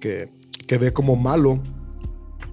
que, 0.00 0.32
que 0.66 0.76
ve 0.76 0.92
como 0.92 1.14
malo 1.14 1.62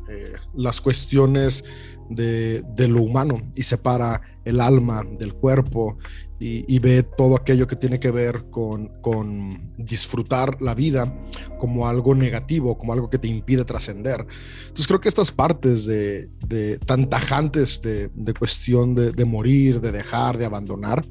eh, 0.10 0.36
las 0.54 0.80
cuestiones 0.80 1.66
de, 2.10 2.64
de, 2.76 2.88
lo 2.88 3.02
humano 3.02 3.42
y 3.56 3.64
separa 3.64 4.22
el 4.46 4.60
alma 4.60 5.04
del 5.20 5.34
cuerpo 5.34 5.98
y, 6.40 6.80
ve 6.80 7.04
todo 7.04 7.36
aquello 7.36 7.66
que 7.66 7.76
tiene 7.76 8.00
que 8.00 8.12
ver 8.12 8.46
con, 8.52 8.90
con, 9.02 9.74
disfrutar 9.78 10.62
la 10.62 10.76
vida 10.76 11.12
como 11.58 11.88
algo 11.88 12.14
negativo, 12.14 12.78
como 12.78 12.94
algo 12.94 13.10
que 13.10 13.18
te 13.18 13.28
impide 13.28 13.66
trascender. 13.66 14.26
Entonces 14.62 14.88
creo 14.88 15.02
que 15.02 15.10
estas 15.10 15.32
partes 15.32 15.86
de, 15.86 16.30
de 16.46 16.78
tan 16.80 17.10
tajantes 17.10 17.82
de, 17.82 18.10
de 18.14 18.34
cuestión 18.34 18.94
de, 18.94 19.26
morir, 19.26 19.82
de 19.82 19.92
dejar, 19.92 20.38
de 20.38 20.46
abandonar, 20.46 21.04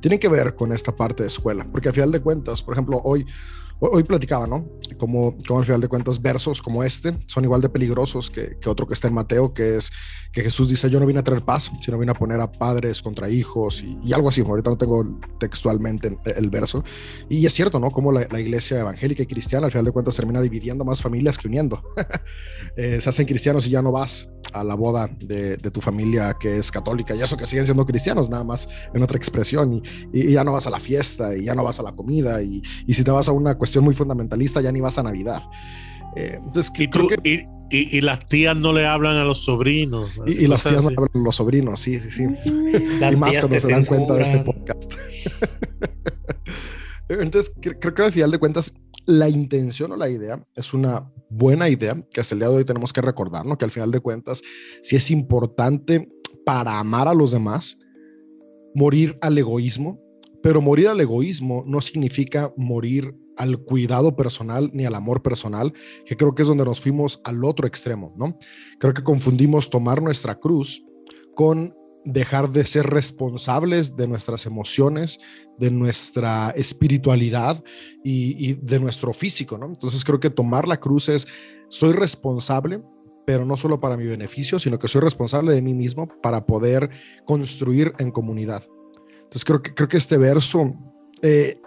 tienen 0.00 0.20
que 0.20 0.28
ver 0.28 0.54
con 0.54 0.72
esta 0.72 0.94
parte 0.94 1.24
de 1.24 1.28
escuela, 1.28 1.66
porque 1.70 1.88
a 1.88 1.92
final 1.92 2.12
de 2.12 2.20
cuentas, 2.20 2.62
por 2.62 2.74
ejemplo, 2.74 3.00
hoy 3.02 3.26
Hoy 3.80 4.02
platicaba, 4.02 4.46
¿no? 4.46 4.66
Como, 4.98 5.36
como 5.46 5.60
al 5.60 5.64
final 5.64 5.80
de 5.80 5.88
cuentas 5.88 6.20
versos 6.20 6.60
como 6.60 6.82
este 6.82 7.16
son 7.26 7.44
igual 7.44 7.60
de 7.60 7.68
peligrosos 7.68 8.30
que, 8.30 8.56
que, 8.60 8.68
otro 8.68 8.86
que 8.86 8.94
está 8.94 9.06
en 9.06 9.14
Mateo, 9.14 9.54
que 9.54 9.76
es 9.76 9.92
que 10.32 10.42
Jesús 10.42 10.68
dice, 10.68 10.90
yo 10.90 11.00
no 11.00 11.06
vine 11.06 11.20
a 11.20 11.22
traer 11.22 11.44
paz, 11.44 11.70
sino 11.80 11.98
vine 11.98 12.12
a 12.12 12.14
poner 12.14 12.40
a 12.40 12.50
padres 12.50 13.02
contra 13.02 13.30
hijos 13.30 13.82
y, 13.82 14.12
algo 14.12 14.28
así. 14.28 14.40
Ahorita 14.40 14.70
no 14.70 14.78
tengo 14.78 15.20
textualmente 15.38 16.18
el 16.36 16.50
verso. 16.50 16.84
Y 17.28 17.46
es 17.46 17.52
cierto, 17.52 17.80
¿no? 17.80 17.90
Como 17.90 18.12
la, 18.12 18.40
iglesia 18.40 18.80
evangélica 18.80 19.22
y 19.22 19.26
cristiana 19.26 19.66
al 19.66 19.72
final 19.72 19.86
de 19.86 19.92
cuentas 19.92 20.16
termina 20.16 20.40
dividiendo 20.40 20.84
más 20.84 21.00
familias 21.00 21.38
que 21.38 21.48
uniendo. 21.48 21.82
eh, 22.76 23.00
se 23.00 23.08
hacen 23.08 23.26
cristianos 23.26 23.66
y 23.66 23.70
ya 23.70 23.82
no 23.82 23.92
vas 23.92 24.28
a 24.52 24.64
la 24.64 24.74
boda 24.74 25.08
de, 25.20 25.56
de, 25.56 25.70
tu 25.70 25.80
familia 25.80 26.36
que 26.38 26.58
es 26.58 26.70
católica 26.70 27.14
y 27.14 27.22
eso 27.22 27.36
que 27.36 27.46
siguen 27.46 27.66
siendo 27.66 27.84
cristianos, 27.84 28.28
nada 28.28 28.44
más 28.44 28.68
en 28.94 29.02
otra 29.02 29.16
expresión. 29.16 29.74
Y, 29.74 29.82
y, 30.12 30.32
ya 30.32 30.44
no 30.44 30.52
vas 30.52 30.66
a 30.66 30.70
la 30.70 30.80
fiesta 30.80 31.36
y 31.36 31.44
ya 31.44 31.54
no 31.54 31.64
vas 31.64 31.80
a 31.80 31.82
la 31.82 31.92
comida. 31.92 32.42
Y, 32.42 32.62
y 32.86 32.94
si 32.94 33.04
te 33.04 33.10
vas 33.10 33.28
a 33.28 33.32
una 33.32 33.56
cuestión 33.56 33.84
muy 33.84 33.94
fundamentalista, 33.94 34.60
ya 34.60 34.72
ni 34.72 34.80
vas 34.80 34.98
a 34.98 35.02
Navidad. 35.02 35.42
Eh, 36.16 36.36
entonces, 36.36 36.72
¿Y, 36.76 36.88
que... 36.88 37.46
y, 37.70 38.00
las 38.00 38.26
tías 38.26 38.56
no 38.56 38.72
le 38.72 38.86
hablan 38.86 39.16
a 39.16 39.24
los 39.24 39.44
sobrinos. 39.44 40.10
Y, 40.26 40.46
las 40.46 40.64
tías 40.64 40.82
no 40.82 40.88
hablan 40.88 41.10
a 41.14 41.18
los 41.18 41.36
sobrinos, 41.36 41.80
sí, 41.80 42.00
sí, 42.00 42.10
sí. 42.10 42.24
y 42.24 43.16
más 43.16 43.38
cuando 43.38 43.58
se 43.58 43.70
dan 43.70 43.84
cuenta 43.84 44.14
de 44.14 44.22
este 44.22 44.38
podcast. 44.38 44.94
Entonces, 47.08 47.52
creo 47.60 47.94
que 47.94 48.02
al 48.02 48.12
final 48.12 48.30
de 48.30 48.38
cuentas, 48.38 48.74
la 49.08 49.30
intención 49.30 49.90
o 49.92 49.96
la 49.96 50.10
idea 50.10 50.46
es 50.54 50.74
una 50.74 51.10
buena 51.30 51.70
idea 51.70 51.98
que 52.12 52.20
hasta 52.20 52.34
el 52.34 52.40
día 52.40 52.50
de 52.50 52.56
hoy 52.56 52.64
tenemos 52.66 52.92
que 52.92 53.00
recordar, 53.00 53.46
¿no? 53.46 53.56
Que 53.56 53.64
al 53.64 53.70
final 53.70 53.90
de 53.90 54.00
cuentas, 54.00 54.42
si 54.82 54.96
es 54.96 55.10
importante 55.10 56.12
para 56.44 56.78
amar 56.78 57.08
a 57.08 57.14
los 57.14 57.32
demás, 57.32 57.78
morir 58.74 59.16
al 59.22 59.38
egoísmo, 59.38 59.98
pero 60.42 60.60
morir 60.60 60.88
al 60.88 61.00
egoísmo 61.00 61.64
no 61.66 61.80
significa 61.80 62.52
morir 62.58 63.16
al 63.38 63.64
cuidado 63.64 64.14
personal 64.14 64.70
ni 64.74 64.84
al 64.84 64.94
amor 64.94 65.22
personal, 65.22 65.72
que 66.04 66.14
creo 66.14 66.34
que 66.34 66.42
es 66.42 66.48
donde 66.48 66.66
nos 66.66 66.82
fuimos 66.82 67.22
al 67.24 67.42
otro 67.46 67.66
extremo, 67.66 68.14
¿no? 68.18 68.36
Creo 68.78 68.92
que 68.92 69.02
confundimos 69.02 69.70
tomar 69.70 70.02
nuestra 70.02 70.38
cruz 70.38 70.84
con 71.34 71.74
dejar 72.12 72.50
de 72.50 72.64
ser 72.64 72.86
responsables 72.86 73.94
de 73.94 74.08
nuestras 74.08 74.46
emociones, 74.46 75.20
de 75.58 75.70
nuestra 75.70 76.50
espiritualidad 76.50 77.62
y, 78.02 78.54
de 78.54 78.80
nuestro 78.80 79.12
físico, 79.12 79.58
¿no? 79.58 79.66
Entonces 79.66 80.04
creo 80.04 80.18
que 80.18 80.30
tomar 80.30 80.66
la 80.66 80.80
cruz 80.80 81.10
es, 81.10 81.26
soy 81.68 81.92
responsable, 81.92 82.80
pero 83.26 83.44
no 83.44 83.58
solo 83.58 83.78
para 83.78 83.98
mi 83.98 84.06
beneficio, 84.06 84.58
sino 84.58 84.78
que 84.78 84.88
soy 84.88 85.02
responsable 85.02 85.52
de 85.52 85.60
mí 85.60 85.74
mismo 85.74 86.08
para 86.22 86.46
poder 86.46 86.88
construir 87.26 87.92
en 87.98 88.10
comunidad. 88.10 88.64
Entonces 89.16 89.44
creo 89.44 89.62
que, 89.62 89.74
creo 89.74 89.88
que 89.88 89.98
este 89.98 90.16
verso 90.16 90.74
eh, 91.20 91.60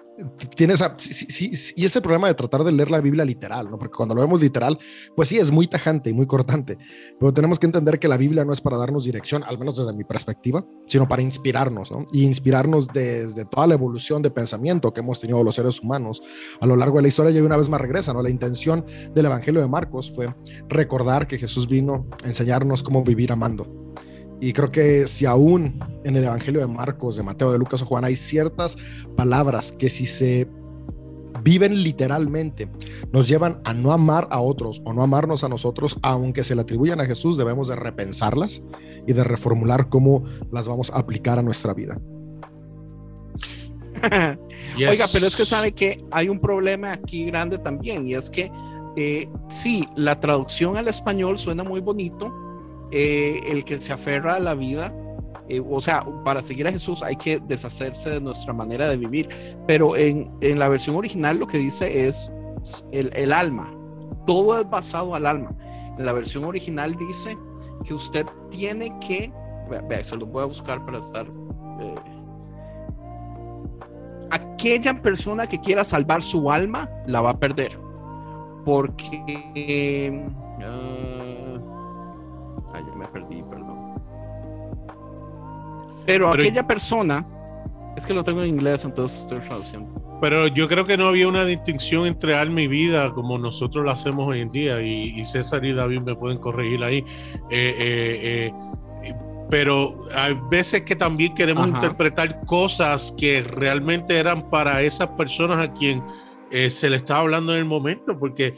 tiene 0.56 0.74
esa, 0.74 0.94
sí, 0.98 1.52
y 1.76 1.86
ese 1.86 2.02
problema 2.02 2.28
de 2.28 2.34
tratar 2.34 2.64
de 2.64 2.72
leer 2.72 2.92
la 2.92 3.02
Biblia 3.02 3.26
literal, 3.26 3.70
¿no? 3.70 3.78
Porque 3.78 3.96
cuando 3.96 4.16
lo 4.16 4.22
vemos 4.22 4.42
literal, 4.42 4.78
pues 5.16 5.30
sí, 5.30 5.38
es 5.38 5.52
muy 5.52 5.68
tajante 5.68 6.10
y 6.10 6.14
muy 6.14 6.28
cortante, 6.28 6.78
pero 7.20 7.34
tenemos 7.34 7.60
que 7.60 7.66
entender 7.66 8.00
que 8.00 8.08
la 8.08 8.18
Biblia 8.18 8.46
no 8.46 8.54
es 8.54 8.62
para 8.62 8.78
darnos 8.78 9.06
dirección, 9.06 9.44
al 9.44 9.58
menos 9.58 9.78
desde 9.78 9.94
mi 9.94 10.04
perspectiva, 10.04 10.66
sino 10.86 11.08
para 11.08 11.22
inspirarnos, 11.22 11.92
¿no? 11.92 12.06
Y 12.12 12.26
inspirarnos 12.26 12.88
desde 12.88 13.46
toda 13.46 13.68
la 13.68 13.76
evolución 13.76 14.22
de 14.22 14.32
pensamiento 14.32 14.94
que 14.94 15.02
hemos 15.02 15.20
tenido 15.20 15.44
los 15.44 15.56
seres 15.56 15.82
humanos 15.82 16.22
a 16.60 16.66
lo 16.66 16.76
largo 16.76 16.98
de 16.98 17.04
la 17.04 17.08
historia 17.08 17.32
y 17.32 17.42
una 17.42 17.58
vez 17.58 17.70
más 17.70 17.82
regresa, 17.82 18.14
¿no? 18.14 18.22
La 18.22 18.30
intención 18.30 18.86
del 19.14 19.26
Evangelio 19.26 19.62
de 19.62 19.68
Marcos 19.68 20.12
fue 20.14 20.34
recordar 20.70 21.28
que 21.28 21.38
Jesús 21.38 21.68
vino 21.68 22.08
a 22.24 22.28
enseñarnos 22.28 22.84
cómo 22.84 23.04
vivir 23.04 23.32
amando 23.32 23.82
y 24.42 24.54
creo 24.54 24.70
que 24.70 25.08
si 25.08 25.28
aún 25.28 25.80
en 26.04 26.18
el 26.18 26.26
Evangelio 26.26 26.62
de 26.62 26.68
Marcos, 26.68 27.16
de 27.16 27.22
Mateo, 27.22 27.52
de 27.52 27.60
Lucas 27.60 27.84
o 27.84 27.86
Juan 27.86 28.04
hay 28.04 28.16
ciertas 28.16 28.76
palabras 29.16 29.72
que 29.72 29.90
si 29.90 30.08
se 30.08 30.48
viven 31.44 31.84
literalmente, 31.84 32.68
nos 33.14 33.28
llevan 33.28 33.62
a 33.64 33.74
no 33.74 33.92
amar 33.92 34.28
a 34.32 34.42
otros 34.42 34.82
o 34.84 34.94
no 34.94 35.04
amarnos 35.04 35.44
a 35.44 35.50
nosotros, 35.50 36.00
aunque 36.02 36.44
se 36.44 36.56
le 36.56 36.62
atribuyan 36.62 37.00
a 37.02 37.06
Jesús, 37.06 37.38
debemos 37.38 37.68
de 37.68 37.76
repensarlas 37.76 38.64
y 39.06 39.14
de 39.14 39.24
reformular 39.24 39.90
cómo 39.90 40.24
las 40.52 40.68
vamos 40.68 40.90
a 40.90 40.98
aplicar 40.98 41.38
a 41.38 41.44
nuestra 41.44 41.76
vida. 41.76 42.00
Oiga, 44.76 45.08
pero 45.12 45.28
es 45.28 45.36
que 45.36 45.46
sabe 45.46 45.72
que 45.74 46.04
hay 46.10 46.30
un 46.30 46.40
problema 46.40 46.94
aquí 46.94 47.26
grande 47.26 47.60
también 47.60 48.08
y 48.08 48.16
es 48.16 48.30
que 48.32 48.52
eh, 48.96 49.30
sí, 49.50 49.88
la 49.96 50.20
traducción 50.20 50.78
al 50.78 50.88
español 50.88 51.38
suena 51.38 51.64
muy 51.64 51.80
bonito, 51.80 52.34
eh, 52.92 53.42
el 53.48 53.64
que 53.64 53.80
se 53.80 53.94
aferra 53.94 54.36
a 54.36 54.40
la 54.40 54.54
vida, 54.54 54.94
eh, 55.48 55.62
o 55.70 55.82
sea, 55.82 56.06
para 56.24 56.42
seguir 56.42 56.68
a 56.68 56.72
Jesús 56.72 57.04
hay 57.04 57.16
que 57.16 57.40
deshacerse 57.40 58.10
de 58.10 58.22
nuestra 58.22 58.54
manera 58.54 58.88
de 58.88 58.98
vivir, 58.98 59.30
pero 59.68 59.98
en, 59.98 60.32
en 60.42 60.60
la 60.60 60.70
versión 60.70 60.96
original 60.96 61.40
lo 61.40 61.48
que 61.48 61.58
dice 61.58 62.08
es 62.08 62.32
el, 62.92 63.12
el, 63.16 63.34
alma, 63.34 63.74
todo 64.26 64.60
es 64.60 64.70
basado 64.70 65.16
al 65.16 65.26
alma. 65.26 65.54
En 65.98 66.06
la 66.06 66.14
versión 66.14 66.46
original 66.46 66.96
dice 66.96 67.38
que 67.84 67.94
usted 67.94 68.26
tiene 68.50 68.98
que, 69.00 69.32
vea, 69.90 70.04
se 70.04 70.16
lo 70.16 70.26
voy 70.26 70.44
a 70.44 70.46
buscar 70.46 70.84
para 70.84 71.00
estar... 71.00 71.28
Eh, 71.80 71.96
aquella 74.30 74.98
persona 75.00 75.48
que 75.48 75.60
quiera 75.60 75.84
salvar 75.84 76.24
su 76.24 76.50
alma 76.50 76.90
la 77.08 77.22
va 77.22 77.32
a 77.32 77.40
perder, 77.40 77.78
porque... 78.64 80.24
Pero, 86.12 86.32
aquella 86.32 86.66
persona, 86.68 87.26
es 87.96 88.06
que 88.06 88.14
lo 88.14 88.24
tengo 88.24 88.42
en 88.42 88.50
inglés, 88.50 88.86
entonces 88.86 89.22
estoy 89.22 89.40
traduciendo. 89.40 90.20
Pero 90.22 90.48
yo 90.48 90.68
creo 90.68 90.86
que 90.86 90.98
no 90.98 91.08
había 91.08 91.28
una 91.28 91.46
distinción 91.46 92.06
entre 92.06 92.36
alma 92.36 92.62
y 92.62 92.68
vida 92.68 93.12
como 93.12 93.38
nosotros 93.38 93.84
lo 93.84 93.92
hacemos 93.92 94.28
hoy 94.28 94.42
en 94.42 94.52
día, 94.52 94.82
y, 94.82 95.26
César 95.26 95.66
y 95.66 95.74
David 95.74 96.02
me 96.02 96.16
pueden 96.16 96.38
corregir 96.38 96.84
ahí. 96.84 97.00
Eh, 97.50 97.76
eh, 97.80 98.52
eh, 99.04 99.14
pero 99.50 100.06
hay 100.16 100.38
veces 100.50 100.84
que 100.84 100.96
también 100.96 101.34
queremos 101.34 101.68
interpretar 101.68 102.46
cosas 102.46 103.14
que 103.18 103.42
realmente 103.42 104.18
eran 104.18 104.50
para 104.50 104.82
esas 104.82 105.10
personas 105.10 105.58
a 105.58 105.74
quien 105.74 106.02
se 106.70 106.90
le 106.90 106.98
estaba 106.98 107.22
hablando 107.22 107.54
en 107.54 107.60
el 107.60 107.66
momento, 107.66 108.18
porque 108.18 108.54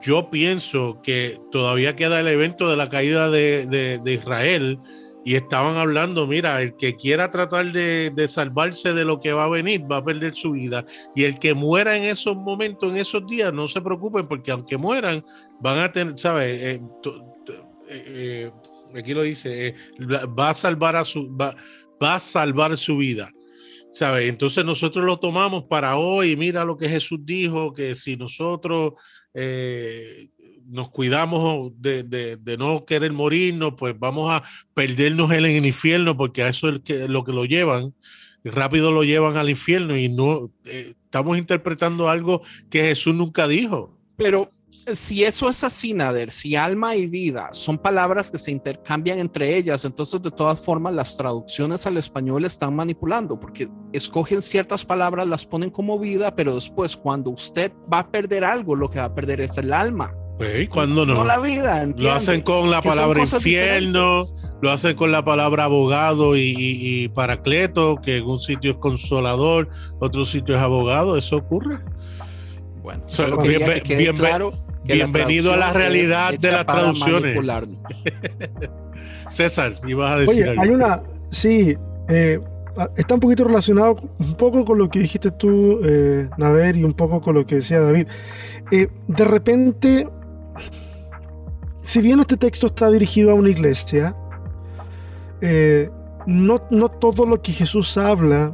yo 0.00 0.30
pienso 0.30 1.00
que 1.02 1.38
todavía 1.50 1.94
queda 1.94 2.20
el 2.20 2.28
evento 2.28 2.68
de 2.68 2.76
la 2.76 2.88
caída 2.88 3.30
de, 3.30 4.00
Israel 4.04 4.78
y 5.24 5.34
estaban 5.36 5.76
hablando, 5.76 6.26
mira, 6.26 6.60
el 6.60 6.76
que 6.76 6.96
quiera 6.96 7.30
tratar 7.30 7.70
de, 7.72 8.26
salvarse 8.28 8.92
de 8.92 9.04
lo 9.04 9.20
que 9.20 9.32
va 9.32 9.44
a 9.44 9.48
venir 9.48 9.82
va 9.90 9.98
a 9.98 10.04
perder 10.04 10.34
su 10.34 10.52
vida 10.52 10.84
y 11.14 11.24
el 11.24 11.38
que 11.38 11.54
muera 11.54 11.96
en 11.96 12.04
esos 12.04 12.36
momentos, 12.36 12.90
en 12.90 12.96
esos 12.96 13.26
días, 13.26 13.52
no 13.52 13.68
se 13.68 13.80
preocupen 13.80 14.26
porque 14.26 14.50
aunque 14.50 14.76
mueran, 14.76 15.24
van 15.60 15.78
a 15.78 15.92
tener, 15.92 16.18
¿sabes? 16.18 16.62
Eh, 16.62 16.80
eh, 17.88 18.04
eh, 18.06 18.50
aquí 18.96 19.14
lo 19.14 19.22
dice, 19.22 19.74
va 20.38 20.50
a 20.50 20.54
salvar 20.54 20.96
a 20.96 21.04
su, 21.04 21.34
va, 21.36 21.54
va 22.02 22.16
a 22.16 22.20
salvar 22.20 22.76
su 22.76 22.96
vida. 22.96 23.30
¿Sabes? 23.90 24.26
Entonces 24.26 24.64
nosotros 24.64 25.04
lo 25.04 25.18
tomamos 25.18 25.64
para 25.64 25.96
hoy, 25.98 26.34
mira 26.34 26.64
lo 26.64 26.78
que 26.78 26.88
Jesús 26.88 27.18
dijo, 27.24 27.74
que 27.74 27.94
si 27.94 28.16
nosotros 28.16 28.94
nos 30.68 30.90
cuidamos 30.90 31.72
de, 31.80 32.02
de, 32.02 32.56
no 32.56 32.84
querer 32.84 33.12
morirnos, 33.12 33.74
pues 33.76 33.98
vamos 33.98 34.30
a 34.30 34.42
perdernos 34.74 35.30
en 35.32 35.44
el 35.44 35.66
infierno, 35.66 36.16
porque 36.16 36.42
a 36.42 36.48
eso 36.48 36.68
es 36.68 37.08
lo 37.08 37.24
que 37.24 37.32
lo 37.32 37.44
llevan, 37.44 37.94
rápido 38.44 38.92
lo 38.92 39.04
llevan 39.04 39.36
al 39.36 39.50
infierno 39.50 39.96
y 39.96 40.08
no 40.08 40.50
eh, 40.64 40.94
estamos 41.04 41.38
interpretando 41.38 42.08
algo 42.08 42.42
que 42.70 42.82
Jesús 42.82 43.14
nunca 43.14 43.46
dijo. 43.46 43.96
Pero 44.16 44.50
si 44.94 45.22
eso 45.22 45.48
es 45.48 45.62
así, 45.62 45.94
Nader, 45.94 46.32
si 46.32 46.56
alma 46.56 46.96
y 46.96 47.06
vida 47.06 47.50
son 47.52 47.78
palabras 47.78 48.30
que 48.30 48.38
se 48.38 48.50
intercambian 48.50 49.18
entre 49.18 49.56
ellas, 49.56 49.84
entonces 49.84 50.20
de 50.22 50.30
todas 50.30 50.64
formas 50.64 50.94
las 50.94 51.16
traducciones 51.16 51.86
al 51.86 51.96
español 51.96 52.44
están 52.44 52.74
manipulando, 52.74 53.38
porque 53.38 53.68
escogen 53.92 54.42
ciertas 54.42 54.84
palabras, 54.84 55.28
las 55.28 55.44
ponen 55.44 55.70
como 55.70 55.98
vida, 55.98 56.34
pero 56.34 56.54
después 56.54 56.96
cuando 56.96 57.30
usted 57.30 57.72
va 57.92 58.00
a 58.00 58.10
perder 58.10 58.44
algo, 58.44 58.74
lo 58.74 58.90
que 58.90 58.98
va 58.98 59.06
a 59.06 59.14
perder 59.14 59.40
es 59.40 59.56
el 59.56 59.72
alma. 59.72 60.12
Pues, 60.38 60.68
cuando 60.68 61.06
no? 61.06 61.14
no 61.14 61.24
la 61.24 61.38
vida. 61.38 61.86
Lo 61.96 62.12
hacen 62.12 62.40
con 62.40 62.70
la 62.70 62.82
palabra 62.82 63.20
infierno, 63.20 64.24
lo 64.60 64.70
hacen 64.70 64.96
con 64.96 65.12
la 65.12 65.24
palabra 65.24 65.64
abogado 65.64 66.36
y, 66.36 67.10
paracleto, 67.14 67.96
que 68.02 68.18
en 68.18 68.24
un 68.24 68.40
sitio 68.40 68.72
es 68.72 68.76
consolador, 68.78 69.68
otro 70.00 70.24
sitio 70.24 70.56
es 70.56 70.62
abogado, 70.62 71.16
eso 71.16 71.36
ocurre. 71.36 71.78
Bueno, 72.82 73.04
bien, 73.42 73.62
bien, 73.86 74.16
claro 74.16 74.52
que 74.84 74.96
la 74.96 75.04
Bienvenido 75.06 75.52
a 75.52 75.56
la 75.56 75.72
realidad 75.72 76.36
de 76.38 76.50
las 76.50 76.66
traducciones. 76.66 77.38
César, 79.28 79.76
ibas 79.86 80.12
a 80.12 80.18
decir 80.18 80.42
Oye, 80.42 80.50
algo. 80.50 80.62
hay 80.62 80.68
una, 80.70 81.02
sí, 81.30 81.76
eh, 82.08 82.40
está 82.96 83.14
un 83.14 83.20
poquito 83.20 83.44
relacionado 83.44 83.96
un 84.18 84.34
poco 84.34 84.64
con 84.64 84.78
lo 84.78 84.88
que 84.88 84.98
dijiste 84.98 85.30
tú, 85.30 85.80
eh, 85.84 86.28
Naver, 86.36 86.76
y 86.76 86.84
un 86.84 86.94
poco 86.94 87.20
con 87.20 87.34
lo 87.34 87.46
que 87.46 87.56
decía 87.56 87.80
David. 87.80 88.08
Eh, 88.70 88.88
de 89.06 89.24
repente, 89.24 90.08
si 91.82 92.00
bien 92.00 92.20
este 92.20 92.36
texto 92.36 92.66
está 92.66 92.90
dirigido 92.90 93.30
a 93.30 93.34
una 93.34 93.50
iglesia, 93.50 94.16
eh, 95.40 95.90
no, 96.26 96.62
no 96.70 96.88
todo 96.88 97.26
lo 97.26 97.42
que 97.42 97.52
Jesús 97.52 97.96
habla, 97.98 98.52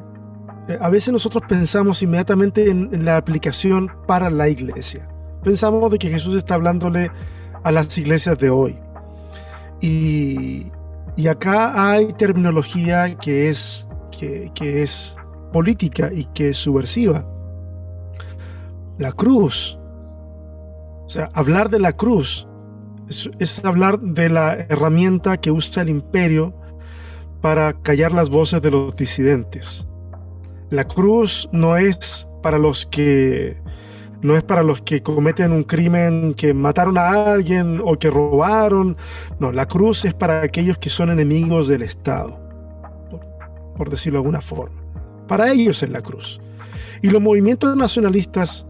eh, 0.69 0.79
a 0.81 0.89
veces 0.89 1.13
nosotros 1.13 1.43
pensamos 1.49 2.03
inmediatamente 2.03 2.71
en, 2.71 2.91
en 2.93 3.05
la 3.05 3.17
aplicación 3.17 3.91
para 4.07 4.31
la 4.31 4.49
iglesia. 4.49 5.09
Pensamos 5.43 5.91
de 5.91 5.99
que 5.99 6.11
Jesús 6.11 6.37
está 6.37 6.55
hablándole 6.55 7.11
a 7.63 7.73
las 7.73 7.97
iglesias 7.99 8.39
de 8.39 8.51
hoy. 8.51 8.79
Y, 9.81 10.67
y 11.17 11.29
acá 11.29 11.91
hay 11.91 12.13
terminología 12.15 13.17
que 13.17 13.49
es, 13.49 13.89
que, 14.17 14.51
que 14.55 14.83
es 14.83 15.17
política 15.53 16.11
y 16.13 16.25
que 16.27 16.51
es 16.51 16.59
subversiva. 16.59 17.27
La 18.99 19.13
cruz. 19.13 19.78
O 21.09 21.11
sea, 21.11 21.31
hablar 21.33 21.71
de 21.71 21.79
la 21.79 21.93
cruz 21.93 22.47
es, 23.39 23.65
hablar 23.65 23.99
de 23.99 24.29
la 24.29 24.53
herramienta 24.69 25.39
que 25.39 25.51
usa 25.51 25.81
el 25.83 25.89
imperio 25.89 26.55
para 27.41 27.73
callar 27.81 28.13
las 28.13 28.29
voces 28.29 28.61
de 28.61 28.71
los 28.71 28.95
disidentes. 28.95 29.87
La 30.69 30.85
cruz 30.85 31.49
no 31.51 31.79
es 31.79 32.29
para 32.43 32.59
los 32.59 32.85
que 32.85 33.57
no 34.21 34.37
es 34.37 34.43
para 34.43 34.63
los 34.63 34.83
que 34.83 35.03
cometen 35.03 35.53
un 35.53 35.63
crimen, 35.63 36.35
que 36.35 36.53
mataron 36.53 36.99
a 36.99 37.33
alguien 37.33 37.81
o 37.83 37.99
que 37.99 38.11
robaron. 38.11 38.99
No, 39.41 39.51
la 39.51 39.65
cruz 39.67 40.05
es 40.05 40.13
para 40.13 40.43
aquellos 40.43 40.77
que 40.77 40.91
son 40.91 41.09
enemigos 41.09 41.69
del 41.69 41.81
Estado, 41.81 42.39
por, 43.09 43.21
por 43.79 43.89
decirlo 43.89 44.19
de 44.19 44.25
alguna 44.25 44.43
forma. 44.43 44.83
Para 45.27 45.51
ellos 45.51 45.83
es 45.83 45.89
la 45.89 46.03
cruz. 46.03 46.39
Y 47.01 47.09
los 47.09 47.23
movimientos 47.23 47.75
nacionalistas 47.79 48.67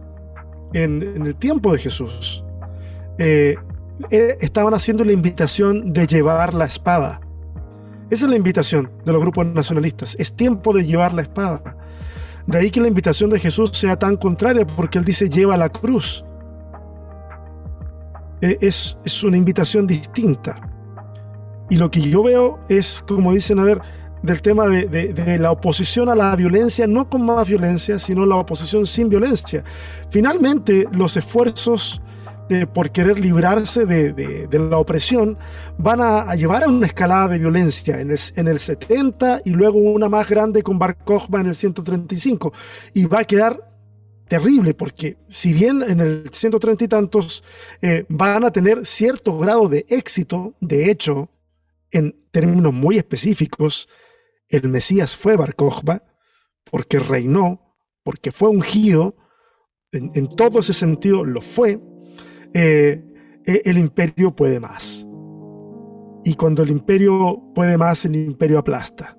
en, 0.73 1.25
el 1.25 1.35
tiempo 1.35 1.71
de 1.73 1.79
Jesús 1.79 2.43
eh, 3.17 3.55
eh, 4.11 4.37
estaban 4.39 4.73
haciendo 4.73 5.03
la 5.03 5.11
invitación 5.11 5.93
de 5.93 6.07
llevar 6.07 6.53
la 6.53 6.65
espada. 6.65 7.21
Esa 8.09 8.25
es 8.25 8.31
la 8.31 8.37
invitación 8.37 8.91
de 9.05 9.11
los 9.11 9.21
grupos 9.21 9.45
nacionalistas. 9.45 10.15
Es 10.19 10.33
tiempo 10.33 10.73
de 10.73 10.85
llevar 10.85 11.13
la 11.13 11.21
espada. 11.21 11.77
De 12.47 12.57
ahí 12.57 12.71
que 12.71 12.81
la 12.81 12.87
invitación 12.87 13.29
de 13.29 13.39
Jesús 13.39 13.71
sea 13.73 13.99
tan 13.99 14.15
contraria, 14.15 14.65
porque 14.65 14.97
Él 14.97 15.05
dice 15.05 15.29
lleva 15.29 15.57
la 15.57 15.69
cruz. 15.69 16.25
Eh, 18.41 18.57
Es, 18.61 18.97
es 19.05 19.23
una 19.23 19.37
invitación 19.37 19.85
distinta. 19.85 20.61
Y 21.69 21.75
lo 21.75 21.91
que 21.91 22.01
yo 22.01 22.23
veo 22.23 22.59
es, 22.67 23.03
como 23.07 23.33
dicen, 23.33 23.59
a 23.59 23.63
ver, 23.63 23.81
del 24.23 24.41
tema 24.41 24.67
de, 24.67 24.87
de- 24.87 25.39
la 25.39 25.51
oposición 25.51 26.09
a 26.09 26.15
la 26.15 26.35
violencia, 26.35 26.87
no 26.87 27.09
con 27.09 27.25
más 27.25 27.47
violencia, 27.47 27.99
sino 27.99 28.25
la 28.25 28.35
oposición 28.35 28.85
sin 28.85 29.09
violencia. 29.09 29.63
Finalmente, 30.09 30.85
los 30.91 31.15
esfuerzos 31.17 32.01
de- 32.49 32.67
por 32.67 32.91
querer 32.91 33.19
librarse 33.19 33.85
de, 33.85 34.47
la 34.51 34.77
opresión 34.77 35.37
van 35.77 36.01
a, 36.01 36.35
llevar 36.35 36.63
a 36.63 36.67
una 36.67 36.87
escalada 36.87 37.29
de 37.29 37.37
violencia 37.39 38.01
en 38.01 38.11
el, 38.11 38.19
en 38.35 38.47
el 38.47 38.59
70 38.59 39.41
y 39.45 39.51
luego 39.51 39.77
una 39.79 40.09
más 40.09 40.27
grande 40.27 40.63
con 40.63 40.79
Bar 40.79 40.97
en 41.33 41.45
el 41.45 41.55
135. 41.55 42.51
Y 42.93 43.05
va 43.05 43.19
a 43.19 43.23
quedar 43.25 43.69
terrible 44.27 44.73
porque 44.73 45.17
si 45.27 45.53
bien 45.53 45.83
en 45.83 45.99
el 46.01 46.29
130 46.31 46.83
y 46.83 46.87
tantos 46.87 47.43
eh, 47.81 48.05
van 48.09 48.43
a 48.43 48.51
tener 48.51 48.85
cierto 48.85 49.37
grado 49.37 49.67
de 49.69 49.85
éxito, 49.89 50.53
de 50.59 50.89
hecho, 50.91 51.29
en 51.91 52.15
términos 52.31 52.73
muy 52.73 52.97
específicos, 52.97 53.89
el 54.49 54.67
Mesías 54.67 55.15
fue 55.15 55.35
Bar 55.35 55.55
porque 56.69 56.99
reinó, 56.99 57.75
porque 58.03 58.31
fue 58.31 58.49
ungido, 58.49 59.15
en, 59.91 60.11
en 60.15 60.27
todo 60.27 60.59
ese 60.59 60.73
sentido 60.73 61.23
lo 61.23 61.41
fue, 61.41 61.79
eh, 62.53 63.03
eh, 63.45 63.61
el 63.65 63.77
imperio 63.77 64.35
puede 64.35 64.59
más. 64.59 65.07
Y 66.23 66.35
cuando 66.35 66.63
el 66.63 66.69
imperio 66.69 67.41
puede 67.55 67.77
más, 67.77 68.05
el 68.05 68.15
imperio 68.15 68.59
aplasta. 68.59 69.17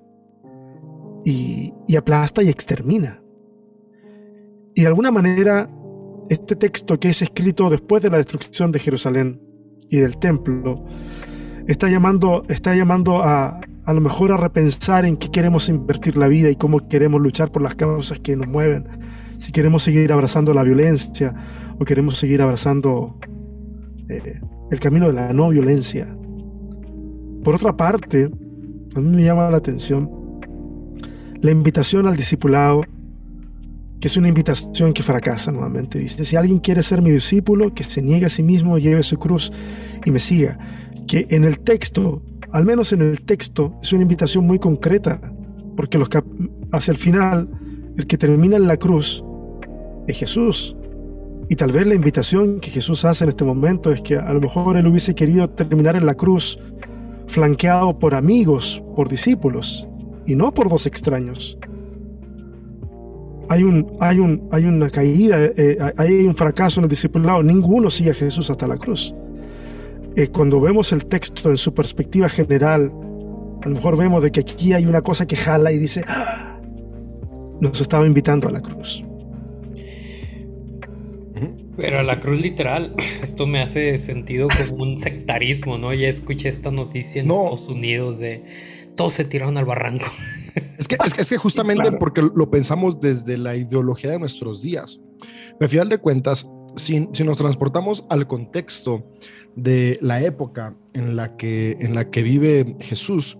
Y, 1.25 1.73
y 1.87 1.95
aplasta 1.95 2.41
y 2.43 2.49
extermina. 2.49 3.21
Y 4.73 4.81
de 4.81 4.87
alguna 4.87 5.11
manera, 5.11 5.69
este 6.29 6.55
texto 6.55 6.99
que 6.99 7.09
es 7.09 7.21
escrito 7.21 7.69
después 7.69 8.01
de 8.01 8.09
la 8.09 8.17
destrucción 8.17 8.71
de 8.71 8.79
Jerusalén 8.79 9.41
y 9.89 9.97
del 9.97 10.17
templo, 10.17 10.85
está 11.67 11.89
llamando, 11.89 12.43
está 12.47 12.73
llamando 12.75 13.21
a, 13.21 13.61
a 13.85 13.93
lo 13.93 14.01
mejor 14.01 14.31
a 14.31 14.37
repensar 14.37 15.05
en 15.05 15.17
qué 15.17 15.29
queremos 15.29 15.69
invertir 15.69 16.17
la 16.17 16.27
vida 16.27 16.49
y 16.49 16.55
cómo 16.55 16.87
queremos 16.87 17.21
luchar 17.21 17.51
por 17.51 17.61
las 17.61 17.75
causas 17.75 18.19
que 18.19 18.35
nos 18.35 18.47
mueven. 18.47 18.87
Si 19.39 19.51
queremos 19.51 19.83
seguir 19.83 20.11
abrazando 20.13 20.53
la 20.53 20.63
violencia 20.63 21.33
o 21.79 21.85
queremos 21.85 22.17
seguir 22.17 22.41
abrazando 22.41 23.17
eh, 24.09 24.39
el 24.69 24.79
camino 24.79 25.07
de 25.07 25.13
la 25.13 25.33
no 25.33 25.49
violencia. 25.49 26.15
Por 27.43 27.55
otra 27.55 27.75
parte, 27.75 28.29
a 28.95 28.99
mí 28.99 29.15
me 29.15 29.23
llama 29.23 29.49
la 29.49 29.57
atención 29.57 30.21
la 31.41 31.51
invitación 31.51 32.07
al 32.07 32.15
discipulado, 32.15 32.83
que 33.99 34.07
es 34.07 34.15
una 34.17 34.27
invitación 34.27 34.93
que 34.93 35.03
fracasa 35.03 35.51
nuevamente. 35.51 35.99
Dice, 35.99 36.23
si 36.23 36.35
alguien 36.35 36.59
quiere 36.59 36.83
ser 36.83 37.01
mi 37.01 37.11
discípulo, 37.11 37.73
que 37.73 37.83
se 37.83 38.01
niegue 38.01 38.27
a 38.27 38.29
sí 38.29 38.43
mismo, 38.43 38.77
lleve 38.77 39.03
su 39.03 39.17
cruz 39.17 39.51
y 40.05 40.11
me 40.11 40.19
siga. 40.19 40.57
Que 41.07 41.27
en 41.29 41.43
el 41.43 41.59
texto, 41.59 42.21
al 42.51 42.65
menos 42.65 42.91
en 42.93 43.01
el 43.01 43.21
texto, 43.21 43.77
es 43.81 43.93
una 43.93 44.01
invitación 44.01 44.45
muy 44.45 44.59
concreta, 44.59 45.19
porque 45.75 45.97
los 45.97 46.09
hacia 46.71 46.91
el 46.91 46.97
final, 46.97 47.49
el 47.97 48.07
que 48.07 48.17
termina 48.17 48.57
en 48.57 48.67
la 48.67 48.77
cruz 48.77 49.23
es 50.07 50.17
Jesús. 50.17 50.75
Y 51.49 51.55
tal 51.55 51.71
vez 51.71 51.85
la 51.87 51.95
invitación 51.95 52.59
que 52.59 52.69
Jesús 52.69 53.03
hace 53.03 53.25
en 53.25 53.29
este 53.29 53.43
momento 53.43 53.91
es 53.91 54.01
que 54.01 54.15
a 54.15 54.33
lo 54.33 54.39
mejor 54.39 54.77
él 54.77 54.87
hubiese 54.87 55.15
querido 55.15 55.47
terminar 55.49 55.95
en 55.95 56.05
la 56.05 56.15
cruz 56.15 56.59
flanqueado 57.27 57.97
por 57.99 58.15
amigos, 58.15 58.83
por 58.95 59.09
discípulos, 59.09 59.87
y 60.25 60.35
no 60.35 60.53
por 60.53 60.69
dos 60.69 60.85
extraños. 60.85 61.57
Hay, 63.49 63.63
un, 63.63 63.91
hay, 63.99 64.19
un, 64.19 64.47
hay 64.51 64.65
una 64.65 64.89
caída, 64.89 65.37
eh, 65.43 65.77
hay 65.97 66.25
un 66.25 66.35
fracaso 66.35 66.79
en 66.79 66.85
el 66.85 66.89
discipulado. 66.89 67.43
Ninguno 67.43 67.89
sigue 67.89 68.11
a 68.11 68.13
Jesús 68.13 68.49
hasta 68.49 68.65
la 68.65 68.77
cruz. 68.77 69.13
Eh, 70.15 70.27
cuando 70.27 70.59
vemos 70.59 70.91
el 70.91 71.05
texto 71.05 71.49
en 71.49 71.57
su 71.57 71.73
perspectiva 71.73 72.27
general, 72.29 72.91
a 73.63 73.67
lo 73.69 73.75
mejor 73.75 73.97
vemos 73.97 74.23
de 74.23 74.31
que 74.31 74.41
aquí 74.41 74.73
hay 74.73 74.85
una 74.85 75.01
cosa 75.01 75.25
que 75.25 75.35
jala 75.35 75.71
y 75.71 75.77
dice, 75.77 76.03
"Ah, 76.07 76.59
nos 77.61 77.79
estaba 77.79 78.05
invitando 78.05 78.47
a 78.47 78.51
la 78.51 78.61
cruz. 78.61 79.03
Pero 81.77 81.99
a 81.99 82.03
la 82.03 82.19
cruz 82.19 82.41
literal, 82.41 82.93
esto 83.23 83.47
me 83.47 83.59
hace 83.61 83.97
sentido 83.97 84.47
como 84.49 84.83
un 84.83 84.99
sectarismo, 84.99 85.77
¿no? 85.77 85.93
Ya 85.93 86.09
escuché 86.09 86.49
esta 86.49 86.69
noticia 86.71 87.21
en 87.21 87.27
No. 87.27 87.35
Estados 87.45 87.67
Unidos 87.69 88.19
de 88.19 88.43
todos 88.95 89.13
se 89.13 89.25
tiraron 89.25 89.57
al 89.57 89.65
barranco. 89.65 90.05
Es 90.77 90.87
que, 90.87 90.97
es 91.05 91.13
que, 91.13 91.21
es 91.21 91.29
que 91.29 91.37
justamente 91.37 91.83
claro. 91.83 91.99
porque 91.99 92.21
lo 92.21 92.49
pensamos 92.51 92.99
desde 92.99 93.37
la 93.37 93.55
ideología 93.55 94.09
de 94.11 94.19
nuestros 94.19 94.61
días. 94.61 95.01
A 95.61 95.67
final 95.67 95.87
de 95.87 95.99
cuentas, 95.99 96.45
si, 96.75 96.99
nos 96.99 97.37
transportamos 97.37 98.05
al 98.09 98.27
contexto 98.27 99.03
de 99.55 99.97
la 100.01 100.21
época 100.21 100.75
en 100.93 101.15
la, 101.15 101.35
que, 101.37 101.77
en 101.79 101.95
la 101.95 102.09
que 102.09 102.23
vive 102.23 102.75
Jesús, 102.79 103.37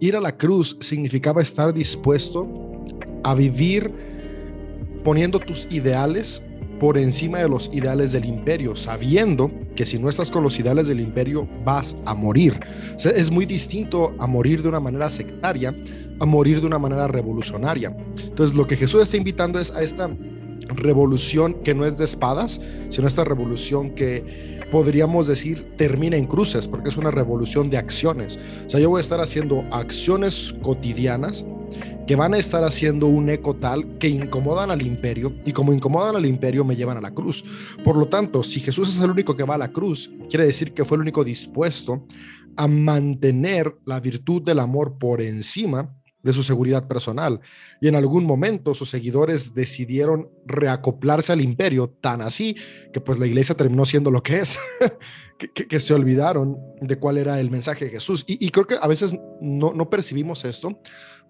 ir 0.00 0.16
a 0.16 0.20
la 0.20 0.36
cruz 0.36 0.76
significaba 0.80 1.42
estar 1.42 1.72
dispuesto 1.72 2.46
a 3.24 3.34
vivir 3.34 3.92
poniendo 5.04 5.38
tus 5.38 5.66
ideales 5.70 6.42
por 6.78 6.96
encima 6.96 7.38
de 7.38 7.48
los 7.48 7.70
ideales 7.74 8.12
del 8.12 8.24
imperio, 8.24 8.74
sabiendo 8.74 9.50
que 9.76 9.84
si 9.84 9.98
no 9.98 10.08
estás 10.08 10.30
con 10.30 10.42
los 10.42 10.58
ideales 10.58 10.88
del 10.88 11.00
imperio 11.00 11.46
vas 11.62 11.98
a 12.06 12.14
morir. 12.14 12.58
Es 12.96 13.30
muy 13.30 13.44
distinto 13.44 14.14
a 14.18 14.26
morir 14.26 14.62
de 14.62 14.68
una 14.68 14.80
manera 14.80 15.10
sectaria 15.10 15.74
a 16.20 16.26
morir 16.26 16.60
de 16.60 16.66
una 16.66 16.78
manera 16.78 17.06
revolucionaria. 17.06 17.94
Entonces, 18.22 18.56
lo 18.56 18.66
que 18.66 18.76
Jesús 18.76 19.02
está 19.02 19.16
invitando 19.16 19.58
es 19.58 19.70
a 19.72 19.82
esta 19.82 20.10
revolución 20.70 21.54
que 21.62 21.74
no 21.74 21.84
es 21.84 21.96
de 21.96 22.04
espadas, 22.04 22.60
sino 22.88 23.06
esta 23.06 23.24
revolución 23.24 23.94
que 23.94 24.60
podríamos 24.70 25.26
decir 25.26 25.72
termina 25.76 26.16
en 26.16 26.26
cruces, 26.26 26.68
porque 26.68 26.88
es 26.88 26.96
una 26.96 27.10
revolución 27.10 27.70
de 27.70 27.78
acciones. 27.78 28.38
O 28.66 28.70
sea, 28.70 28.80
yo 28.80 28.90
voy 28.90 28.98
a 28.98 29.02
estar 29.02 29.20
haciendo 29.20 29.64
acciones 29.70 30.54
cotidianas 30.62 31.44
que 32.06 32.16
van 32.16 32.34
a 32.34 32.38
estar 32.38 32.64
haciendo 32.64 33.06
un 33.06 33.30
eco 33.30 33.54
tal 33.54 33.98
que 33.98 34.08
incomodan 34.08 34.70
al 34.70 34.82
imperio 34.82 35.32
y 35.44 35.52
como 35.52 35.72
incomodan 35.72 36.16
al 36.16 36.26
imperio 36.26 36.64
me 36.64 36.74
llevan 36.74 36.96
a 36.96 37.00
la 37.00 37.12
cruz. 37.12 37.44
Por 37.84 37.96
lo 37.96 38.08
tanto, 38.08 38.42
si 38.42 38.60
Jesús 38.60 38.88
es 38.88 39.00
el 39.00 39.10
único 39.10 39.36
que 39.36 39.44
va 39.44 39.54
a 39.54 39.58
la 39.58 39.68
cruz, 39.68 40.10
quiere 40.28 40.44
decir 40.44 40.72
que 40.72 40.84
fue 40.84 40.96
el 40.96 41.02
único 41.02 41.22
dispuesto 41.22 42.06
a 42.56 42.66
mantener 42.66 43.76
la 43.84 44.00
virtud 44.00 44.42
del 44.42 44.58
amor 44.58 44.98
por 44.98 45.22
encima 45.22 45.94
de 46.22 46.32
su 46.32 46.42
seguridad 46.42 46.86
personal. 46.86 47.40
Y 47.80 47.88
en 47.88 47.94
algún 47.94 48.24
momento 48.24 48.74
sus 48.74 48.90
seguidores 48.90 49.54
decidieron 49.54 50.28
reacoplarse 50.46 51.32
al 51.32 51.40
imperio, 51.40 51.88
tan 52.00 52.22
así 52.22 52.56
que 52.92 53.00
pues 53.00 53.18
la 53.18 53.26
iglesia 53.26 53.54
terminó 53.54 53.84
siendo 53.84 54.10
lo 54.10 54.22
que 54.22 54.40
es, 54.40 54.58
que, 55.38 55.80
se 55.80 55.94
olvidaron 55.94 56.58
de 56.80 56.98
cuál 56.98 57.18
era 57.18 57.40
el 57.40 57.50
mensaje 57.50 57.86
de 57.86 57.90
Jesús. 57.92 58.24
Y, 58.26 58.44
y 58.44 58.50
creo 58.50 58.66
que 58.66 58.76
a 58.80 58.86
veces 58.86 59.16
no, 59.40 59.72
no 59.72 59.88
percibimos 59.88 60.44
esto, 60.44 60.78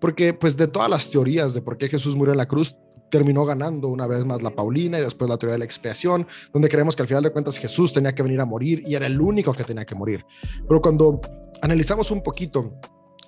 porque 0.00 0.34
pues 0.34 0.56
de 0.56 0.66
todas 0.66 0.90
las 0.90 1.10
teorías 1.10 1.54
de 1.54 1.62
por 1.62 1.76
qué 1.76 1.88
Jesús 1.88 2.16
murió 2.16 2.32
en 2.32 2.38
la 2.38 2.48
cruz, 2.48 2.76
terminó 3.10 3.44
ganando 3.44 3.88
una 3.88 4.06
vez 4.06 4.24
más 4.24 4.40
la 4.40 4.54
Paulina 4.54 4.98
y 4.98 5.02
después 5.02 5.28
la 5.28 5.36
teoría 5.36 5.54
de 5.54 5.58
la 5.58 5.64
expiación, 5.64 6.26
donde 6.52 6.68
creemos 6.68 6.96
que 6.96 7.02
al 7.02 7.08
final 7.08 7.24
de 7.24 7.30
cuentas 7.30 7.58
Jesús 7.58 7.92
tenía 7.92 8.14
que 8.14 8.22
venir 8.22 8.40
a 8.40 8.46
morir 8.46 8.82
y 8.86 8.94
era 8.94 9.06
el 9.06 9.20
único 9.20 9.52
que 9.52 9.64
tenía 9.64 9.84
que 9.84 9.94
morir. 9.94 10.24
Pero 10.66 10.80
cuando 10.80 11.20
analizamos 11.60 12.10
un 12.10 12.22
poquito 12.22 12.80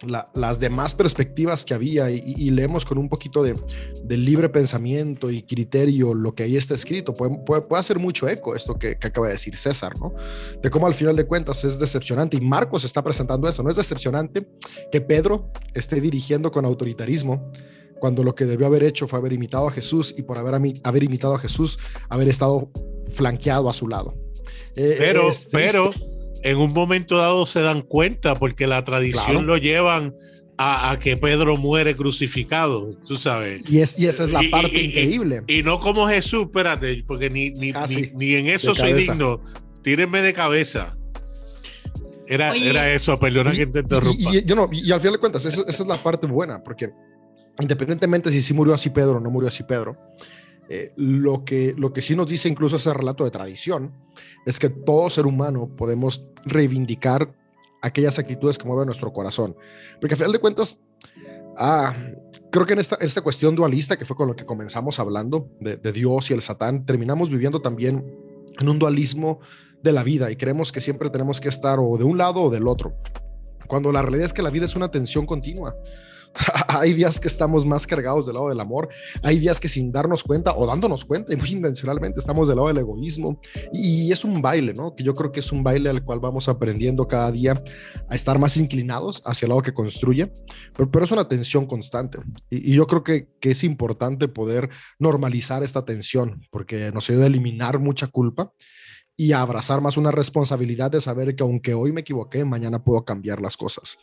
las 0.04 0.60
demás 0.60 0.94
perspectivas 0.94 1.64
que 1.64 1.74
había 1.74 2.10
y, 2.10 2.50
leemos 2.50 2.84
con 2.84 2.98
un 2.98 3.08
poquito 3.08 3.42
de, 3.42 3.56
libre 4.16 4.48
pensamiento 4.48 5.30
y 5.30 5.42
criterio 5.42 6.14
lo 6.14 6.34
que 6.34 6.42
ahí 6.44 6.56
está 6.56 6.74
escrito, 6.74 7.14
puede, 7.14 7.38
puede, 7.44 7.80
hacer 7.80 7.98
mucho 7.98 8.28
eco 8.28 8.54
esto 8.54 8.78
que, 8.78 8.98
acaba 9.00 9.28
de 9.28 9.34
decir 9.34 9.56
César, 9.56 9.98
¿no? 9.98 10.14
De 10.62 10.70
cómo 10.70 10.86
al 10.86 10.94
final 10.94 11.16
de 11.16 11.24
cuentas 11.24 11.64
es 11.64 11.78
decepcionante 11.78 12.36
y 12.36 12.40
Marcos 12.40 12.84
está 12.84 13.02
presentando 13.02 13.48
eso, 13.48 13.62
¿no? 13.62 13.70
Es 13.70 13.76
decepcionante 13.76 14.46
que 14.90 15.00
Pedro 15.00 15.50
esté 15.74 16.00
dirigiendo 16.00 16.50
con 16.50 16.64
autoritarismo 16.64 17.50
cuando 18.00 18.24
lo 18.24 18.34
que 18.34 18.46
debió 18.46 18.66
haber 18.66 18.82
hecho 18.82 19.06
fue 19.06 19.18
haber 19.18 19.32
imitado 19.32 19.68
a 19.68 19.70
Jesús 19.70 20.14
y 20.16 20.22
por 20.22 20.36
haber, 20.36 20.60
haber 20.82 21.04
imitado 21.04 21.34
a 21.34 21.38
Jesús, 21.38 21.78
haber 22.08 22.28
estado 22.28 22.70
flanqueado 23.10 23.70
a 23.70 23.72
su 23.72 23.86
lado. 23.86 24.14
Eh, 24.74 24.96
pero, 24.98 25.28
pero 25.50 25.92
en 26.42 26.58
un 26.58 26.72
momento 26.72 27.16
dado 27.16 27.46
se 27.46 27.60
dan 27.60 27.82
cuenta 27.82 28.34
porque 28.34 28.66
la 28.66 28.84
tradición 28.84 29.46
lo 29.46 29.56
llevan 29.56 30.14
a, 30.58 30.96
que 31.00 31.16
Pedro 31.16 31.56
muere 31.56 31.96
crucificado, 31.96 32.94
tú 33.06 33.16
sabes. 33.16 33.68
Y, 33.68 33.80
es, 33.80 33.98
y 33.98 34.06
esa 34.06 34.24
es 34.24 34.32
la 34.32 34.42
parte 34.50 34.80
increíble. 34.80 35.42
Y, 35.48 35.62
no 35.62 35.80
como 35.80 36.06
Jesús, 36.06 36.44
espérate, 36.44 37.02
porque 37.06 37.30
ni, 37.30 37.50
ni, 37.50 37.72
ni, 38.14 38.34
en 38.34 38.46
eso 38.48 38.74
soy 38.74 38.92
digno. 38.92 39.40
Tírenme 39.82 40.22
de 40.22 40.32
cabeza. 40.32 40.96
Era, 42.28 42.54
era 42.54 42.92
eso, 42.92 43.18
perdona 43.18 43.52
que 43.52 43.66
te 43.66 43.80
interrumpa. 43.80 44.36
Y, 44.36 44.44
yo 44.44 44.54
no, 44.54 44.68
y, 44.70 44.92
al 44.92 45.00
final 45.00 45.14
de 45.14 45.18
cuentas, 45.18 45.44
esa, 45.44 45.62
esa, 45.62 45.82
es 45.82 45.88
la 45.88 46.00
parte 46.00 46.26
buena, 46.28 46.62
porque 46.62 46.90
independientemente 47.60 48.30
si 48.30 48.42
sí 48.42 48.54
murió 48.54 48.74
así 48.74 48.90
Pedro 48.90 49.16
o 49.16 49.20
no 49.20 49.30
murió 49.30 49.48
así 49.48 49.64
Pedro, 49.64 49.96
eh, 50.74 50.92
lo, 50.96 51.44
que, 51.44 51.74
lo 51.76 51.92
que 51.92 52.00
sí 52.00 52.16
nos 52.16 52.28
dice 52.28 52.48
incluso 52.48 52.76
ese 52.76 52.94
relato 52.94 53.24
de 53.24 53.30
tradición 53.30 53.92
es 54.46 54.58
que 54.58 54.70
todo 54.70 55.10
ser 55.10 55.26
humano 55.26 55.68
podemos 55.76 56.24
reivindicar 56.46 57.34
aquellas 57.82 58.18
actitudes 58.18 58.56
que 58.56 58.66
mueven 58.66 58.86
nuestro 58.86 59.12
corazón. 59.12 59.54
Porque 60.00 60.14
a 60.14 60.16
final 60.16 60.32
de 60.32 60.38
cuentas, 60.38 60.82
ah, 61.58 61.94
creo 62.50 62.64
que 62.64 62.72
en 62.72 62.78
esta, 62.78 62.96
esta 63.02 63.20
cuestión 63.20 63.54
dualista, 63.54 63.98
que 63.98 64.06
fue 64.06 64.16
con 64.16 64.28
lo 64.28 64.34
que 64.34 64.46
comenzamos 64.46 64.98
hablando, 64.98 65.50
de, 65.60 65.76
de 65.76 65.92
Dios 65.92 66.30
y 66.30 66.32
el 66.32 66.40
Satán, 66.40 66.86
terminamos 66.86 67.28
viviendo 67.28 67.60
también 67.60 68.02
en 68.58 68.66
un 68.66 68.78
dualismo 68.78 69.40
de 69.82 69.92
la 69.92 70.02
vida 70.02 70.30
y 70.30 70.36
creemos 70.36 70.72
que 70.72 70.80
siempre 70.80 71.10
tenemos 71.10 71.38
que 71.38 71.50
estar 71.50 71.80
o 71.80 71.98
de 71.98 72.04
un 72.04 72.16
lado 72.16 72.44
o 72.44 72.50
del 72.50 72.66
otro. 72.66 72.94
Cuando 73.66 73.92
la 73.92 74.00
realidad 74.00 74.24
es 74.24 74.32
que 74.32 74.40
la 74.40 74.48
vida 74.48 74.64
es 74.64 74.74
una 74.74 74.90
tensión 74.90 75.26
continua. 75.26 75.76
hay 76.68 76.94
días 76.94 77.20
que 77.20 77.28
estamos 77.28 77.64
más 77.66 77.86
cargados 77.86 78.26
del 78.26 78.34
lado 78.34 78.48
del 78.48 78.60
amor, 78.60 78.88
hay 79.22 79.38
días 79.38 79.60
que 79.60 79.68
sin 79.68 79.92
darnos 79.92 80.22
cuenta 80.22 80.54
o 80.56 80.66
dándonos 80.66 81.04
cuenta 81.04 81.32
y 81.32 81.36
muy 81.38 81.50
intencionalmente 81.50 82.20
estamos 82.20 82.48
del 82.48 82.56
lado 82.56 82.68
del 82.68 82.78
egoísmo 82.78 83.40
y 83.72 84.10
es 84.10 84.24
un 84.24 84.40
baile, 84.40 84.74
¿no? 84.74 84.94
Que 84.94 85.04
yo 85.04 85.14
creo 85.14 85.32
que 85.32 85.40
es 85.40 85.52
un 85.52 85.62
baile 85.62 85.90
al 85.90 86.04
cual 86.04 86.20
vamos 86.20 86.48
aprendiendo 86.48 87.06
cada 87.06 87.30
día 87.30 87.62
a 88.08 88.14
estar 88.14 88.38
más 88.38 88.56
inclinados 88.56 89.22
hacia 89.24 89.46
el 89.46 89.50
lado 89.50 89.62
que 89.62 89.74
construye, 89.74 90.32
pero, 90.76 90.90
pero 90.90 91.04
es 91.04 91.12
una 91.12 91.28
tensión 91.28 91.66
constante 91.66 92.18
y, 92.50 92.72
yo 92.72 92.86
creo 92.86 93.04
que, 93.04 93.28
que, 93.38 93.50
es 93.50 93.64
importante 93.64 94.28
poder 94.28 94.70
normalizar 94.98 95.62
esta 95.62 95.84
tensión 95.84 96.46
porque 96.50 96.90
nos 96.92 97.08
ayuda 97.10 97.24
a 97.24 97.26
eliminar 97.26 97.78
mucha 97.78 98.06
culpa 98.06 98.52
y 99.16 99.32
a 99.32 99.42
abrazar 99.42 99.80
más 99.80 99.96
una 99.96 100.10
responsabilidad 100.10 100.90
de 100.90 101.00
saber 101.00 101.36
que 101.36 101.42
aunque 101.42 101.74
hoy 101.74 101.92
me 101.92 102.00
equivoqué, 102.00 102.44
mañana 102.44 102.82
puedo 102.82 103.04
cambiar 103.04 103.42
las 103.42 103.56
cosas. 103.56 103.98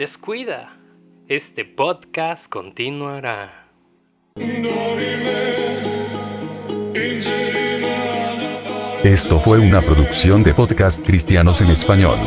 Descuida, 0.00 0.78
este 1.28 1.66
podcast 1.66 2.48
continuará. 2.48 3.68
Esto 9.04 9.38
fue 9.38 9.58
una 9.58 9.82
producción 9.82 10.42
de 10.42 10.54
podcast 10.54 11.04
cristianos 11.04 11.60
en 11.60 11.68
español. 11.68 12.18